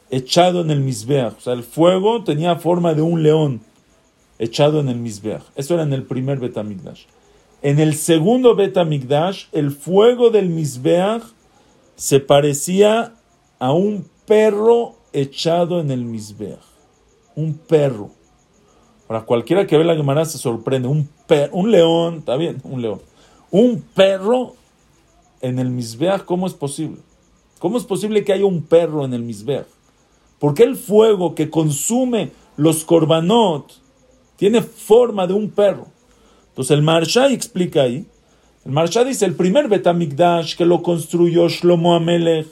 echado 0.09 0.61
en 0.61 0.72
el 0.72 0.80
Mizbeach. 0.80 1.38
O 1.38 1.41
sea, 1.41 1.53
el 1.53 1.63
fuego 1.63 2.24
tenía 2.24 2.55
forma 2.57 2.93
de 2.93 3.01
un 3.01 3.24
león 3.24 3.61
echado 4.39 4.80
en 4.80 4.88
el 4.88 4.97
Mizbeach. 4.97 5.43
Eso 5.55 5.74
era 5.74 5.84
en 5.84 5.93
el 5.93 6.03
primer 6.03 6.39
Betamigdash. 6.39 7.05
En 7.61 7.80
el 7.80 7.95
segundo 7.95 8.55
Betamigdash, 8.55 9.45
el 9.51 9.72
fuego 9.72 10.30
del 10.30 10.49
Mizbeach 10.49 11.24
se 11.95 12.20
parecía 12.20 13.16
a 13.60 13.72
un 13.72 14.08
perro 14.26 14.95
echado 15.14 15.80
en 15.80 15.91
el 15.91 16.03
Mizbeach 16.05 16.78
un 17.38 17.53
perro. 17.53 18.10
Para 19.08 19.22
cualquiera 19.22 19.66
que 19.66 19.78
ve 19.78 19.86
la 19.86 19.95
Gemara 19.95 20.26
se 20.26 20.38
sorprende. 20.38 20.89
Un, 20.89 21.08
un 21.51 21.72
león, 21.72 22.16
está 22.18 22.36
bien, 22.36 22.60
un 22.64 22.82
león. 22.82 22.99
Un 23.51 23.82
perro 23.93 24.55
en 25.39 25.60
el 25.60 25.70
Misbeach, 25.70 26.26
¿cómo 26.26 26.47
es 26.47 26.53
posible? 26.53 26.97
¿Cómo 27.60 27.78
es 27.78 27.86
posible 27.86 28.26
que 28.26 28.34
haya 28.34 28.45
un 28.45 28.64
perro 28.64 29.05
en 29.05 29.14
el 29.14 29.22
Misbeach? 29.22 29.68
¿Por 30.39 30.55
qué 30.55 30.64
el 30.64 30.76
fuego 30.76 31.36
que 31.36 31.49
consume 31.49 32.32
los 32.58 32.84
korbanot 32.84 33.72
tiene 34.36 34.62
forma 34.62 35.28
de 35.28 35.34
un 35.34 35.49
perro? 35.51 35.88
Entonces 36.49 36.72
el 36.72 36.82
Marsha 36.82 37.32
explica 37.32 37.84
ahí. 37.84 38.05
El 38.66 38.72
Marsha 38.72 39.03
dice, 39.03 39.26
el 39.26 39.36
primer 39.36 39.70
Betamigdash 39.70 40.55
que 40.55 40.66
lo 40.66 40.82
construyó 40.82 41.47
Shlomo 41.47 41.95
Amelech, 41.95 42.47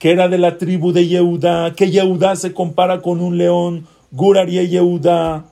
que 0.00 0.10
era 0.10 0.28
de 0.28 0.38
la 0.38 0.56
tribu 0.56 0.92
de 0.92 1.06
Yehuda, 1.06 1.74
que 1.74 1.90
Yehuda 1.90 2.34
se 2.34 2.54
compara 2.54 3.02
con 3.02 3.20
un 3.20 3.36
león, 3.36 3.86
Gurarie 4.10 4.66
Yehuda. 4.66 5.44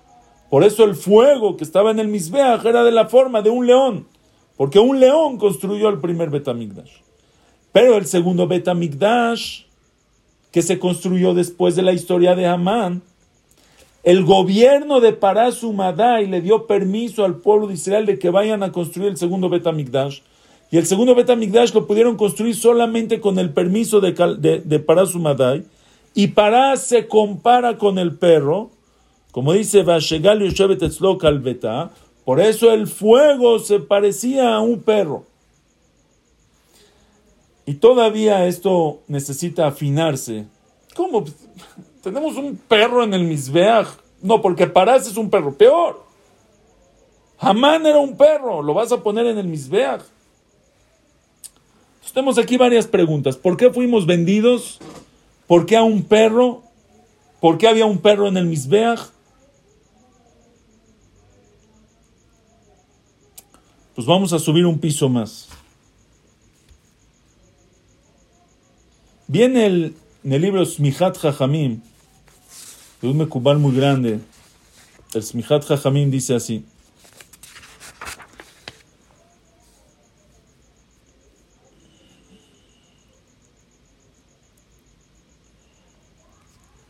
Por 0.48 0.64
eso 0.64 0.84
el 0.84 0.94
fuego 0.94 1.58
que 1.58 1.64
estaba 1.64 1.90
en 1.90 1.98
el 1.98 2.08
Misbeach 2.08 2.64
era 2.64 2.82
de 2.82 2.90
la 2.90 3.08
forma 3.08 3.42
de 3.42 3.50
un 3.50 3.66
león, 3.66 4.06
porque 4.56 4.78
un 4.78 5.00
león 5.00 5.36
construyó 5.36 5.90
el 5.90 6.00
primer 6.00 6.30
Betamigdash. 6.30 6.92
Pero 7.72 7.98
el 7.98 8.06
segundo 8.06 8.48
Betamigdash, 8.48 9.64
que 10.50 10.62
se 10.62 10.78
construyó 10.78 11.34
después 11.34 11.76
de 11.76 11.82
la 11.82 11.92
historia 11.92 12.34
de 12.34 12.46
Amán, 12.46 13.02
el 14.02 14.24
gobierno 14.24 15.00
de 15.00 15.12
Parasumadai 15.12 16.26
le 16.26 16.40
dio 16.40 16.66
permiso 16.66 17.26
al 17.26 17.36
pueblo 17.36 17.66
de 17.66 17.74
Israel 17.74 18.06
de 18.06 18.18
que 18.18 18.30
vayan 18.30 18.62
a 18.62 18.72
construir 18.72 19.10
el 19.10 19.18
segundo 19.18 19.50
Betamigdash. 19.50 20.20
Y 20.70 20.76
el 20.76 20.86
segundo 20.86 21.14
Betamigdash 21.14 21.72
lo 21.72 21.86
pudieron 21.86 22.16
construir 22.16 22.54
solamente 22.54 23.20
con 23.20 23.38
el 23.38 23.50
permiso 23.50 24.00
de, 24.00 24.12
de, 24.12 24.60
de. 24.60 25.64
Y 26.14 26.28
Pará 26.28 26.76
se 26.76 27.06
compara 27.06 27.78
con 27.78 27.98
el 27.98 28.16
perro, 28.16 28.70
como 29.30 29.52
dice 29.52 29.82
Vashegal 29.82 30.40
Yoshevet 30.40 30.82
Kalbeta, 31.18 31.90
Por 32.24 32.40
eso 32.40 32.72
el 32.72 32.86
fuego 32.86 33.58
se 33.58 33.80
parecía 33.80 34.54
a 34.54 34.60
un 34.60 34.80
perro. 34.80 35.24
Y 37.64 37.74
todavía 37.74 38.46
esto 38.46 39.00
necesita 39.08 39.66
afinarse. 39.66 40.46
¿Cómo? 40.94 41.24
Tenemos 42.02 42.36
un 42.36 42.56
perro 42.56 43.04
en 43.04 43.14
el 43.14 43.24
Misbeach. 43.24 43.88
No, 44.22 44.40
porque 44.42 44.66
Parás 44.66 45.06
es 45.06 45.16
un 45.16 45.30
perro. 45.30 45.54
Peor. 45.54 46.02
Hamán 47.38 47.86
era 47.86 47.98
un 47.98 48.16
perro. 48.16 48.62
Lo 48.62 48.74
vas 48.74 48.90
a 48.92 49.02
poner 49.02 49.26
en 49.26 49.38
el 49.38 49.46
Misbeach. 49.46 50.02
Tenemos 52.12 52.38
aquí 52.38 52.56
varias 52.56 52.86
preguntas. 52.86 53.36
¿Por 53.36 53.56
qué 53.56 53.70
fuimos 53.70 54.06
vendidos? 54.06 54.78
¿Por 55.46 55.66
qué 55.66 55.76
a 55.76 55.82
un 55.82 56.02
perro? 56.02 56.62
¿Por 57.40 57.58
qué 57.58 57.68
había 57.68 57.86
un 57.86 57.98
perro 57.98 58.28
en 58.28 58.36
el 58.36 58.46
Misbeach? 58.46 59.00
Pues 63.94 64.06
vamos 64.06 64.32
a 64.32 64.38
subir 64.38 64.64
un 64.66 64.78
piso 64.78 65.08
más. 65.08 65.48
Viene 69.26 69.66
el, 69.66 69.94
en 70.24 70.32
el 70.32 70.42
libro 70.42 70.64
Smihat 70.64 71.18
Jajamim, 71.18 71.80
de 73.02 73.08
un 73.08 73.18
mecubal 73.18 73.58
muy 73.58 73.74
grande. 73.76 74.20
El 75.14 75.22
Smihat 75.22 75.64
Jajamim 75.64 76.10
dice 76.10 76.34
así. 76.34 76.64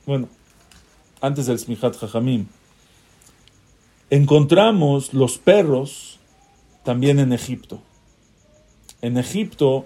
Bueno, 0.09 0.31
antes 1.21 1.45
del 1.45 1.59
Smihat 1.59 1.95
Jajamim, 1.95 2.47
encontramos 4.09 5.13
los 5.13 5.37
perros 5.37 6.19
también 6.83 7.19
en 7.19 7.35
Egipto. 7.35 7.83
En 9.03 9.19
Egipto 9.19 9.85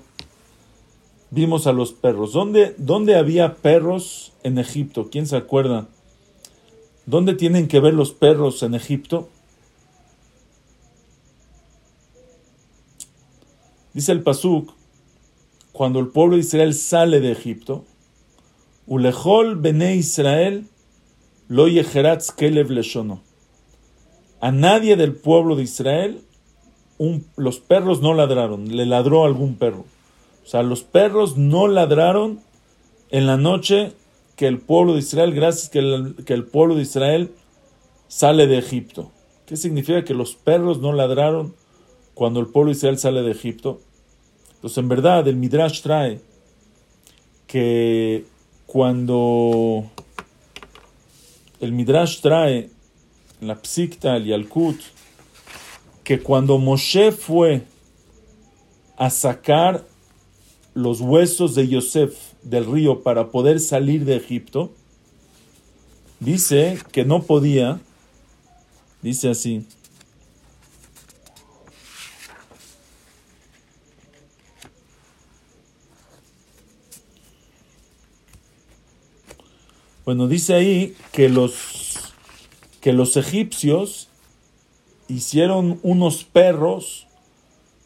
vimos 1.32 1.66
a 1.66 1.72
los 1.72 1.92
perros. 1.92 2.32
¿Dónde, 2.32 2.76
¿Dónde 2.78 3.16
había 3.16 3.56
perros 3.56 4.32
en 4.44 4.58
Egipto? 4.58 5.10
¿Quién 5.10 5.26
se 5.26 5.34
acuerda? 5.34 5.88
¿Dónde 7.04 7.34
tienen 7.34 7.66
que 7.66 7.80
ver 7.80 7.94
los 7.94 8.12
perros 8.12 8.62
en 8.62 8.76
Egipto? 8.76 9.28
Dice 13.92 14.12
el 14.12 14.22
Pasuk, 14.22 14.72
cuando 15.72 15.98
el 15.98 16.06
pueblo 16.06 16.36
de 16.36 16.42
Israel 16.42 16.74
sale 16.74 17.18
de 17.18 17.32
Egipto, 17.32 17.84
Ulejol 18.86 19.56
bene 19.56 19.96
Israel 19.96 20.64
lo 21.48 21.68
yeheratz 21.68 22.32
kelev 22.32 22.70
leshono. 22.70 23.22
A 24.40 24.50
nadie 24.50 24.96
del 24.96 25.14
pueblo 25.14 25.56
de 25.56 25.62
Israel 25.62 26.22
los 27.36 27.58
perros 27.58 28.00
no 28.00 28.14
ladraron, 28.14 28.76
le 28.76 28.86
ladró 28.86 29.24
algún 29.24 29.56
perro. 29.56 29.84
O 30.44 30.46
sea, 30.46 30.62
los 30.62 30.82
perros 30.82 31.36
no 31.36 31.66
ladraron 31.66 32.40
en 33.10 33.26
la 33.26 33.36
noche 33.36 33.92
que 34.36 34.46
el 34.46 34.58
pueblo 34.58 34.94
de 34.94 35.00
Israel, 35.00 35.34
gracias 35.34 35.68
que 35.68 35.78
el, 35.80 36.16
que 36.24 36.34
el 36.34 36.44
pueblo 36.44 36.74
de 36.74 36.82
Israel 36.82 37.32
sale 38.08 38.46
de 38.46 38.58
Egipto. 38.58 39.10
¿Qué 39.46 39.56
significa 39.56 40.04
que 40.04 40.14
los 40.14 40.34
perros 40.34 40.80
no 40.80 40.92
ladraron 40.92 41.54
cuando 42.14 42.40
el 42.40 42.46
pueblo 42.46 42.70
de 42.70 42.76
Israel 42.76 42.98
sale 42.98 43.22
de 43.22 43.32
Egipto? 43.32 43.80
Entonces, 44.54 44.78
en 44.78 44.88
verdad, 44.88 45.26
el 45.28 45.36
Midrash 45.36 45.82
trae 45.82 46.20
que 47.46 48.24
cuando 48.72 49.84
el 51.60 51.72
Midrash 51.72 52.22
trae 52.22 52.70
la 53.42 53.56
Psikta, 53.56 54.16
el 54.16 54.24
Yalkut, 54.24 54.80
que 56.02 56.20
cuando 56.20 56.56
Moshe 56.56 57.12
fue 57.12 57.66
a 58.96 59.10
sacar 59.10 59.86
los 60.72 61.02
huesos 61.02 61.54
de 61.54 61.68
Yosef 61.68 62.16
del 62.42 62.64
río 62.64 63.02
para 63.02 63.30
poder 63.30 63.60
salir 63.60 64.06
de 64.06 64.16
Egipto, 64.16 64.72
dice 66.18 66.78
que 66.92 67.04
no 67.04 67.24
podía, 67.24 67.78
dice 69.02 69.28
así, 69.28 69.66
Bueno, 80.04 80.26
dice 80.26 80.54
ahí 80.54 80.96
que 81.12 81.28
los, 81.28 82.12
que 82.80 82.92
los 82.92 83.16
egipcios 83.16 84.08
hicieron 85.06 85.78
unos 85.84 86.24
perros, 86.24 87.06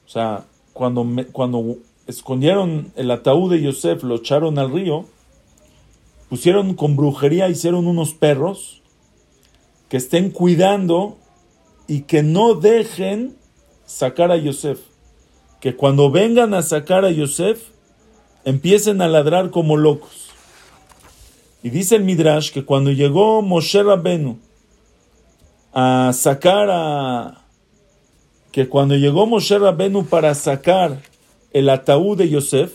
o 0.06 0.08
sea, 0.08 0.46
cuando, 0.72 1.06
cuando 1.32 1.76
escondieron 2.06 2.90
el 2.96 3.10
ataúd 3.10 3.50
de 3.50 3.60
Yosef, 3.60 4.02
lo 4.02 4.16
echaron 4.16 4.58
al 4.58 4.72
río, 4.72 5.04
pusieron 6.30 6.74
con 6.74 6.96
brujería, 6.96 7.50
hicieron 7.50 7.86
unos 7.86 8.14
perros 8.14 8.80
que 9.90 9.98
estén 9.98 10.30
cuidando 10.30 11.18
y 11.86 12.02
que 12.02 12.22
no 12.22 12.54
dejen 12.54 13.36
sacar 13.84 14.32
a 14.32 14.36
Yosef. 14.36 14.80
Que 15.60 15.76
cuando 15.76 16.10
vengan 16.10 16.54
a 16.54 16.62
sacar 16.62 17.04
a 17.04 17.10
Yosef, 17.10 17.68
empiecen 18.44 19.02
a 19.02 19.08
ladrar 19.08 19.50
como 19.50 19.76
locos. 19.76 20.25
Y 21.66 21.70
dice 21.70 21.96
el 21.96 22.04
Midrash 22.04 22.52
que 22.52 22.64
cuando 22.64 22.92
llegó 22.92 23.42
Moshe 23.42 23.82
Rabbenu 23.82 24.38
a 25.72 26.12
sacar 26.14 26.68
a... 26.70 27.44
que 28.52 28.68
cuando 28.68 28.94
llegó 28.94 29.26
Moshe 29.26 29.58
Rabbenu 29.58 30.06
para 30.06 30.32
sacar 30.36 31.02
el 31.52 31.68
ataúd 31.68 32.18
de 32.18 32.28
Yosef, 32.28 32.72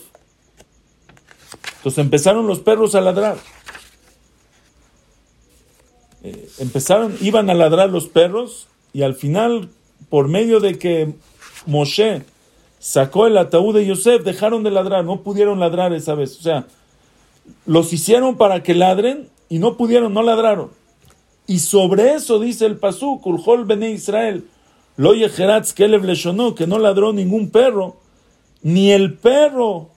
entonces 1.78 2.04
empezaron 2.04 2.46
los 2.46 2.60
perros 2.60 2.94
a 2.94 3.00
ladrar. 3.00 3.38
Eh, 6.22 6.50
empezaron, 6.58 7.16
iban 7.22 7.48
a 7.48 7.54
ladrar 7.54 7.88
los 7.88 8.08
perros 8.08 8.68
y 8.92 9.04
al 9.04 9.14
final, 9.14 9.70
por 10.10 10.28
medio 10.28 10.60
de 10.60 10.78
que 10.78 11.14
Moshe 11.64 12.24
sacó 12.78 13.26
el 13.26 13.38
ataúd 13.38 13.74
de 13.74 13.86
Yosef, 13.86 14.22
dejaron 14.22 14.62
de 14.62 14.70
ladrar, 14.70 15.02
no 15.02 15.22
pudieron 15.22 15.60
ladrar 15.60 15.94
esa 15.94 16.14
vez. 16.14 16.38
O 16.38 16.42
sea, 16.42 16.66
los 17.66 17.92
hicieron 17.92 18.36
para 18.36 18.62
que 18.62 18.74
ladren 18.74 19.28
y 19.48 19.58
no 19.58 19.76
pudieron, 19.76 20.14
no 20.14 20.22
ladraron. 20.22 20.70
Y 21.46 21.58
sobre 21.58 22.14
eso 22.14 22.38
dice 22.38 22.66
el 22.66 22.78
Pasuk, 22.78 23.26
Ulhol 23.26 23.64
Bene 23.64 23.90
Israel, 23.90 24.46
Lo 24.96 25.12
Kelev 25.12 26.54
que 26.54 26.66
no 26.66 26.78
ladró 26.78 27.12
ningún 27.12 27.50
perro, 27.50 27.96
ni 28.62 28.92
el 28.92 29.14
perro, 29.14 29.90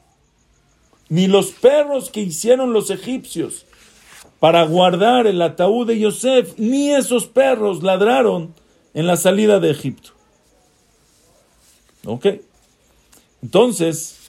ni 1.10 1.28
los 1.28 1.52
perros 1.52 2.10
que 2.10 2.22
hicieron 2.22 2.74
los 2.74 2.90
egipcios 2.90 3.66
para 4.40 4.64
guardar 4.66 5.28
el 5.28 5.42
ataúd 5.42 5.88
de 5.88 6.00
Yosef, 6.00 6.54
ni 6.58 6.92
esos 6.92 7.26
perros 7.26 7.84
ladraron 7.84 8.54
en 8.94 9.08
la 9.08 9.18
salida 9.18 9.60
de 9.60 9.72
Egipto. 9.72 10.12
¿Ok? 12.06 12.28
Entonces, 13.42 14.25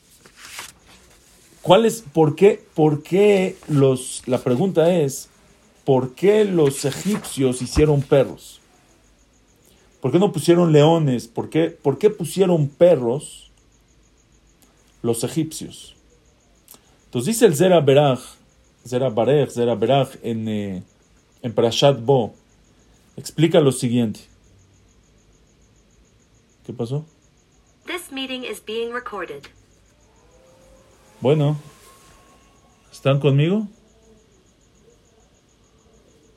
¿cuál 1.66 1.84
es, 1.84 2.00
por 2.00 2.36
qué, 2.36 2.64
por 2.74 3.02
qué 3.02 3.56
los, 3.66 4.22
la 4.26 4.38
pregunta 4.38 4.94
es, 4.94 5.28
¿por 5.84 6.14
qué 6.14 6.44
los 6.44 6.84
egipcios 6.84 7.60
hicieron 7.60 8.02
perros? 8.02 8.60
¿Por 10.00 10.12
qué 10.12 10.20
no 10.20 10.30
pusieron 10.30 10.70
leones? 10.70 11.26
¿Por 11.26 11.50
qué, 11.50 11.70
por 11.70 11.98
qué 11.98 12.08
pusieron 12.08 12.68
perros 12.68 13.50
los 15.02 15.24
egipcios? 15.24 15.96
Entonces 17.06 17.34
dice 17.34 17.46
el 17.46 17.56
Zera 17.56 17.80
Berach, 17.80 18.20
Zera 18.86 20.08
en, 20.22 20.48
eh, 20.48 20.82
en 21.42 21.52
Parashat 21.52 22.00
Bo, 22.00 22.32
explica 23.16 23.58
lo 23.58 23.72
siguiente. 23.72 24.20
¿Qué 26.64 26.72
pasó? 26.72 27.04
This 27.86 28.12
meeting 28.12 28.44
is 28.44 28.62
being 28.64 28.92
recorded. 28.92 29.48
Bueno, 31.26 31.56
¿están 32.92 33.18
conmigo? 33.18 33.66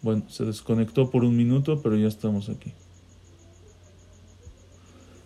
Bueno, 0.02 0.28
se 0.32 0.46
desconectó 0.46 1.12
por 1.12 1.24
un 1.24 1.38
minuto, 1.38 1.80
pero 1.84 1.96
ya 1.96 2.08
estamos 2.08 2.50
aquí. 2.50 2.74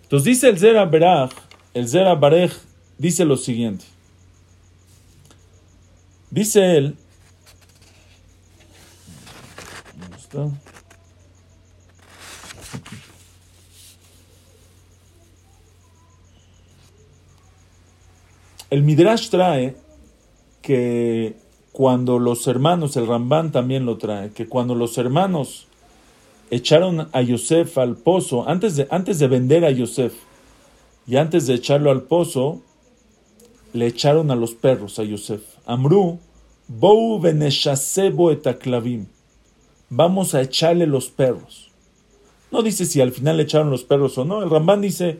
Entonces 0.01 0.25
dice 0.25 0.49
el 0.49 0.59
Zera 0.59 1.29
el 1.73 1.87
Zera 1.87 2.13
Barej 2.15 2.51
dice 2.97 3.23
lo 3.23 3.37
siguiente. 3.37 3.85
Dice 6.29 6.75
él, 6.75 6.97
¿dónde 9.97 10.17
está? 10.17 10.62
El 18.73 18.81
Midrash 18.81 19.29
trae 19.29 19.75
que 20.63 21.35
cuando 21.71 22.17
los 22.17 22.47
hermanos, 22.47 22.97
el 22.97 23.05
Rambán 23.05 23.51
también 23.51 23.85
lo 23.85 23.99
trae, 23.99 24.31
que 24.31 24.47
cuando 24.47 24.73
los 24.73 24.97
hermanos 24.97 25.67
echaron 26.49 27.07
a 27.11 27.21
Yosef 27.21 27.77
al 27.77 27.97
pozo, 27.97 28.49
antes 28.49 28.75
de, 28.75 28.87
antes 28.89 29.19
de 29.19 29.27
vender 29.27 29.63
a 29.63 29.69
Yosef 29.69 30.15
y 31.05 31.17
antes 31.17 31.45
de 31.45 31.53
echarlo 31.53 31.91
al 31.91 32.01
pozo, 32.01 32.63
le 33.73 33.85
echaron 33.85 34.31
a 34.31 34.35
los 34.35 34.55
perros 34.55 34.97
a 34.97 35.03
Yosef. 35.03 35.43
Amru, 35.67 36.17
bou 36.67 37.19
beneshasebo 37.19 38.31
etaklavim. 38.31 39.05
Vamos 39.91 40.33
a 40.33 40.41
echarle 40.41 40.87
los 40.87 41.11
perros. 41.11 41.69
No 42.51 42.63
dice 42.63 42.87
si 42.87 43.01
al 43.01 43.11
final 43.11 43.37
le 43.37 43.43
echaron 43.43 43.69
los 43.69 43.83
perros 43.83 44.17
o 44.17 44.25
no. 44.25 44.41
El 44.41 44.49
Rambán 44.49 44.81
dice, 44.81 45.19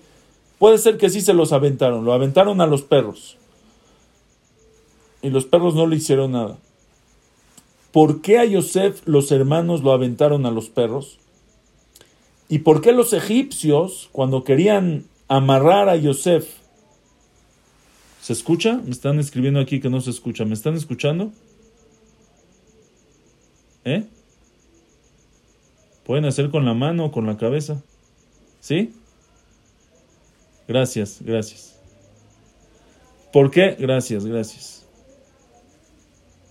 puede 0.58 0.80
ser 0.80 0.98
que 0.98 1.12
sí 1.12 1.22
se 1.22 1.36
los 1.36 1.54
aventaron. 1.54 2.04
Lo 2.04 2.14
aventaron 2.14 2.60
a 2.60 2.66
los 2.66 2.82
perros. 2.82 3.38
Y 5.24 5.30
los 5.30 5.46
perros 5.46 5.74
no 5.74 5.88
le 5.88 5.96
hicieron 5.96 6.34
nada. 6.34 6.60
¿Por 7.92 8.22
qué 8.22 8.38
a 8.38 8.46
Yosef 8.46 9.02
los 9.08 9.32
hermanos 9.32 9.82
lo 9.82 9.94
aventaron 9.94 10.46
a 10.46 10.52
los 10.52 10.70
perros? 10.70 11.18
¿Y 12.50 12.60
por 12.60 12.82
qué 12.82 12.92
los 12.92 13.14
egipcios, 13.14 14.10
cuando 14.12 14.44
querían 14.44 15.06
amarrar 15.28 15.90
a 15.90 15.96
Yosef, 15.96 16.48
¿se 18.22 18.34
escucha? 18.34 18.82
Me 18.84 18.92
están 18.92 19.20
escribiendo 19.20 19.60
aquí 19.60 19.80
que 19.80 19.90
no 19.90 20.02
se 20.02 20.10
escucha. 20.10 20.44
¿Me 20.44 20.54
están 20.54 20.76
escuchando? 20.76 21.32
¿Eh? 23.86 24.06
Pueden 26.06 26.26
hacer 26.26 26.50
con 26.50 26.66
la 26.66 26.74
mano 26.74 27.06
o 27.06 27.12
con 27.12 27.26
la 27.26 27.38
cabeza. 27.38 27.82
¿Sí? 28.60 28.94
Gracias, 30.68 31.20
gracias. 31.22 31.80
¿Por 33.32 33.52
qué? 33.52 33.76
Gracias, 33.80 34.26
gracias. 34.26 34.73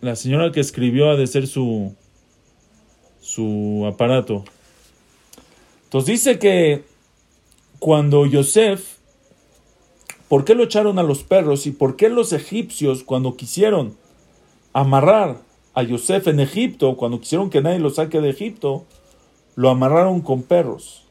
La 0.03 0.17
señora 0.17 0.51
que 0.51 0.59
escribió 0.59 1.11
ha 1.11 1.17
de 1.17 1.29
ser 1.29 1.47
su, 1.47 1.95
su 3.21 3.87
aparato. 3.87 4.45
Entonces 5.85 6.11
dice 6.11 6.39
que 6.41 6.83
cuando 7.79 8.27
Yosef, 8.27 8.97
¿por 10.27 10.45
qué 10.45 10.57
lo 10.57 10.65
echaron 10.65 10.99
a 10.99 11.05
los 11.05 11.23
perros 11.23 11.69
y 11.69 11.71
por 11.71 11.95
qué 11.95 12.09
los 12.09 12.33
egipcios 12.33 13.05
cuando 13.05 13.37
quisieron 13.37 13.97
amarrar 14.73 15.39
a 15.73 15.85
Yosef 15.85 16.27
en 16.27 16.41
Egipto, 16.41 16.97
cuando 16.97 17.21
quisieron 17.21 17.49
que 17.49 17.63
nadie 17.63 17.79
lo 17.79 17.91
saque 17.91 18.21
de 18.21 18.31
Egipto, 18.31 18.85
lo 19.55 19.71
amarraron 19.71 20.21
con 20.21 20.43
perros? 20.43 21.05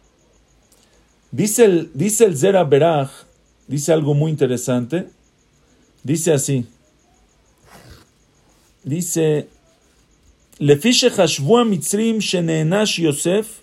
Dice 1.31 1.63
el, 1.63 1.91
dice 1.93 2.25
el 2.25 2.37
Zera 2.37 2.65
Beraj, 2.65 3.09
dice 3.67 3.93
algo 3.93 4.15
muy 4.15 4.31
interesante, 4.31 5.07
dice 6.03 6.33
así, 6.33 6.67
dice, 8.83 9.47
Lefishe 10.59 11.09
Hashvua 11.09 11.65
Mitzrim 11.65 12.19
Shenenash 12.19 12.99
Yosef 12.99 13.61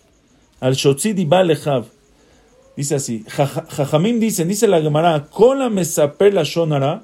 al 0.61 0.75
Shotzid 0.75 1.17
Lechav. 1.17 1.87
Dice 2.77 2.95
así, 2.95 3.25
Jajamim 3.27 4.21
dice, 4.21 4.45
dice 4.45 4.69
la 4.69 4.81
Gemara, 4.81 5.27
Kola 5.31 5.69
mesaper 5.69 6.33
la 6.33 6.45
shonara. 6.45 7.03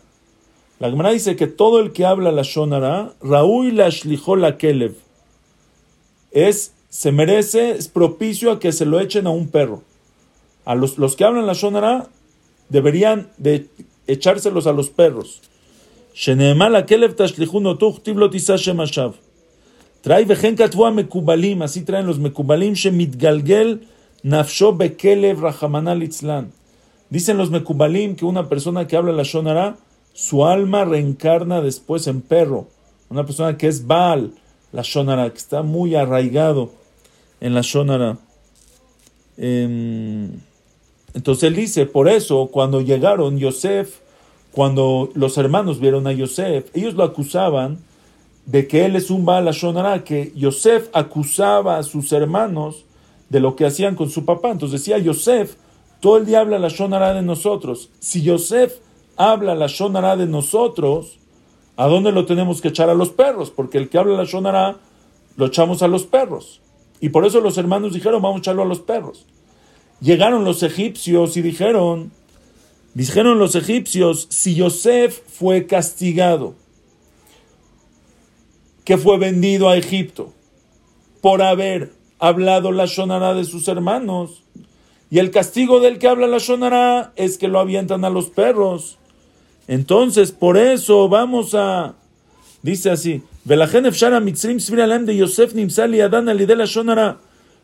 La 0.78 0.88
Gemara 0.88 1.10
dice 1.10 1.34
que 1.34 1.48
todo 1.48 1.80
el 1.80 1.92
que 1.92 2.04
habla 2.04 2.30
la 2.30 2.42
shonara, 2.42 3.12
Raúl 3.20 3.76
la 3.76 3.90
shlijo 3.90 4.36
la 4.36 4.56
kelev. 4.56 4.94
Es, 6.30 6.74
se 6.90 7.10
merece, 7.10 7.72
es 7.72 7.88
propicio 7.88 8.52
a 8.52 8.60
que 8.60 8.70
se 8.70 8.84
lo 8.84 9.00
echen 9.00 9.26
a 9.26 9.30
un 9.30 9.48
perro. 9.48 9.82
A 10.64 10.76
los, 10.76 10.96
los 10.98 11.16
que 11.16 11.24
hablan 11.24 11.46
la 11.46 11.54
shonara 11.54 12.08
deberían 12.68 13.30
de 13.36 13.66
echárselos 14.06 14.66
a 14.68 14.72
los 14.72 14.90
perros. 14.90 15.42
Trae 20.04 20.24
vejen 20.24 20.54
katvoa 20.54 20.90
mekubalim, 20.90 21.62
así 21.62 21.82
traen 21.82 22.06
los 22.06 22.18
mekubalim, 22.18 22.74
shemitgalgel 22.74 23.80
nafsho 24.22 24.72
bekelev 24.72 25.40
rahamanal 25.40 26.02
itzlan. 26.02 26.52
Dicen 27.10 27.36
los 27.36 27.50
mekubalim 27.50 28.14
que 28.14 28.24
una 28.24 28.48
persona 28.48 28.86
que 28.86 28.96
habla 28.96 29.12
la 29.12 29.24
shonara, 29.24 29.76
su 30.12 30.44
alma 30.44 30.84
reencarna 30.84 31.60
después 31.60 32.06
en 32.06 32.20
perro. 32.20 32.68
Una 33.08 33.26
persona 33.26 33.56
que 33.56 33.66
es 33.66 33.86
Baal, 33.86 34.32
la 34.72 34.82
shonara, 34.82 35.30
que 35.30 35.38
está 35.38 35.62
muy 35.62 35.96
arraigado 35.96 36.70
en 37.40 37.54
la 37.54 37.62
shonara. 37.62 38.18
entonces 39.36 40.42
él 41.42 41.56
dice, 41.56 41.86
por 41.86 42.08
eso 42.08 42.48
cuando 42.52 42.80
llegaron 42.80 43.38
Yosef, 43.38 44.03
cuando 44.55 45.11
los 45.14 45.36
hermanos 45.36 45.80
vieron 45.80 46.07
a 46.07 46.12
Yosef, 46.12 46.70
ellos 46.74 46.94
lo 46.94 47.02
acusaban 47.02 47.78
de 48.46 48.68
que 48.68 48.84
él 48.84 48.94
es 48.94 49.11
un 49.11 49.24
Baal 49.24 49.50
Shonara, 49.50 50.05
que 50.05 50.32
Yosef 50.36 50.90
acusaba 50.92 51.76
a 51.76 51.82
sus 51.82 52.12
hermanos 52.12 52.84
de 53.30 53.40
lo 53.40 53.57
que 53.57 53.66
hacían 53.66 53.96
con 53.96 54.11
su 54.11 54.24
papá. 54.24 54.52
Entonces 54.52 54.80
decía 54.80 54.98
Yosef, 54.98 55.57
todo 55.98 56.18
el 56.18 56.26
día 56.26 56.38
habla 56.38 56.61
la 56.61 56.68
Shonara 56.68 57.14
de 57.14 57.22
nosotros. 57.22 57.90
Si 57.98 58.22
Yosef 58.22 58.74
habla 59.16 59.57
la 59.57 59.66
Shonara 59.66 60.16
de 60.16 60.26
nosotros, 60.26 61.18
¿a 61.76 61.88
dónde 61.88 62.12
lo 62.12 62.24
tenemos 62.24 62.61
que 62.61 62.68
echar 62.68 62.88
a 62.88 62.94
los 62.94 63.09
perros? 63.09 63.50
Porque 63.50 63.78
el 63.78 63.88
que 63.88 63.98
habla 63.98 64.16
la 64.16 64.24
Shonara 64.24 64.76
lo 65.36 65.46
echamos 65.46 65.82
a 65.82 65.88
los 65.88 66.05
perros. 66.05 66.61
Y 67.00 67.09
por 67.09 67.26
eso 67.26 67.40
los 67.40 67.59
hermanos 67.59 67.92
dijeron, 67.92 68.22
vamos 68.22 68.36
a 68.36 68.38
echarlo 68.38 68.62
a 68.62 68.66
los 68.66 68.78
perros. 68.78 69.26
Llegaron 70.00 70.44
los 70.44 70.62
egipcios 70.62 71.36
y 71.36 71.42
dijeron, 71.42 72.12
dijeron 72.95 73.38
los 73.38 73.55
egipcios, 73.55 74.26
si 74.30 74.55
Yosef 74.55 75.20
fue 75.26 75.66
castigado, 75.66 76.55
que 78.84 78.99
fue 78.99 79.18
vendido 79.18 79.68
a 79.68 79.76
Egipto 79.76 80.32
por 81.20 81.42
haber 81.42 81.92
hablado 82.18 82.70
la 82.70 82.86
shonara 82.86 83.34
de 83.34 83.45
sus 83.45 83.68
hermanos. 83.68 84.42
Y 85.11 85.18
el 85.18 85.30
castigo 85.30 85.80
del 85.80 85.99
que 85.99 86.09
habla 86.09 86.26
la 86.26 86.38
shonara 86.38 87.12
es 87.16 87.38
que 87.38 87.49
lo 87.49 87.59
avientan 87.61 88.05
a 88.05 88.11
los 88.11 88.28
perros. 88.28 88.99
Entonces, 89.68 90.32
por 90.32 90.57
eso 90.57 91.09
vamos 91.09 91.55
a. 91.55 91.95
Dice 92.62 92.90
así: 92.90 93.22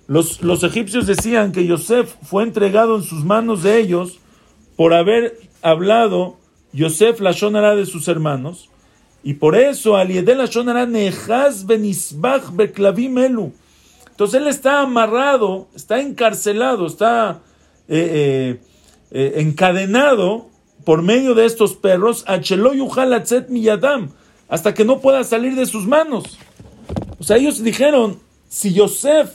Los, 0.07 0.43
los 0.43 0.63
egipcios 0.65 1.07
decían 1.07 1.53
que 1.53 1.67
Yosef 1.67 2.15
fue 2.23 2.43
entregado 2.43 2.97
en 2.97 3.03
sus 3.03 3.25
manos 3.25 3.63
de 3.63 3.79
ellos 3.79 4.21
por 4.81 4.95
haber 4.95 5.39
hablado 5.61 6.39
Yosef 6.73 7.21
la 7.21 7.33
shonara 7.33 7.77
de 7.77 7.85
sus 7.85 8.09
hermanos. 8.09 8.71
Y 9.23 9.35
por 9.35 9.55
eso, 9.55 9.99
Aliedel 9.99 10.39
Shonara 10.49 10.87
Nehaz 10.87 11.67
Benisbach 11.67 12.51
Beklavim 12.55 13.19
Elu. 13.19 13.53
Entonces 14.09 14.41
él 14.41 14.49
está 14.49 14.81
amarrado, 14.81 15.69
está 15.77 16.01
encarcelado, 16.01 16.87
está 16.87 17.43
eh, 17.89 18.57
eh, 18.59 18.61
eh, 19.11 19.43
encadenado 19.43 20.49
por 20.87 21.03
medio 21.03 21.35
de 21.35 21.45
estos 21.45 21.75
perros, 21.75 22.25
Miyadam, 23.51 24.09
hasta 24.49 24.73
que 24.73 24.87
no 24.87 25.01
pueda 25.01 25.25
salir 25.25 25.57
de 25.57 25.67
sus 25.67 25.87
manos. 25.87 26.39
O 27.19 27.23
sea, 27.23 27.37
ellos 27.37 27.63
dijeron, 27.63 28.19
si 28.49 28.73
Yosef 28.73 29.31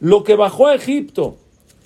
lo 0.00 0.22
que 0.22 0.36
bajó 0.36 0.66
a 0.66 0.74
Egipto 0.74 1.38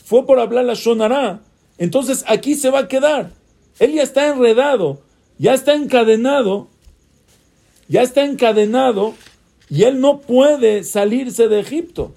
fue 0.05 0.27
por 0.27 0.41
hablar 0.41 0.65
la 0.65 0.75
Shonara, 0.75 1.46
entonces 1.79 2.25
aquí 2.27 2.55
se 2.55 2.71
va 2.71 2.81
a 2.81 2.89
quedar. 2.89 3.31
Él 3.79 3.93
ya 3.93 4.03
está 4.03 4.29
enredado, 4.29 5.01
ya 5.39 5.55
está 5.55 5.75
encadenado 5.75 6.69
ya 7.89 8.03
está 8.03 8.25
encadenado 8.25 9.15
y 9.69 9.85
él 9.85 10.01
no 10.01 10.19
puede 10.19 10.85
salirse 10.85 11.49
de 11.49 11.61
Egipto. 11.61 12.13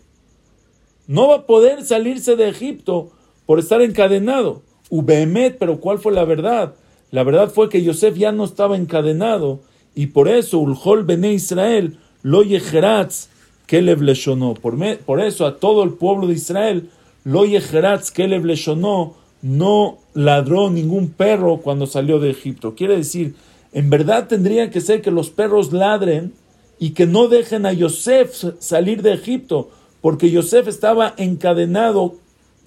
No 1.08 1.28
va 1.28 1.36
a 1.36 1.46
poder 1.46 1.84
salirse 1.84 2.36
de 2.36 2.50
Egipto 2.50 3.12
por 3.46 3.60
estar 3.60 3.82
encadenado. 3.82 4.62
Ubehemet, 4.90 5.58
pero 5.58 5.80
¿cuál 5.80 6.00
fue 6.00 6.12
la 6.12 6.26
verdad? 6.26 6.74
La 7.12 7.24
verdad 7.24 7.50
fue 7.50 7.70
que 7.70 7.84
Yosef 7.84 8.16
ya 8.18 8.32
no 8.32 8.46
estaba 8.46 8.78
encadenado 8.78 9.60
y 9.96 10.08
por 10.08 10.28
eso 10.28 10.60
Ulhol 10.60 11.04
Bene 11.04 11.34
Israel 11.34 11.98
lo 12.22 12.44
yejeratz 12.44 13.30
Kelev 13.66 14.02
leshonó. 14.02 14.56
Por, 14.56 14.76
por 15.00 15.22
eso 15.22 15.46
a 15.46 15.58
todo 15.58 15.84
el 15.84 15.94
pueblo 15.94 16.28
de 16.28 16.34
Israel 16.34 16.90
lo 17.24 17.46
yejeratz 17.46 18.12
Kelev 18.12 18.46
leshonó 18.46 19.16
no 19.42 19.98
ladró 20.14 20.70
ningún 20.70 21.10
perro 21.10 21.58
cuando 21.58 21.88
salió 21.88 22.20
de 22.20 22.30
Egipto. 22.32 22.76
Quiere 22.76 22.98
decir 22.98 23.36
en 23.72 23.90
verdad 23.90 24.28
tendría 24.28 24.72
que 24.72 24.82
ser 24.82 25.02
que 25.02 25.12
los 25.12 25.30
perros 25.30 25.72
ladren 25.72 26.34
y 26.80 26.92
que 26.92 27.06
no 27.06 27.28
dejen 27.28 27.66
a 27.66 27.74
Yosef 27.74 28.44
salir 28.60 29.02
de 29.02 29.14
Egipto, 29.14 29.70
porque 30.02 30.32
Yosef 30.32 30.68
estaba 30.68 31.14
encadenado 31.18 32.16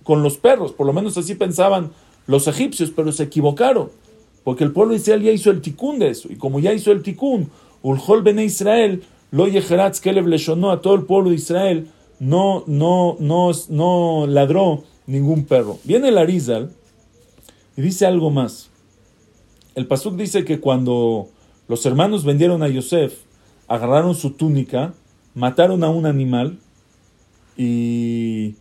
con 0.05 0.23
los 0.23 0.37
perros, 0.37 0.73
por 0.73 0.87
lo 0.87 0.93
menos 0.93 1.17
así 1.17 1.35
pensaban 1.35 1.91
los 2.27 2.47
egipcios, 2.47 2.93
pero 2.95 3.11
se 3.11 3.25
equivocaron, 3.25 3.91
porque 4.45 4.65
el 4.65 4.73
pueblo 4.73 4.93
de 4.93 5.01
Israel 5.01 5.23
ya 5.23 5.33
hizo 5.33 5.51
el 5.51 5.61
ticún 5.61 5.99
de 5.99 6.11
eso, 6.11 6.29
y 6.31 6.37
como 6.37 6.61
ya 6.61 6.73
hizo 6.73 6.93
el 6.93 7.03
ticún, 7.03 7.51
Ulhol 7.83 8.23
Bene 8.23 8.45
Israel, 8.45 9.03
lo 9.31 9.49
yeheratz 9.49 10.01
Kelev 10.01 10.27
leshonó 10.27 10.71
a 10.71 10.83
todo 10.83 10.95
el 10.95 11.03
pueblo 11.03 11.31
de 11.31 11.37
Israel, 11.37 11.89
no, 12.21 12.65
no, 12.67 13.17
no, 13.19 13.51
no 13.71 14.27
ladró 14.29 14.85
ningún 15.13 15.45
perro. 15.45 15.79
Viene 15.85 16.09
el 16.09 16.19
Arizal 16.19 16.73
y 17.77 17.83
dice 17.83 18.07
algo 18.07 18.31
más. 18.31 18.71
El 19.75 19.87
Pasuk 19.87 20.17
dice 20.17 20.45
que 20.45 20.59
cuando 20.59 21.29
los 21.69 21.85
hermanos 21.87 22.25
vendieron 22.25 22.63
a 22.63 22.69
Yosef, 22.69 23.15
agarraron 23.69 24.15
su 24.15 24.31
túnica, 24.33 24.95
mataron 25.35 25.85
a 25.85 25.91
un 25.91 26.07
animal 26.07 26.59
y 27.57 28.55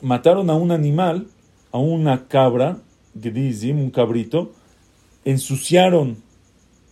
mataron 0.00 0.50
a 0.50 0.54
un 0.54 0.72
animal, 0.72 1.26
a 1.70 1.78
una 1.78 2.26
cabra, 2.26 2.78
Gedizim, 3.20 3.78
un 3.78 3.90
cabrito, 3.90 4.52
ensuciaron, 5.24 6.16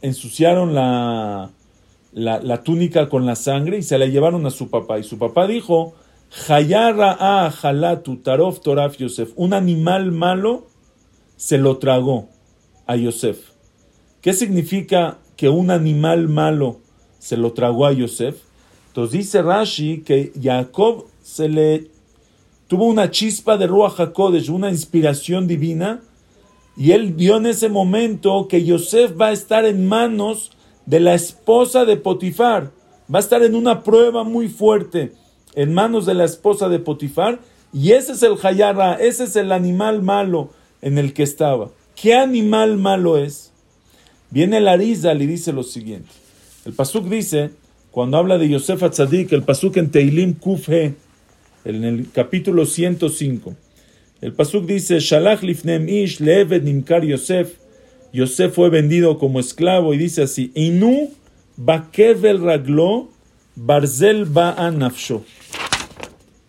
ensuciaron 0.02 0.74
la, 0.74 1.50
la, 2.12 2.40
la 2.40 2.62
túnica 2.62 3.08
con 3.08 3.24
la 3.24 3.34
sangre 3.34 3.78
y 3.78 3.82
se 3.82 3.98
la 3.98 4.06
llevaron 4.06 4.46
a 4.46 4.50
su 4.50 4.68
papá. 4.68 4.98
Y 4.98 5.04
su 5.04 5.18
papá 5.18 5.46
dijo, 5.46 5.94
Toraf 8.62 8.96
Yosef. 8.96 9.32
Un 9.34 9.52
animal 9.52 10.12
malo 10.12 10.68
se 11.36 11.58
lo 11.58 11.78
tragó 11.78 12.28
a 12.86 12.94
Yosef. 12.94 13.50
¿Qué 14.20 14.32
significa 14.32 15.18
que 15.36 15.48
un 15.48 15.72
animal 15.72 16.28
malo 16.28 16.78
se 17.18 17.36
lo 17.36 17.52
tragó 17.52 17.84
a 17.84 17.92
Yosef? 17.92 18.36
Entonces 18.88 19.18
dice 19.18 19.42
Rashi 19.42 20.02
que 20.02 20.32
Jacob 20.40 21.06
se 21.20 21.48
le 21.48 21.90
tuvo 22.68 22.84
una 22.84 23.10
chispa 23.10 23.56
de 23.56 23.66
Ruach 23.66 23.98
HaKodesh, 23.98 24.50
una 24.50 24.70
inspiración 24.70 25.48
divina, 25.48 26.00
y 26.76 26.92
él 26.92 27.12
vio 27.12 27.38
en 27.38 27.46
ese 27.46 27.68
momento 27.68 28.46
que 28.46 28.64
Yosef 28.64 29.20
va 29.20 29.28
a 29.28 29.32
estar 29.32 29.64
en 29.64 29.88
manos 29.88 30.52
de 30.86 31.00
la 31.00 31.14
esposa 31.14 31.84
de 31.84 31.96
Potifar, 31.96 32.70
va 33.12 33.18
a 33.18 33.20
estar 33.20 33.42
en 33.42 33.56
una 33.56 33.82
prueba 33.82 34.22
muy 34.22 34.48
fuerte 34.48 35.18
en 35.54 35.74
manos 35.74 36.06
de 36.06 36.14
la 36.14 36.24
esposa 36.24 36.68
de 36.68 36.78
Potifar, 36.78 37.40
y 37.72 37.92
ese 37.92 38.12
es 38.12 38.22
el 38.22 38.34
Hayara, 38.42 38.94
ese 38.94 39.24
es 39.24 39.36
el 39.36 39.52
animal 39.52 40.02
malo 40.02 40.50
en 40.82 40.98
el 40.98 41.12
que 41.12 41.22
estaba. 41.22 41.70
¿Qué 41.94 42.14
animal 42.14 42.76
malo 42.78 43.18
es? 43.18 43.52
Viene 44.30 44.60
la 44.60 44.72
Arizal 44.72 45.22
y 45.22 45.26
dice 45.26 45.52
lo 45.52 45.62
siguiente. 45.62 46.10
El 46.64 46.72
Pasuk 46.72 47.08
dice, 47.08 47.50
cuando 47.90 48.16
habla 48.16 48.38
de 48.38 48.48
Yosef 48.48 48.82
Atzadik, 48.82 49.32
el 49.32 49.42
Pasuk 49.42 49.76
en 49.76 49.90
Teilim 49.90 50.34
Kufhe, 50.34 50.94
en 51.64 51.84
el 51.84 52.10
capítulo 52.12 52.66
105. 52.66 53.54
El 54.20 54.32
Pasuk 54.32 54.66
dice, 54.66 55.00
Shalach 55.00 55.42
lifnem 55.42 55.88
ish 55.88 56.20
leeved 56.20 56.62
nimkar 56.62 57.04
Yosef. 57.04 57.54
Yosef 58.12 58.54
fue 58.54 58.70
vendido 58.70 59.18
como 59.18 59.40
esclavo 59.40 59.94
y 59.94 59.98
dice 59.98 60.22
así, 60.22 60.52
Inu 60.54 61.10
bakevel 61.56 62.40
raglo 62.40 63.08
barzel 63.66 64.24
ba'a 64.24 64.70
nafsho. 64.70 65.22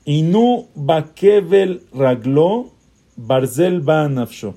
Inu 0.05 0.65
bakevel 0.75 1.81
raglo 1.93 2.69
barzel 3.17 3.81
ba'a 3.81 4.07
nafsho. 4.07 4.53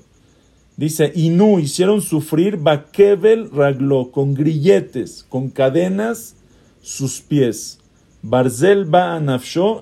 Dice, 0.77 1.11
Inu 1.15 1.59
hicieron 1.59 2.01
sufrir 2.01 2.57
bakevel 2.57 3.49
raglo, 3.51 4.11
con 4.11 4.33
grilletes, 4.33 5.25
con 5.27 5.49
cadenas, 5.49 6.35
sus 6.81 7.21
pies. 7.21 7.79
Barzel 8.21 8.85
ba'a 8.85 9.19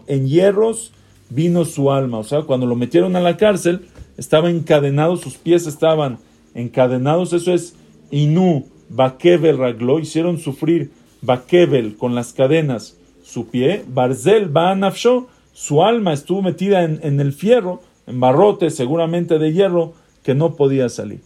en 0.07 0.27
hierros 0.27 0.91
vino 1.29 1.65
su 1.65 1.91
alma. 1.91 2.17
O 2.19 2.23
sea, 2.23 2.41
cuando 2.41 2.65
lo 2.65 2.75
metieron 2.75 3.15
a 3.15 3.21
la 3.21 3.37
cárcel, 3.37 3.85
estaba 4.17 4.49
encadenado, 4.49 5.15
sus 5.17 5.35
pies 5.35 5.67
estaban 5.67 6.17
encadenados. 6.55 7.33
Eso 7.33 7.53
es 7.53 7.75
Inu 8.09 8.65
bakevel 8.89 9.57
raglo, 9.57 9.99
hicieron 9.99 10.39
sufrir 10.39 10.91
bakevel 11.23 11.97
con 11.97 12.13
las 12.13 12.33
cadenas 12.33 12.95
su 13.23 13.47
pie. 13.47 13.83
Barzel 13.87 14.49
ba'a 14.49 14.75
nafsho, 14.75 15.27
su 15.53 15.83
alma 15.83 16.13
estuvo 16.13 16.41
metida 16.41 16.83
en, 16.83 17.19
el 17.19 17.33
fierro, 17.33 17.81
en 18.05 18.19
barrote 18.19 18.69
seguramente 18.69 19.39
de 19.39 19.53
hierro, 19.53 19.93
que 20.23 20.35
no 20.35 20.55
podía 20.55 20.89
salir. 20.89 21.21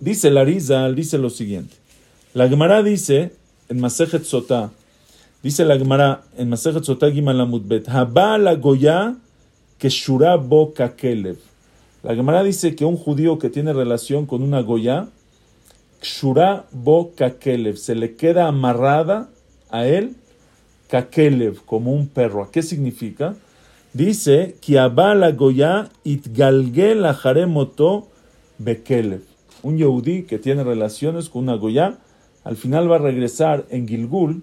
Dice 0.00 0.30
Larizal, 0.30 0.94
dice 0.94 1.18
lo 1.18 1.30
siguiente. 1.30 1.76
La 2.34 2.48
Gemara 2.48 2.82
dice 2.82 3.32
en 3.68 3.80
Masejet 3.80 4.24
Sotá, 4.24 4.70
dice 5.42 5.64
la 5.64 5.78
Gemara 5.78 6.22
en 6.36 6.48
Masejet 6.48 6.84
Sotá 6.84 7.10
Gimalamutbet, 7.10 7.88
Haba 7.88 8.36
la 8.38 8.54
Goya 8.54 9.16
kakelev. 9.78 11.36
La 12.02 12.14
Gemara 12.14 12.42
dice 12.42 12.74
que 12.74 12.84
un 12.84 12.96
judío 12.96 13.38
que 13.38 13.50
tiene 13.50 13.72
relación 13.72 14.26
con 14.26 14.42
una 14.42 14.60
Goya, 14.60 15.08
shura 16.02 16.66
bo 16.72 17.12
kakelev, 17.14 17.76
se 17.76 17.94
le 17.94 18.14
queda 18.14 18.46
amarrada 18.46 19.28
a 19.74 19.88
él 19.88 20.14
kakelev, 20.88 21.64
como 21.64 21.92
un 21.92 22.06
perro. 22.06 22.48
¿Qué 22.52 22.62
significa? 22.62 23.34
Dice, 23.92 24.54
la 24.68 25.32
Goya 25.32 25.88
itgalge 26.04 26.94
la 26.94 27.12
jaremoto 27.12 28.08
Bekelev. 28.58 29.22
Un 29.64 29.76
Yehudí 29.76 30.22
que 30.22 30.38
tiene 30.38 30.62
relaciones 30.62 31.28
con 31.28 31.44
una 31.44 31.56
Goya, 31.56 31.98
al 32.44 32.56
final 32.56 32.90
va 32.90 32.96
a 32.96 33.00
regresar 33.00 33.66
en 33.70 33.88
Gilgul, 33.88 34.42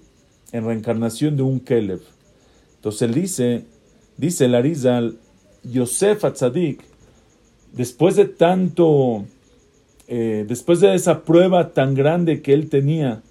en 0.52 0.66
reencarnación 0.66 1.38
de 1.38 1.44
un 1.44 1.62
Kelev. 1.62 2.02
Entonces 2.76 3.04
él 3.04 3.14
dice, 3.14 3.64
dice 4.18 4.46
el 4.46 4.56
Arizal, 4.56 5.18
Yosef 5.64 6.26
Atzadik, 6.26 6.84
después 7.72 8.18
de 8.18 8.26
tanto, 8.26 9.24
eh, 10.10 10.46
después 10.48 10.82
de 10.82 10.94
esa 10.96 11.24
prueba 11.24 11.70
tan 11.70 11.94
grande 11.94 12.42
que 12.42 12.54
él 12.54 12.70
tenía 12.70 13.22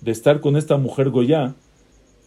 de 0.00 0.12
estar 0.12 0.40
con 0.40 0.56
esta 0.56 0.76
mujer 0.76 1.10
Goya, 1.10 1.54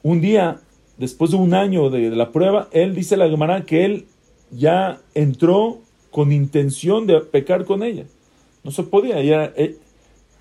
un 0.03 0.21
día, 0.21 0.59
después 0.97 1.31
de 1.31 1.37
un 1.37 1.53
año 1.53 1.89
de, 1.89 2.09
la 2.09 2.31
prueba, 2.31 2.67
él 2.71 2.95
dice 2.95 3.15
a 3.15 3.17
la 3.19 3.29
Gemara 3.29 3.65
que 3.65 3.85
él 3.85 4.05
ya 4.51 4.99
entró 5.13 5.79
con 6.09 6.31
intención 6.31 7.07
de 7.07 7.21
pecar 7.21 7.65
con 7.65 7.83
ella. 7.83 8.05
No 8.63 8.71
se 8.71 8.83
podía. 8.83 9.19
Ella, 9.19 9.53
él, 9.55 9.77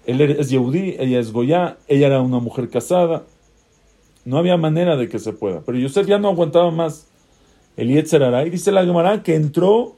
él 0.06 0.20
es 0.20 0.50
Yehudí, 0.50 0.96
ella 0.98 1.20
es 1.20 1.32
Goya, 1.32 1.78
ella 1.88 2.06
era 2.06 2.20
una 2.20 2.38
mujer 2.38 2.68
casada. 2.68 3.24
No 4.24 4.38
había 4.38 4.56
manera 4.56 4.96
de 4.96 5.08
que 5.08 5.18
se 5.18 5.32
pueda. 5.32 5.60
Pero 5.60 5.78
Yosef 5.78 6.06
ya 6.06 6.18
no 6.18 6.28
aguantaba 6.28 6.70
más 6.70 7.06
el 7.76 7.88
Yetzerara. 7.88 8.46
Y 8.46 8.50
dice 8.50 8.72
la 8.72 8.84
Gemara 8.84 9.22
que 9.22 9.34
entró 9.34 9.96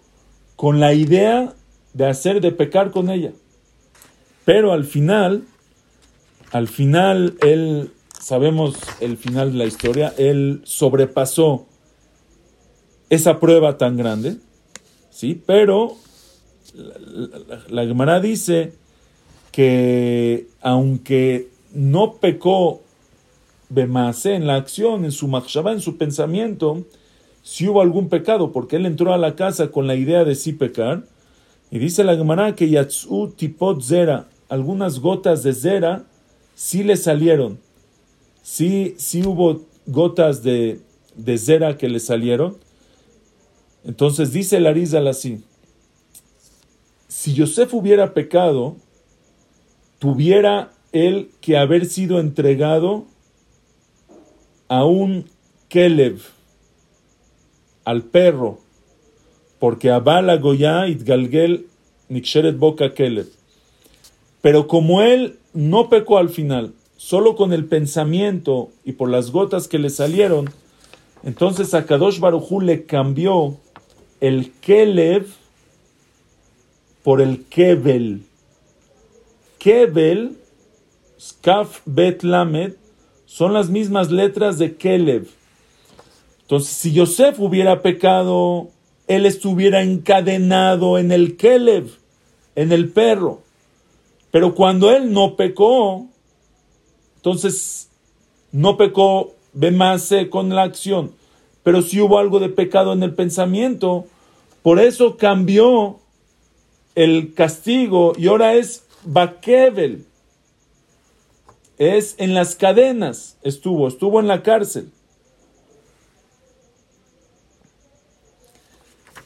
con 0.57 0.81
la 0.81 0.93
idea 0.93 1.55
de 1.95 2.07
hacer, 2.07 2.41
de 2.41 2.53
pecar 2.53 2.91
con 2.91 3.11
ella. 3.11 3.33
Pero 4.45 4.73
al 4.73 4.85
final, 4.85 5.45
al 6.53 6.69
final, 6.69 7.37
él, 7.41 7.91
sabemos 8.21 8.77
el 9.01 9.17
final 9.17 9.53
de 9.53 9.59
la 9.59 9.65
historia, 9.65 10.15
él 10.19 10.61
sobrepasó 10.65 11.67
esa 13.11 13.41
prueba 13.41 13.77
tan 13.77 13.97
grande 13.97 14.37
¿sí? 15.13 15.41
Pero 15.47 15.97
la, 17.69 17.87
Gemara 17.87 18.19
dice 18.19 18.73
que 19.53 20.49
aunque 20.61 21.49
no 21.73 22.15
pecó 22.15 22.83
Bemase 23.69 24.35
en 24.35 24.47
la 24.47 24.57
acción, 24.57 25.05
en 25.05 25.13
su 25.13 25.29
machshava, 25.29 25.73
en 25.73 25.81
su 25.81 25.97
pensamiento, 25.97 26.85
si 27.43 27.69
hubo 27.69 27.81
algún 27.81 28.09
pecado, 28.09 28.53
porque 28.53 28.77
él 28.77 28.85
entró 28.85 29.15
a 29.15 29.19
la 29.19 29.35
casa 29.35 29.71
con 29.71 29.87
la 29.87 29.95
idea 29.95 30.25
de 30.25 30.35
sí 30.35 30.53
pecar, 30.53 31.05
y 31.71 31.79
dice 31.79 32.05
la 32.05 32.17
Gemara 32.17 32.55
que 32.55 32.69
Yatsu 32.69 33.33
tipot 33.35 33.81
zera, 33.83 34.29
algunas 34.51 34.99
gotas 34.99 35.43
de 35.43 35.55
zera, 35.55 36.05
sí 36.55 36.83
le 36.83 36.97
salieron, 36.97 37.59
sí, 38.43 38.95
sí 38.99 39.23
hubo 39.25 39.63
gotas 39.87 40.43
de, 40.43 40.81
de 41.17 41.39
zera 41.39 41.79
que 41.79 41.89
le 41.89 42.01
salieron, 42.01 42.57
entonces 43.85 44.33
dice 44.33 44.59
el 44.59 44.67
Arizal 44.67 45.09
así, 45.09 45.43
si 47.09 47.35
Yosef 47.35 47.75
hubiera 47.75 48.15
pecado, 48.15 48.77
tuviera 49.99 50.73
él 50.93 51.31
que 51.41 51.57
haber 51.57 51.87
sido 51.87 52.21
entregado 52.21 53.07
a 54.69 54.85
un 54.85 55.29
Kelev, 55.69 56.21
al 57.85 58.03
perro, 58.03 58.59
porque 59.59 59.91
Abala 59.91 60.37
Goya 60.37 60.89
Itgalgel 60.89 61.67
Niksheret 62.09 62.59
Boca 62.59 62.95
Kelev. 62.95 63.29
Pero 64.41 64.67
como 64.67 65.03
él 65.03 65.39
no 65.55 65.89
pecó 65.89 66.19
al 66.19 66.29
final, 66.29 66.73
solo 66.97 67.37
con 67.37 67.53
el 67.53 67.67
pensamiento 67.67 68.71
y 68.85 68.93
por 68.93 69.11
las 69.11 69.31
gotas 69.31 69.69
que 69.69 69.79
le 69.79 69.91
salieron, 69.91 70.51
entonces 71.25 71.75
a 71.75 71.87
Kadosh 71.87 72.19
Barujú 72.19 72.61
le 72.61 72.85
cambió 72.85 73.57
el 74.21 74.53
Kelev 74.61 75.27
por 77.03 77.21
el 77.21 77.45
Kebel. 77.47 78.23
Kebel, 79.59 80.37
Skaf 81.21 81.81
Bet 81.85 82.23
Lamed, 82.23 82.75
son 83.27 83.53
las 83.53 83.71
mismas 83.71 84.11
letras 84.11 84.59
de 84.59 84.77
Kelev. 84.77 85.27
Entonces, 86.43 86.71
si 86.71 86.93
Yosef 86.93 87.41
hubiera 87.41 87.81
pecado, 87.81 88.69
él 89.07 89.25
estuviera 89.25 89.83
encadenado 89.83 90.99
en 90.99 91.13
el 91.13 91.37
Kelev, 91.37 91.87
en 92.57 92.73
el 92.73 92.91
perro. 92.91 93.41
Pero 94.33 94.55
cuando 94.55 94.91
él 94.91 95.13
no 95.13 95.37
pecó, 95.37 96.07
entonces 97.17 97.91
no 98.51 98.77
pecó 98.77 99.35
Bemase 99.53 100.31
con 100.31 100.49
la 100.49 100.63
acción. 100.63 101.13
Pero 101.63 101.83
si 101.83 102.01
hubo 102.01 102.19
algo 102.19 102.41
de 102.41 102.49
pecado 102.49 102.95
en 102.95 103.03
el 103.03 103.15
pensamiento, 103.15 104.07
por 104.63 104.81
eso 104.81 105.19
cambió 105.19 106.01
el 106.95 107.35
castigo 107.35 108.15
y 108.17 108.27
ahora 108.27 108.55
es 108.55 108.87
Bakevel. 109.05 110.07
Es 111.77 112.15
en 112.19 112.33
las 112.33 112.57
cadenas 112.57 113.37
estuvo, 113.43 113.87
estuvo 113.87 114.19
en 114.19 114.29
la 114.29 114.43
cárcel. 114.43 114.91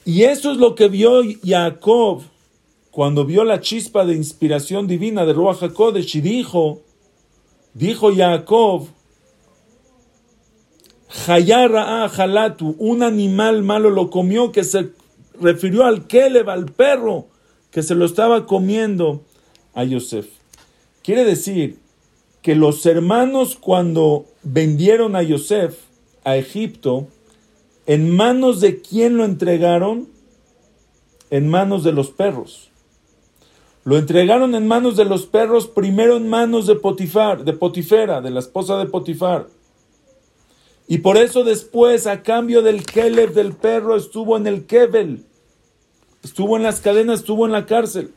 Y 0.05 0.25
eso 0.25 0.51
es 0.51 0.59
lo 0.59 0.75
que 0.75 0.89
vio 0.89 1.23
Jacob 1.45 2.23
cuando 2.97 3.27
vio 3.27 3.45
la 3.45 3.61
chispa 3.61 4.07
de 4.07 4.15
inspiración 4.15 4.87
divina 4.87 5.27
de 5.27 5.35
Ruach 5.35 5.63
HaKodesh 5.63 6.17
y 6.17 6.23
dijo, 6.23 6.81
dijo 7.75 8.11
Jacob, 8.17 8.89
Hayara 11.27 12.07
Halatu, 12.07 12.75
un 12.79 13.03
animal 13.03 13.63
malo 13.63 13.91
lo 13.91 14.09
comió 14.09 14.51
que 14.51 14.65
se 14.65 14.93
refirió 15.39 15.85
al 15.85 16.07
Keleb, 16.07 16.49
al 16.49 16.73
perro, 16.73 17.27
que 17.71 17.83
se 17.83 17.95
lo 17.95 18.07
estaba 18.07 18.47
comiendo 18.47 19.21
a 19.75 19.85
Yosef. 19.85 20.29
Quiere 21.03 21.27
decir 21.27 21.77
que 22.41 22.55
los 22.55 22.87
hermanos 22.87 23.59
cuando 23.61 24.25
vendieron 24.43 25.17
a 25.17 25.23
Yosef 25.23 25.77
a 26.25 26.39
Egipto, 26.39 27.09
¿en 27.85 28.09
manos 28.09 28.63
de 28.63 28.81
quién 28.81 29.19
lo 29.19 29.27
entregaron? 29.27 30.09
En 31.29 31.51
manos 31.51 31.85
de 31.85 31.93
los 31.93 32.09
perros. 32.09 32.71
Lo 33.87 33.97
entregaron 33.97 34.57
en 34.57 34.67
manos 34.67 34.97
de 34.97 35.05
los 35.05 35.27
perros, 35.27 35.69
primero 35.69 36.17
en 36.17 36.29
manos 36.29 36.67
de 36.67 36.75
Potifar, 36.75 37.45
de 37.45 37.53
Potifera, 37.53 38.21
de 38.21 38.31
la 38.31 38.41
esposa 38.41 38.79
de 38.79 38.87
Potifar. 38.87 39.47
Y 40.89 40.99
por 40.99 41.17
eso 41.17 41.45
después, 41.45 42.09
a 42.09 42.25
cambio 42.25 42.63
del 42.63 42.85
Keleb 42.85 43.33
del 43.33 43.53
perro, 43.53 43.95
estuvo 43.95 44.37
en 44.37 44.49
el 44.49 44.67
Kebel. 44.67 45.25
Estuvo 46.25 46.57
en 46.57 46.65
las 46.65 46.81
cadenas, 46.81 47.21
estuvo 47.21 47.47
en 47.47 47.53
la 47.53 47.65
cárcel. 47.67 48.11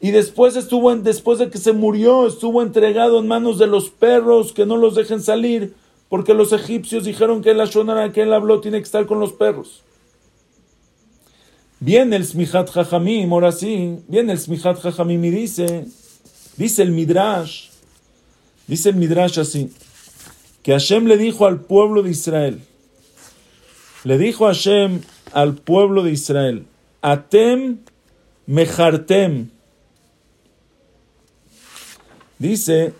Y 0.00 0.10
después 0.10 0.56
estuvo 0.56 0.92
después 0.96 1.38
de 1.38 1.48
que 1.48 1.58
se 1.58 1.72
murió, 1.72 2.26
estuvo 2.26 2.62
entregado 2.62 3.20
en 3.20 3.28
manos 3.28 3.60
de 3.60 3.68
los 3.68 3.90
perros 3.90 4.52
que 4.52 4.66
no 4.66 4.76
los 4.76 4.96
dejen 4.96 5.22
salir, 5.22 5.76
porque 6.08 6.34
los 6.34 6.52
egipcios 6.52 7.04
dijeron 7.04 7.42
que 7.42 7.54
la 7.54 7.66
shonara 7.66 8.12
que 8.12 8.22
él 8.22 8.32
habló 8.32 8.60
tiene 8.60 8.78
que 8.78 8.86
estar 8.86 9.06
con 9.06 9.20
los 9.20 9.34
perros. 9.34 9.84
Viene 11.84 12.14
el 12.14 12.24
Smihat 12.24 12.70
Jajamim, 12.70 13.32
ahora 13.32 13.50
sí, 13.50 13.98
viene 14.06 14.34
el 14.34 14.38
Smihat 14.38 14.80
Jajamim 14.80 15.24
y 15.24 15.30
dice, 15.30 15.84
dice 16.56 16.80
el 16.80 16.92
Midrash, 16.92 17.70
dice 18.68 18.90
el 18.90 18.94
Midrash 18.94 19.40
así 19.40 19.68
que 20.62 20.70
Hashem 20.70 21.06
le 21.06 21.16
dijo 21.16 21.44
al 21.44 21.58
pueblo 21.58 22.04
de 22.04 22.10
Israel, 22.10 22.60
le 24.04 24.16
dijo 24.16 24.46
Hashem 24.46 25.00
al 25.32 25.56
pueblo 25.56 26.04
de 26.04 26.12
Israel, 26.12 26.66
Atem 27.00 27.78
mejartem. 28.46 29.50
Dice, 32.38 32.94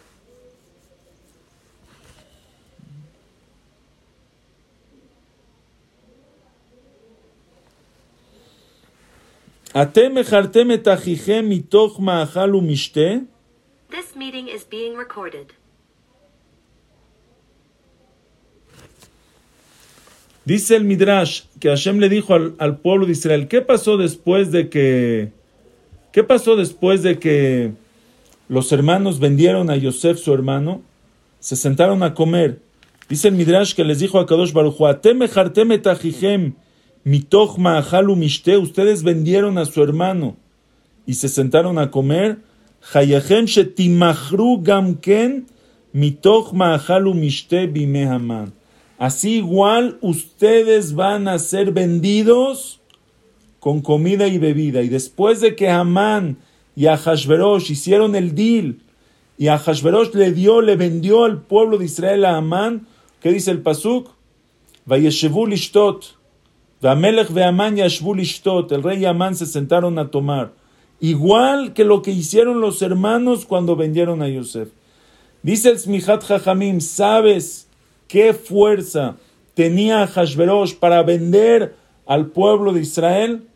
Atem 9.75 10.13
mejartem 10.13 10.71
et 10.71 10.87
achichem 10.87 11.47
mitoch 11.49 11.99
ma'achal 11.99 12.53
umishte. 12.53 13.25
This 13.91 14.15
meeting 14.15 14.49
is 14.49 14.65
being 14.65 14.97
recorded. 14.99 15.47
Dice 20.45 20.77
el 20.77 20.85
Midrash 20.85 21.45
que 21.59 21.71
Hashem 21.71 22.01
le 22.01 22.11
dijo 22.11 22.35
al, 22.35 22.79
pueblo 22.79 23.07
de 23.07 23.13
Israel, 23.13 23.49
¿qué 23.49 23.63
pasó 23.63 23.97
después 23.97 24.53
de 24.53 24.69
que, 24.69 25.33
qué 26.11 26.23
pasó 26.23 26.57
después 26.57 27.03
de 27.03 27.19
que 27.19 27.73
los 28.49 28.73
hermanos 28.73 29.21
vendieron 29.21 29.71
a 29.71 29.77
Yosef 29.77 30.19
su 30.19 30.35
hermano? 30.35 30.83
Se 31.41 31.57
sentaron 31.57 32.03
a 32.03 32.13
comer. 32.13 32.61
Dice 33.09 33.29
el 33.29 33.35
Midrash 33.35 33.73
que 33.75 33.85
les 33.85 34.01
dijo 34.01 34.19
a 34.19 34.27
Kadosh 34.27 34.53
Baruch 34.53 34.77
mitoch 37.05 37.59
mishte, 37.59 38.57
ustedes 38.57 39.03
vendieron 39.03 39.59
a 39.59 39.65
su 39.65 39.83
hermano 39.83 40.37
y 41.07 41.15
se 41.15 41.29
sentaron 41.29 41.79
a 41.79 41.91
comer. 41.91 42.39
Hayachem 42.93 43.47
shetimachru 43.47 44.63
gamken 44.63 45.47
mitoch 45.93 46.53
ma'achalu 46.53 47.15
mishte 47.15 47.67
bimehaman. 47.67 48.53
Así 48.99 49.39
igual 49.39 49.99
ustedes 50.01 50.95
van 50.95 51.27
a 51.27 51.39
ser 51.39 51.73
vendidos 51.73 52.81
con 53.59 53.81
comida 53.81 54.29
y 54.29 54.39
bebida. 54.39 54.83
Y 54.83 54.89
después 54.89 55.41
de 55.41 55.57
que 55.57 55.69
Amán 55.69 56.37
y 56.77 56.87
Ahashverosh 56.87 57.71
hicieron 57.71 58.15
el 58.15 58.35
deal 58.35 58.79
y 59.39 59.49
Ahashverosh 59.49 60.15
le 60.15 60.33
dio, 60.33 60.61
le 60.61 60.77
vendió 60.77 61.25
al 61.25 61.43
pueblo 61.43 61.79
de 61.79 61.85
Israel 61.87 62.25
a 62.25 62.37
Amán, 62.37 62.87
¿qué 63.21 63.33
dice 63.33 63.51
el 63.51 63.61
Pasuk? 63.61 64.11
Vayeshevu 64.85 65.47
lishtot. 65.47 66.22
El 66.83 68.83
rey 68.83 69.01
y 69.01 69.05
Amán 69.05 69.37
se 69.37 69.47
sentaron 69.47 69.99
a 70.01 70.11
tomar. 70.11 70.53
Igual 71.01 71.75
que 71.75 71.85
lo 71.85 72.03
que 72.03 72.11
hicieron 72.11 72.61
los 72.61 72.83
hermanos 72.83 73.47
cuando 73.47 73.77
vendieron 73.77 74.21
a 74.21 74.29
Yosef. 74.29 74.69
Dice 75.43 75.71
el 75.71 75.79
Smihat 75.79 76.25
Jajamim, 76.25 76.81
¿sabes 76.81 77.69
qué 78.09 78.35
fuerza 78.35 79.17
tenía 79.55 80.07
Hashverosh 80.07 80.75
para 80.75 81.03
vender 81.03 81.77
al 82.07 82.27
pueblo 82.27 82.73
de 82.73 82.81
Israel? 82.81 83.47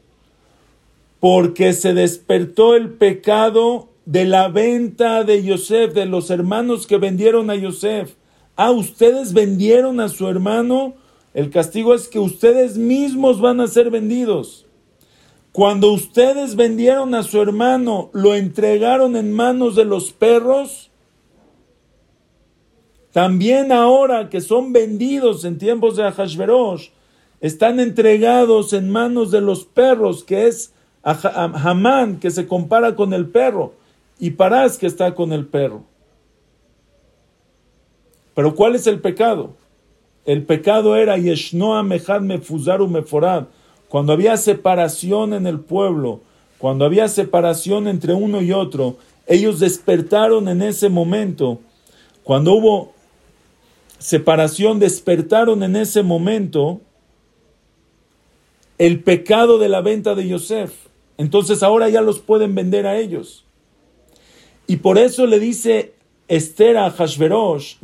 Porque 1.19 1.73
se 1.73 1.95
despertó 1.95 2.77
el 2.77 2.91
pecado 2.91 3.89
de 4.05 4.25
la 4.25 4.49
venta 4.49 5.25
de 5.25 5.43
Yosef, 5.43 5.95
de 5.95 6.07
los 6.07 6.31
hermanos 6.31 6.87
que 6.87 6.97
vendieron 6.97 7.51
a 7.51 7.57
Yosef. 7.57 8.15
Ah, 8.55 8.71
ustedes 8.71 9.33
vendieron 9.33 9.99
a 9.99 10.09
su 10.09 10.29
hermano. 10.29 10.95
El 11.37 11.51
castigo 11.51 11.93
es 11.93 12.09
que 12.09 12.19
ustedes 12.19 12.79
mismos 12.79 13.43
van 13.43 13.61
a 13.61 13.67
ser 13.67 13.91
vendidos. 13.91 14.65
Cuando 15.53 15.93
ustedes 15.93 16.57
vendieron 16.57 17.15
a 17.15 17.23
su 17.25 17.43
hermano, 17.43 18.09
lo 18.15 18.35
entregaron 18.35 19.17
en 19.17 19.35
manos 19.35 19.77
de 19.77 19.85
los 19.85 20.13
perros, 20.13 20.91
también 23.13 23.71
ahora 23.71 24.31
que 24.31 24.41
son 24.41 24.73
vendidos 24.73 25.45
en 25.45 25.59
tiempos 25.59 25.97
de 25.97 26.05
Ahashverosh, 26.05 26.89
están 27.43 27.81
entregados 27.81 28.73
en 28.73 28.89
manos 28.89 29.31
de 29.31 29.43
los 29.43 29.67
perros, 29.67 30.25
que 30.25 30.47
es 30.47 30.73
Hamán, 31.03 32.19
que 32.19 32.31
se 32.31 32.47
compara 32.47 32.97
con 32.97 33.13
el 33.13 33.29
perro, 33.29 33.75
y 34.19 34.31
Parás, 34.31 34.79
que 34.79 34.87
está 34.87 35.15
con 35.15 35.35
el 35.35 35.47
perro. 35.47 35.85
Pero 38.35 38.55
¿cuál 38.55 38.75
es 38.75 38.87
el 38.87 39.03
pecado? 39.03 39.66
El 40.27 40.43
pecado 40.43 40.97
era 40.97 41.17
Yeshnoa 41.17 41.85
Mejad 41.85 42.21
Mefuzaru 42.21 42.89
Meforad, 42.89 43.45
cuando 43.89 44.13
había 44.13 44.37
separación 44.37 45.33
en 45.33 45.47
el 45.47 45.61
pueblo, 45.61 46.21
cuando 46.59 46.85
había 46.85 47.09
separación 47.09 47.87
entre 47.87 48.13
uno 48.13 48.43
y 48.43 48.53
otro, 48.53 48.97
ellos 49.27 49.61
despertaron 49.61 50.49
en 50.49 50.63
ese 50.63 50.89
momento, 50.89 51.61
cuando 52.25 52.53
hubo 52.55 52.93
separación 53.99 54.79
despertaron 54.79 55.63
en 55.63 55.77
ese 55.77 56.03
momento 56.03 56.81
el 58.79 59.03
pecado 59.03 59.59
de 59.59 59.69
la 59.69 59.81
venta 59.81 60.15
de 60.15 60.29
Yosef. 60.29 60.73
Entonces 61.19 61.63
ahora 61.63 61.89
ya 61.89 62.03
los 62.03 62.19
pueden 62.19 62.55
vender 62.55 62.87
a 62.87 62.99
ellos. 62.99 63.45
Y 64.67 64.77
por 64.77 64.99
eso 64.99 65.27
le 65.27 65.39
dice 65.39 65.95
Esther 66.29 66.77
a 66.77 66.91
Hashverosh, 66.91 67.77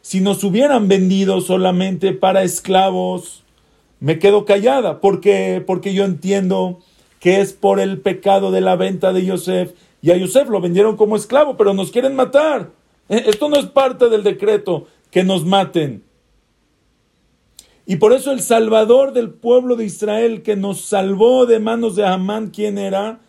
si 0.00 0.20
nos 0.20 0.44
hubieran 0.44 0.88
vendido 0.88 1.40
solamente 1.40 2.12
para 2.12 2.42
esclavos, 2.42 3.42
me 4.00 4.18
quedo 4.18 4.44
callada, 4.44 5.00
porque 5.00 5.62
porque 5.66 5.94
yo 5.94 6.04
entiendo 6.04 6.80
que 7.20 7.40
es 7.40 7.52
por 7.52 7.80
el 7.80 8.00
pecado 8.00 8.50
de 8.50 8.60
la 8.60 8.76
venta 8.76 9.12
de 9.12 9.24
Yosef 9.24 9.72
y 10.02 10.10
a 10.10 10.16
Yosef 10.16 10.48
lo 10.50 10.60
vendieron 10.60 10.96
como 10.96 11.16
esclavo, 11.16 11.56
pero 11.56 11.72
nos 11.72 11.90
quieren 11.90 12.14
matar. 12.14 12.70
Eh, 13.08 13.24
esto 13.26 13.48
no 13.48 13.56
es 13.56 13.66
parte 13.66 14.10
del 14.10 14.22
decreto, 14.22 14.86
que 15.10 15.24
nos 15.24 15.46
maten. 15.46 16.02
Y 17.86 17.96
por 17.96 18.12
eso 18.12 18.32
el 18.32 18.40
Salvador 18.40 19.12
del 19.12 19.30
pueblo 19.30 19.76
de 19.76 19.84
Israel 19.84 20.42
que 20.42 20.56
nos 20.56 20.82
salvó 20.82 21.46
de 21.46 21.60
manos 21.60 21.96
de 21.96 22.04
Amán, 22.04 22.50
¿quién 22.50 22.78
era? 22.78 23.20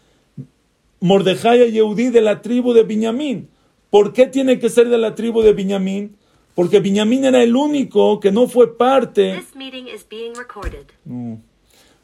Mordejai 1.05 1.61
y 1.69 1.71
Yehudí 1.71 2.09
de 2.09 2.21
la 2.21 2.41
tribu 2.41 2.73
de 2.73 2.83
Biñamín. 2.83 3.49
¿Por 3.89 4.13
qué 4.13 4.27
tiene 4.27 4.59
que 4.59 4.69
ser 4.69 4.89
de 4.89 4.97
la 4.97 5.15
tribu 5.15 5.41
de 5.41 5.53
Biñamín? 5.53 6.15
Porque 6.53 6.79
Biñamín 6.79 7.25
era 7.25 7.43
el 7.43 7.55
único 7.55 8.19
que 8.19 8.31
no 8.31 8.47
fue 8.47 8.77
parte. 8.77 9.41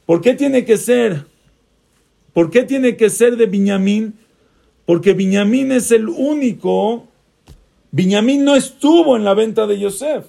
¿Por 0.06 0.22
qué 0.22 0.34
tiene 0.34 0.66
que 0.66 0.78
ser? 0.78 1.26
¿Por 2.34 2.50
qué 2.50 2.64
tiene 2.64 2.96
que 2.96 3.10
ser 3.10 3.38
de 3.38 3.46
Biñamín? 3.46 4.16
porque 4.92 5.14
Biñamín 5.14 5.72
es 5.72 5.92
el 5.92 6.10
único, 6.10 7.08
Biñamín 7.92 8.44
no 8.44 8.58
estuvo 8.58 9.16
en 9.16 9.24
la 9.24 9.34
venta 9.34 9.66
de 9.66 9.80
Yosef. 9.80 10.26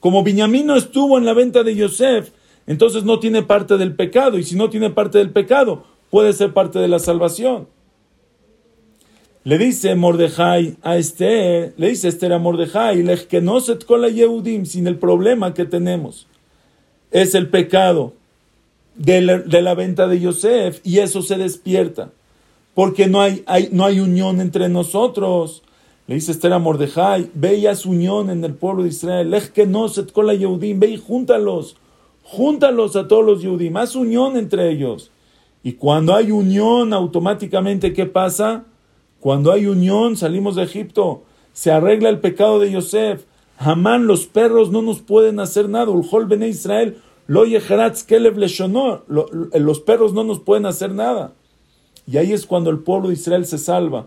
Como 0.00 0.24
Biñamín 0.24 0.66
no 0.66 0.76
estuvo 0.76 1.18
en 1.18 1.24
la 1.24 1.34
venta 1.34 1.62
de 1.62 1.76
Yosef, 1.76 2.30
entonces 2.66 3.04
no 3.04 3.20
tiene 3.20 3.44
parte 3.44 3.76
del 3.76 3.94
pecado, 3.94 4.38
y 4.38 4.42
si 4.44 4.56
no 4.56 4.70
tiene 4.70 4.90
parte 4.90 5.18
del 5.18 5.30
pecado, 5.30 5.84
puede 6.10 6.32
ser 6.32 6.52
parte 6.52 6.78
de 6.78 6.88
la 6.88 6.98
salvación. 6.98 7.66
Le 9.44 9.56
dice 9.56 9.94
Mordejai 9.94 10.76
a 10.82 10.98
Esther, 10.98 11.72
le 11.76 11.88
dice 11.88 12.08
Esther 12.08 12.32
a 12.32 12.38
Mordejai, 12.38 13.02
que 13.28 13.40
no 13.40 13.60
se 13.60 13.78
la 13.96 14.08
Yehudim, 14.08 14.66
sin 14.66 14.86
el 14.86 14.98
problema 14.98 15.54
que 15.54 15.64
tenemos. 15.64 16.26
Es 17.10 17.34
el 17.34 17.48
pecado 17.48 18.12
de 18.94 19.22
la, 19.22 19.74
venta 19.74 20.06
de 20.06 20.20
Yosef 20.20 20.80
y 20.84 20.98
eso 20.98 21.22
se 21.22 21.38
despierta. 21.38 22.10
Porque 22.74 23.06
no 23.06 23.22
hay, 23.22 23.42
no 23.72 23.86
hay 23.86 24.00
unión 24.00 24.40
entre 24.40 24.68
nosotros. 24.68 25.62
Le 26.06 26.16
dice 26.16 26.32
Esther 26.32 26.52
a 26.52 26.58
Mordejai, 26.58 27.30
ve 27.32 27.74
su 27.74 27.90
unión 27.90 28.28
en 28.28 28.44
el 28.44 28.54
pueblo 28.54 28.82
de 28.82 28.90
Israel. 28.90 29.30
Lej 29.30 29.50
que 29.52 29.66
no 29.66 29.88
se 29.88 30.04
la 30.14 30.34
Yehudim, 30.34 30.78
ve 30.78 30.88
y 30.88 30.96
júntalos. 30.98 31.76
Júntalos 32.22 32.96
a 32.96 33.08
todos 33.08 33.24
los 33.24 33.40
Yehudim, 33.40 33.76
haz 33.78 33.96
unión 33.96 34.36
entre 34.36 34.70
ellos. 34.70 35.10
Y 35.62 35.74
cuando 35.74 36.14
hay 36.14 36.30
unión, 36.30 36.92
automáticamente, 36.92 37.92
¿qué 37.92 38.06
pasa? 38.06 38.64
Cuando 39.20 39.52
hay 39.52 39.66
unión, 39.66 40.16
salimos 40.16 40.56
de 40.56 40.62
Egipto, 40.62 41.22
se 41.52 41.72
arregla 41.72 42.08
el 42.08 42.20
pecado 42.20 42.60
de 42.60 42.70
Yosef. 42.70 43.24
Hamán, 43.58 44.06
los 44.06 44.26
perros 44.26 44.70
no 44.70 44.82
nos 44.82 45.00
pueden 45.00 45.40
hacer 45.40 45.68
nada. 45.68 45.90
Ulhol 45.90 46.26
Bene 46.26 46.48
Israel, 46.48 46.98
lo 47.26 47.44
Kelev 48.06 48.38
Los 49.08 49.80
perros 49.80 50.14
no 50.14 50.24
nos 50.24 50.40
pueden 50.40 50.66
hacer 50.66 50.92
nada. 50.92 51.34
Y 52.06 52.16
ahí 52.16 52.32
es 52.32 52.46
cuando 52.46 52.70
el 52.70 52.78
pueblo 52.78 53.08
de 53.08 53.14
Israel 53.14 53.44
se 53.44 53.58
salva. 53.58 54.06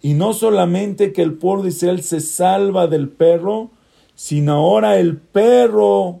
Y 0.00 0.14
no 0.14 0.32
solamente 0.32 1.12
que 1.12 1.22
el 1.22 1.34
pueblo 1.34 1.64
de 1.64 1.70
Israel 1.70 2.02
se 2.02 2.20
salva 2.20 2.86
del 2.86 3.08
perro, 3.08 3.70
sino 4.14 4.52
ahora 4.52 4.98
el 4.98 5.16
perro 5.16 6.20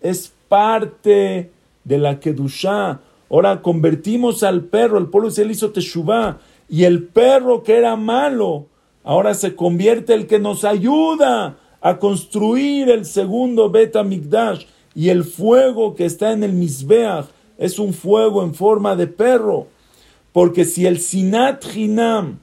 es 0.00 0.32
parte 0.48 1.50
de 1.84 1.98
la 1.98 2.20
Kedushá. 2.20 3.00
Ahora 3.32 3.62
convertimos 3.62 4.42
al 4.42 4.64
perro, 4.64 4.98
el 4.98 5.06
pueblo 5.06 5.30
Israel 5.30 5.50
hizo 5.50 5.70
Teshuvah 5.70 6.38
y 6.68 6.84
el 6.84 7.04
perro 7.04 7.62
que 7.62 7.78
era 7.78 7.96
malo, 7.96 8.66
ahora 9.04 9.32
se 9.32 9.56
convierte 9.56 10.12
el 10.12 10.26
que 10.26 10.38
nos 10.38 10.64
ayuda 10.64 11.56
a 11.80 11.98
construir 11.98 12.90
el 12.90 13.06
segundo 13.06 13.70
Beta 13.70 14.02
Mikdash. 14.02 14.66
Y 14.94 15.08
el 15.08 15.24
fuego 15.24 15.94
que 15.94 16.04
está 16.04 16.32
en 16.32 16.44
el 16.44 16.52
Mizbeach 16.52 17.24
es 17.56 17.78
un 17.78 17.94
fuego 17.94 18.42
en 18.42 18.54
forma 18.54 18.96
de 18.96 19.06
perro. 19.06 19.68
Porque 20.32 20.66
si 20.66 20.84
el 20.84 21.00
Sinat 21.00 21.64
Hinam, 21.74 22.40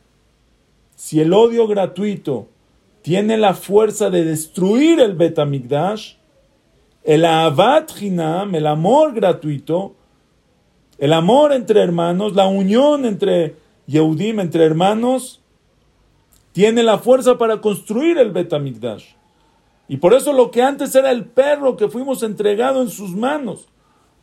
si 0.95 1.21
el 1.21 1.33
odio 1.33 1.67
gratuito, 1.67 2.47
tiene 3.03 3.37
la 3.37 3.53
fuerza 3.53 4.09
de 4.09 4.25
destruir 4.25 4.99
el 4.99 5.13
Beta 5.13 5.45
Mikdash, 5.45 6.15
el 7.03 7.25
Avat 7.25 7.91
Hinam, 8.01 8.55
el 8.55 8.65
amor 8.65 9.13
gratuito, 9.13 9.95
el 10.99 11.13
amor 11.13 11.53
entre 11.53 11.81
hermanos, 11.81 12.35
la 12.35 12.47
unión 12.47 13.05
entre 13.05 13.55
Yehudim, 13.87 14.39
entre 14.39 14.65
hermanos, 14.65 15.39
tiene 16.51 16.83
la 16.83 16.97
fuerza 16.97 17.37
para 17.37 17.61
construir 17.61 18.17
el 18.17 18.31
Betamigdash. 18.31 19.05
Y 19.87 19.97
por 19.97 20.13
eso 20.13 20.33
lo 20.33 20.51
que 20.51 20.61
antes 20.61 20.93
era 20.93 21.11
el 21.11 21.25
perro 21.25 21.77
que 21.77 21.87
fuimos 21.87 22.21
entregado 22.21 22.81
en 22.81 22.89
sus 22.89 23.15
manos, 23.15 23.67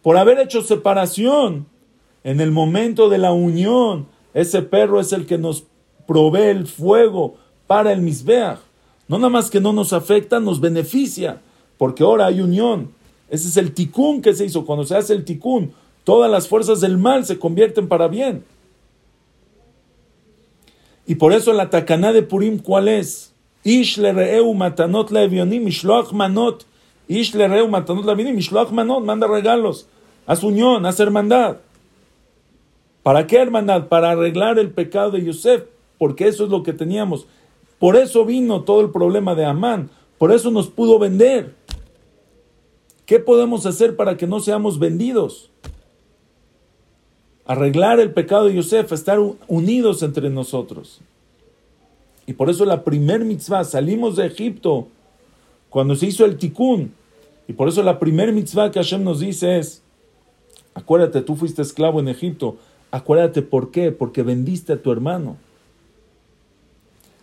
por 0.03 0.17
haber 0.17 0.39
hecho 0.39 0.63
separación, 0.63 1.67
en 2.23 2.41
el 2.41 2.51
momento 2.51 3.09
de 3.09 3.19
la 3.19 3.33
unión, 3.33 4.07
ese 4.35 4.61
perro 4.61 5.01
es 5.01 5.13
el 5.13 5.27
que 5.27 5.39
nos 5.39 5.65
provee 6.07 6.49
el 6.49 6.67
fuego 6.67 7.37
para 7.67 7.93
el 7.93 8.03
Misbeach. 8.03 8.59
No 9.09 9.19
nada 9.19 9.31
más 9.31 9.49
que 9.49 9.61
no 9.61 9.73
nos 9.73 9.93
afecta, 9.93 10.41
nos 10.41 10.61
beneficia, 10.61 11.41
porque 11.79 12.03
ahora 12.03 12.27
hay 12.27 12.41
unión. 12.41 12.91
Ese 13.31 13.49
es 13.49 13.57
el 13.57 13.73
ticún 13.73 14.23
que 14.23 14.35
se 14.35 14.45
hizo. 14.45 14.65
Cuando 14.67 14.85
se 14.85 14.97
hace 14.97 15.13
el 15.13 15.25
ticún, 15.25 15.73
todas 16.07 16.31
las 16.31 16.47
fuerzas 16.47 16.81
del 16.81 16.99
mal 16.99 17.27
se 17.27 17.37
convierten 17.37 17.89
para 17.89 18.07
bien. 18.07 18.45
Y 21.05 21.17
por 21.17 21.33
eso 21.33 21.53
la 21.53 21.69
tacaná 21.69 22.13
de 22.13 22.23
Purim, 22.23 22.61
¿cuál 22.61 22.87
es? 22.87 23.35
Ish 23.65 23.99
le 23.99 24.13
matanot 24.55 25.11
la 25.11 25.27
mishloach 25.27 26.13
manot. 26.13 26.65
Ish 27.09 27.35
le 27.35 27.49
matanot 27.67 28.05
la 28.05 28.15
mishloach 28.15 28.71
manot. 28.71 29.05
Manda 29.05 29.27
regalos. 29.27 29.89
Haz 30.29 30.45
unión, 30.45 30.87
haz 30.87 31.01
hermandad. 31.01 31.57
¿Para 33.03 33.27
qué 33.27 33.39
hermandad? 33.39 33.89
Para 33.89 34.11
arreglar 34.11 34.61
el 34.61 34.71
pecado 34.71 35.11
de 35.11 35.25
Yosef. 35.25 35.65
Porque 35.99 36.29
eso 36.29 36.45
es 36.45 36.51
lo 36.51 36.63
que 36.63 36.73
teníamos. 36.73 37.27
Por 37.81 37.97
eso 37.97 38.25
vino 38.25 38.63
todo 38.63 38.81
el 38.81 38.91
problema 38.91 39.35
de 39.35 39.45
Amán. 39.45 39.91
Por 40.19 40.31
eso 40.31 40.53
nos 40.53 40.69
pudo 40.69 41.01
vender. 41.01 41.57
¿Qué 43.07 43.19
podemos 43.19 43.67
hacer 43.67 43.97
para 43.97 44.17
que 44.17 44.29
no 44.29 44.39
seamos 44.39 44.79
vendidos? 44.79 45.51
Arreglar 47.47 48.01
el 48.01 48.13
pecado 48.13 48.47
de 48.47 48.55
Yosef, 48.55 48.93
estar 48.93 49.19
unidos 49.47 50.03
entre 50.03 50.31
nosotros. 50.31 51.01
Y 52.27 52.33
por 52.33 52.51
eso 52.51 52.65
la 52.65 52.83
primer 52.83 53.25
mitzvah, 53.25 53.65
salimos 53.65 54.17
de 54.17 54.27
Egipto 54.27 54.89
cuando 55.71 55.95
se 55.95 56.07
hizo 56.07 56.25
el 56.25 56.37
tikkun. 56.37 56.93
Y 57.49 57.53
por 57.53 57.69
eso 57.69 57.83
la 57.83 58.01
primer 58.01 58.33
mitzvah 58.33 58.73
que 58.73 58.81
Hashem 58.81 59.05
nos 59.05 59.21
dice 59.21 59.59
es, 59.59 59.83
acuérdate, 60.75 61.23
tú 61.23 61.37
fuiste 61.37 61.63
esclavo 61.63 62.01
en 62.01 62.09
Egipto, 62.09 62.57
acuérdate 62.91 63.43
por 63.43 63.71
qué, 63.71 63.93
porque 63.93 64.25
vendiste 64.25 64.73
a 64.73 64.83
tu 64.83 64.91
hermano. 64.91 65.37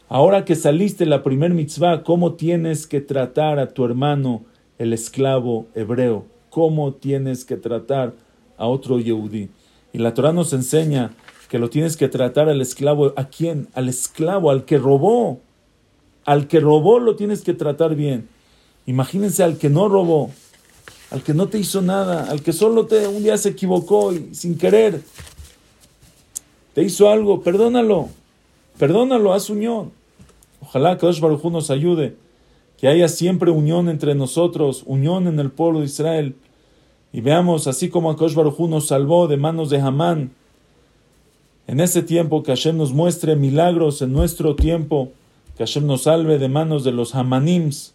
Ahora 0.08 0.46
que 0.46 0.56
saliste 0.56 1.06
la 1.06 1.24
primer 1.24 1.54
mitzvah, 1.54 2.04
¿cómo 2.04 2.34
tienes 2.34 2.88
que 2.88 3.02
tratar 3.02 3.60
a 3.60 3.74
tu 3.74 3.84
hermano, 3.84 4.44
el 4.78 4.94
esclavo 4.94 5.66
hebreo? 5.76 6.26
¿Cómo 6.50 6.94
tienes 6.94 7.44
que 7.44 7.58
tratar 7.58 8.14
a 8.58 8.68
otro 8.68 9.00
yehudí? 9.00 9.50
Y 9.94 10.00
la 10.00 10.14
Torah 10.14 10.34
nos 10.34 10.52
enseña 10.52 11.14
que 11.48 11.60
lo 11.60 11.70
tienes 11.70 11.96
que 11.96 12.10
tratar 12.10 12.50
al 12.50 12.60
esclavo. 12.60 13.14
¿A 13.16 13.26
quién? 13.30 13.70
Al 13.74 13.88
esclavo, 13.88 14.52
al 14.52 14.66
que 14.66 14.78
robó. 14.78 15.40
Al 16.26 16.48
que 16.48 16.60
robó 16.60 17.00
lo 17.00 17.16
tienes 17.16 17.44
que 17.44 17.54
tratar 17.54 17.96
bien. 17.96 18.28
Imagínense 18.86 19.44
al 19.44 19.58
que 19.58 19.70
no 19.70 19.88
robó, 19.88 20.32
al 21.10 21.24
que 21.24 21.34
no 21.34 21.48
te 21.48 21.58
hizo 21.58 21.82
nada, 21.82 22.30
al 22.30 22.42
que 22.42 22.52
solo 22.52 22.86
te 22.86 23.08
un 23.08 23.24
día 23.24 23.38
se 23.38 23.50
equivocó 23.50 24.12
y 24.12 24.36
sin 24.36 24.58
querer 24.58 25.02
te 26.74 26.82
hizo 26.82 27.10
algo, 27.10 27.42
perdónalo, 27.42 28.10
perdónalo, 28.78 29.34
haz 29.34 29.50
unión. 29.50 29.92
Ojalá 30.62 30.98
que 30.98 31.06
Dios 31.06 31.22
nos 31.22 31.70
ayude, 31.70 32.16
que 32.80 32.88
haya 32.88 33.08
siempre 33.08 33.52
unión 33.52 33.90
entre 33.90 34.16
nosotros, 34.16 34.84
unión 34.86 35.28
en 35.28 35.40
el 35.40 35.52
pueblo 35.52 35.80
de 35.80 35.86
Israel. 35.86 36.36
Y 37.14 37.22
veamos, 37.22 37.68
así 37.68 37.90
como 37.90 38.10
Akash 38.12 38.34
Baruj 38.34 38.60
nos 38.68 38.88
salvó 38.88 39.28
de 39.28 39.38
manos 39.38 39.70
de 39.70 39.80
Hamán, 39.80 40.32
en 41.68 41.80
ese 41.80 42.02
tiempo 42.02 42.44
que 42.44 42.52
Hashem 42.52 42.76
nos 42.76 42.92
muestre 42.92 43.36
milagros 43.36 44.02
en 44.02 44.12
nuestro 44.12 44.56
tiempo, 44.56 45.12
que 45.56 45.64
Hashem 45.64 45.86
nos 45.86 46.04
salve 46.04 46.40
de 46.40 46.50
manos 46.50 46.84
de 46.84 46.92
los 46.92 47.16
Hamanims 47.16 47.94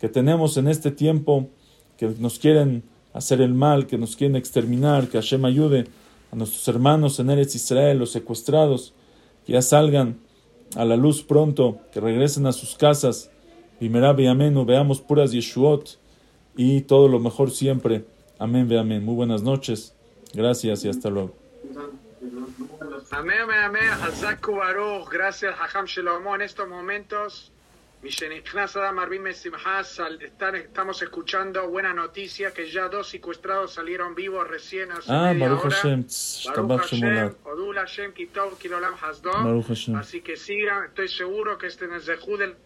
que 0.00 0.08
tenemos 0.08 0.56
en 0.56 0.68
este 0.68 0.90
tiempo, 0.90 1.48
que 1.96 2.08
nos 2.18 2.38
quieren 2.38 2.82
hacer 3.12 3.40
el 3.40 3.54
mal, 3.54 3.86
que 3.86 3.98
nos 3.98 4.16
quieren 4.16 4.36
exterminar, 4.36 5.08
que 5.08 5.18
Hashem 5.18 5.44
ayude 5.44 5.84
a 6.32 6.36
nuestros 6.36 6.66
hermanos 6.66 7.20
en 7.20 7.30
Eretz 7.30 7.54
Israel, 7.54 7.98
los 7.98 8.10
secuestrados, 8.10 8.92
que 9.46 9.52
ya 9.52 9.62
salgan 9.62 10.18
a 10.74 10.84
la 10.84 10.96
luz 10.96 11.22
pronto, 11.22 11.78
que 11.92 12.00
regresen 12.00 12.46
a 12.46 12.52
sus 12.52 12.74
casas, 12.74 13.30
Primera 13.78 14.14
y 14.16 14.26
amén, 14.26 14.54
veamos 14.66 15.00
puras 15.00 15.32
Yeshuot 15.32 15.98
y 16.56 16.82
todo 16.82 17.08
lo 17.08 17.18
mejor 17.18 17.50
siempre. 17.50 18.04
Amén, 18.38 18.68
ve 18.68 18.78
amén. 18.78 19.04
Muy 19.04 19.14
buenas 19.14 19.42
noches. 19.42 19.94
Gracias 20.32 20.84
y 20.84 20.88
hasta 20.88 21.08
luego. 21.10 21.34
Amén, 23.10 23.40
amén, 23.42 23.58
amén. 23.64 23.88
Hazaku 24.02 24.56
Baruch. 24.56 25.08
Gracias, 25.08 25.54
Hajam 25.58 25.86
Shelomo. 25.86 26.34
En 26.34 26.42
estos 26.42 26.68
momentos, 26.68 27.52
estamos 30.20 31.02
escuchando 31.02 31.68
buena 31.68 31.94
noticia 31.94 32.52
que 32.52 32.68
ya 32.68 32.88
dos 32.88 33.08
secuestrados 33.08 33.74
salieron 33.74 34.14
vivos 34.14 34.46
recién 34.48 34.90
hace 34.90 35.12
ah, 35.12 35.32
media 35.32 35.48
Baruch 35.48 35.66
hora. 35.66 35.76
Hashem. 35.76 36.06
Baruch 36.66 36.90
Hashem. 36.90 37.34
Odul 37.44 37.76
Hashem, 37.76 38.12
Kitov, 38.12 38.58
Kilolam 38.58 38.94
Hasdom. 39.00 39.44
Baruch 39.44 39.68
Hashem. 39.68 39.94
Así 39.94 40.20
que 40.20 40.36
sigan. 40.36 40.86
Estoy 40.86 41.08
seguro 41.08 41.56
que 41.56 41.68
este 41.68 41.84
en 41.84 41.92
el 41.92 42.02
Zehud 42.02 42.40
de 42.40 42.56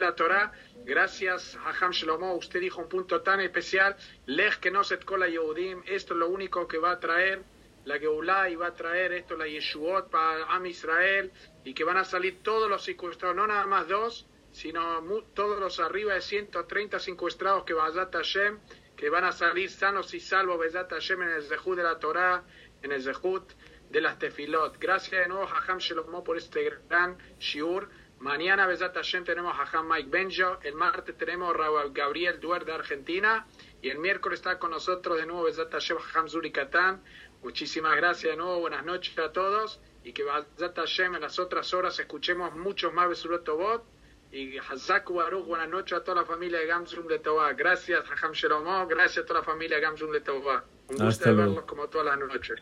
la 0.00 0.14
Torah 0.14 0.52
Gracias, 0.86 1.58
Hajam 1.64 1.90
Shlomo. 1.90 2.36
Usted 2.36 2.60
dijo 2.60 2.80
un 2.80 2.88
punto 2.88 3.20
tan 3.20 3.40
especial. 3.40 3.96
Lej 4.26 4.60
que 4.60 4.70
no 4.70 4.84
se 4.84 5.00
la 5.18 5.26
Yehudim. 5.26 5.82
Esto 5.84 6.14
es 6.14 6.20
lo 6.20 6.28
único 6.28 6.68
que 6.68 6.78
va 6.78 6.92
a 6.92 7.00
traer 7.00 7.42
la 7.84 7.98
Geulah 7.98 8.48
y 8.50 8.54
va 8.54 8.68
a 8.68 8.74
traer 8.74 9.12
esto, 9.12 9.36
la 9.36 9.48
Yeshuot 9.48 10.08
para 10.10 10.44
Am 10.44 10.64
Israel. 10.64 11.32
Y 11.64 11.74
que 11.74 11.82
van 11.82 11.96
a 11.96 12.04
salir 12.04 12.40
todos 12.40 12.70
los 12.70 12.84
secuestrados, 12.84 13.34
no 13.34 13.48
nada 13.48 13.66
más 13.66 13.88
dos, 13.88 14.28
sino 14.52 15.02
todos 15.34 15.58
los 15.58 15.80
arriba 15.80 16.14
de 16.14 16.20
130 16.20 17.00
secuestrados 17.00 17.64
que 17.64 17.72
a 17.72 18.08
Hashem, 18.12 18.60
que 18.96 19.10
van 19.10 19.24
a 19.24 19.32
salir 19.32 19.68
sanos 19.68 20.14
y 20.14 20.20
salvos, 20.20 20.60
Bezat 20.60 20.88
Hashem, 20.88 21.20
en 21.20 21.30
el 21.30 21.42
Zehut 21.42 21.76
de 21.76 21.82
la 21.82 21.98
Torah, 21.98 22.44
en 22.82 22.92
el 22.92 23.02
Zehut 23.02 23.54
de 23.90 24.00
las 24.00 24.20
Tefilot. 24.20 24.78
Gracias 24.78 25.20
de 25.22 25.26
nuevo, 25.26 25.48
Hajam 25.48 25.78
Shlomo, 25.78 26.22
por 26.22 26.36
este 26.36 26.78
gran 26.88 27.18
shiur. 27.40 27.88
Mañana, 28.20 28.66
Besat 28.66 28.94
Hashem, 28.94 29.24
tenemos 29.24 29.54
a 29.58 29.76
Han 29.76 29.88
Mike 29.88 30.08
Benjo. 30.08 30.58
El 30.62 30.74
martes 30.74 31.16
tenemos 31.18 31.54
a 31.54 31.88
Gabriel 31.90 32.40
Duer 32.40 32.64
de 32.64 32.72
Argentina. 32.72 33.46
Y 33.82 33.90
el 33.90 33.98
miércoles 33.98 34.40
está 34.40 34.58
con 34.58 34.70
nosotros 34.70 35.18
de 35.18 35.26
nuevo 35.26 35.44
Besat 35.44 35.70
Hashem 35.70 35.98
Hamzuri 36.14 36.50
Katán. 36.50 37.02
Muchísimas 37.42 37.94
gracias 37.96 38.32
de 38.32 38.36
nuevo, 38.36 38.60
buenas 38.60 38.84
noches 38.84 39.16
a 39.18 39.32
todos. 39.32 39.80
Y 40.02 40.12
que 40.12 40.24
Besat 40.24 40.76
Hashem 40.76 41.14
en 41.14 41.20
las 41.20 41.38
otras 41.38 41.72
horas 41.74 41.98
escuchemos 41.98 42.54
muchos 42.54 42.92
más 42.92 43.08
Besurat 43.08 43.44
Tobot. 43.44 43.84
Y 44.32 44.58
Hazaku 44.58 45.14
Baruch, 45.14 45.46
buenas 45.46 45.68
noches 45.68 45.98
a 45.98 46.02
toda 46.02 46.22
la 46.22 46.26
familia 46.26 46.58
de 46.58 46.66
Gamsum 46.66 47.06
Letová. 47.08 47.52
Gracias, 47.52 48.02
Hajam 48.10 48.32
Shelomo. 48.32 48.86
Gracias 48.86 49.24
a 49.24 49.26
toda 49.26 49.40
la 49.40 49.46
familia 49.46 49.76
de 49.76 49.82
Gamsum 49.82 50.10
Letová. 50.10 50.64
Un 50.88 50.96
gusto 50.96 51.28
de 51.28 51.34
verlos 51.34 51.64
como 51.64 51.88
todas 51.88 52.06
las 52.06 52.18
noches. 52.18 52.60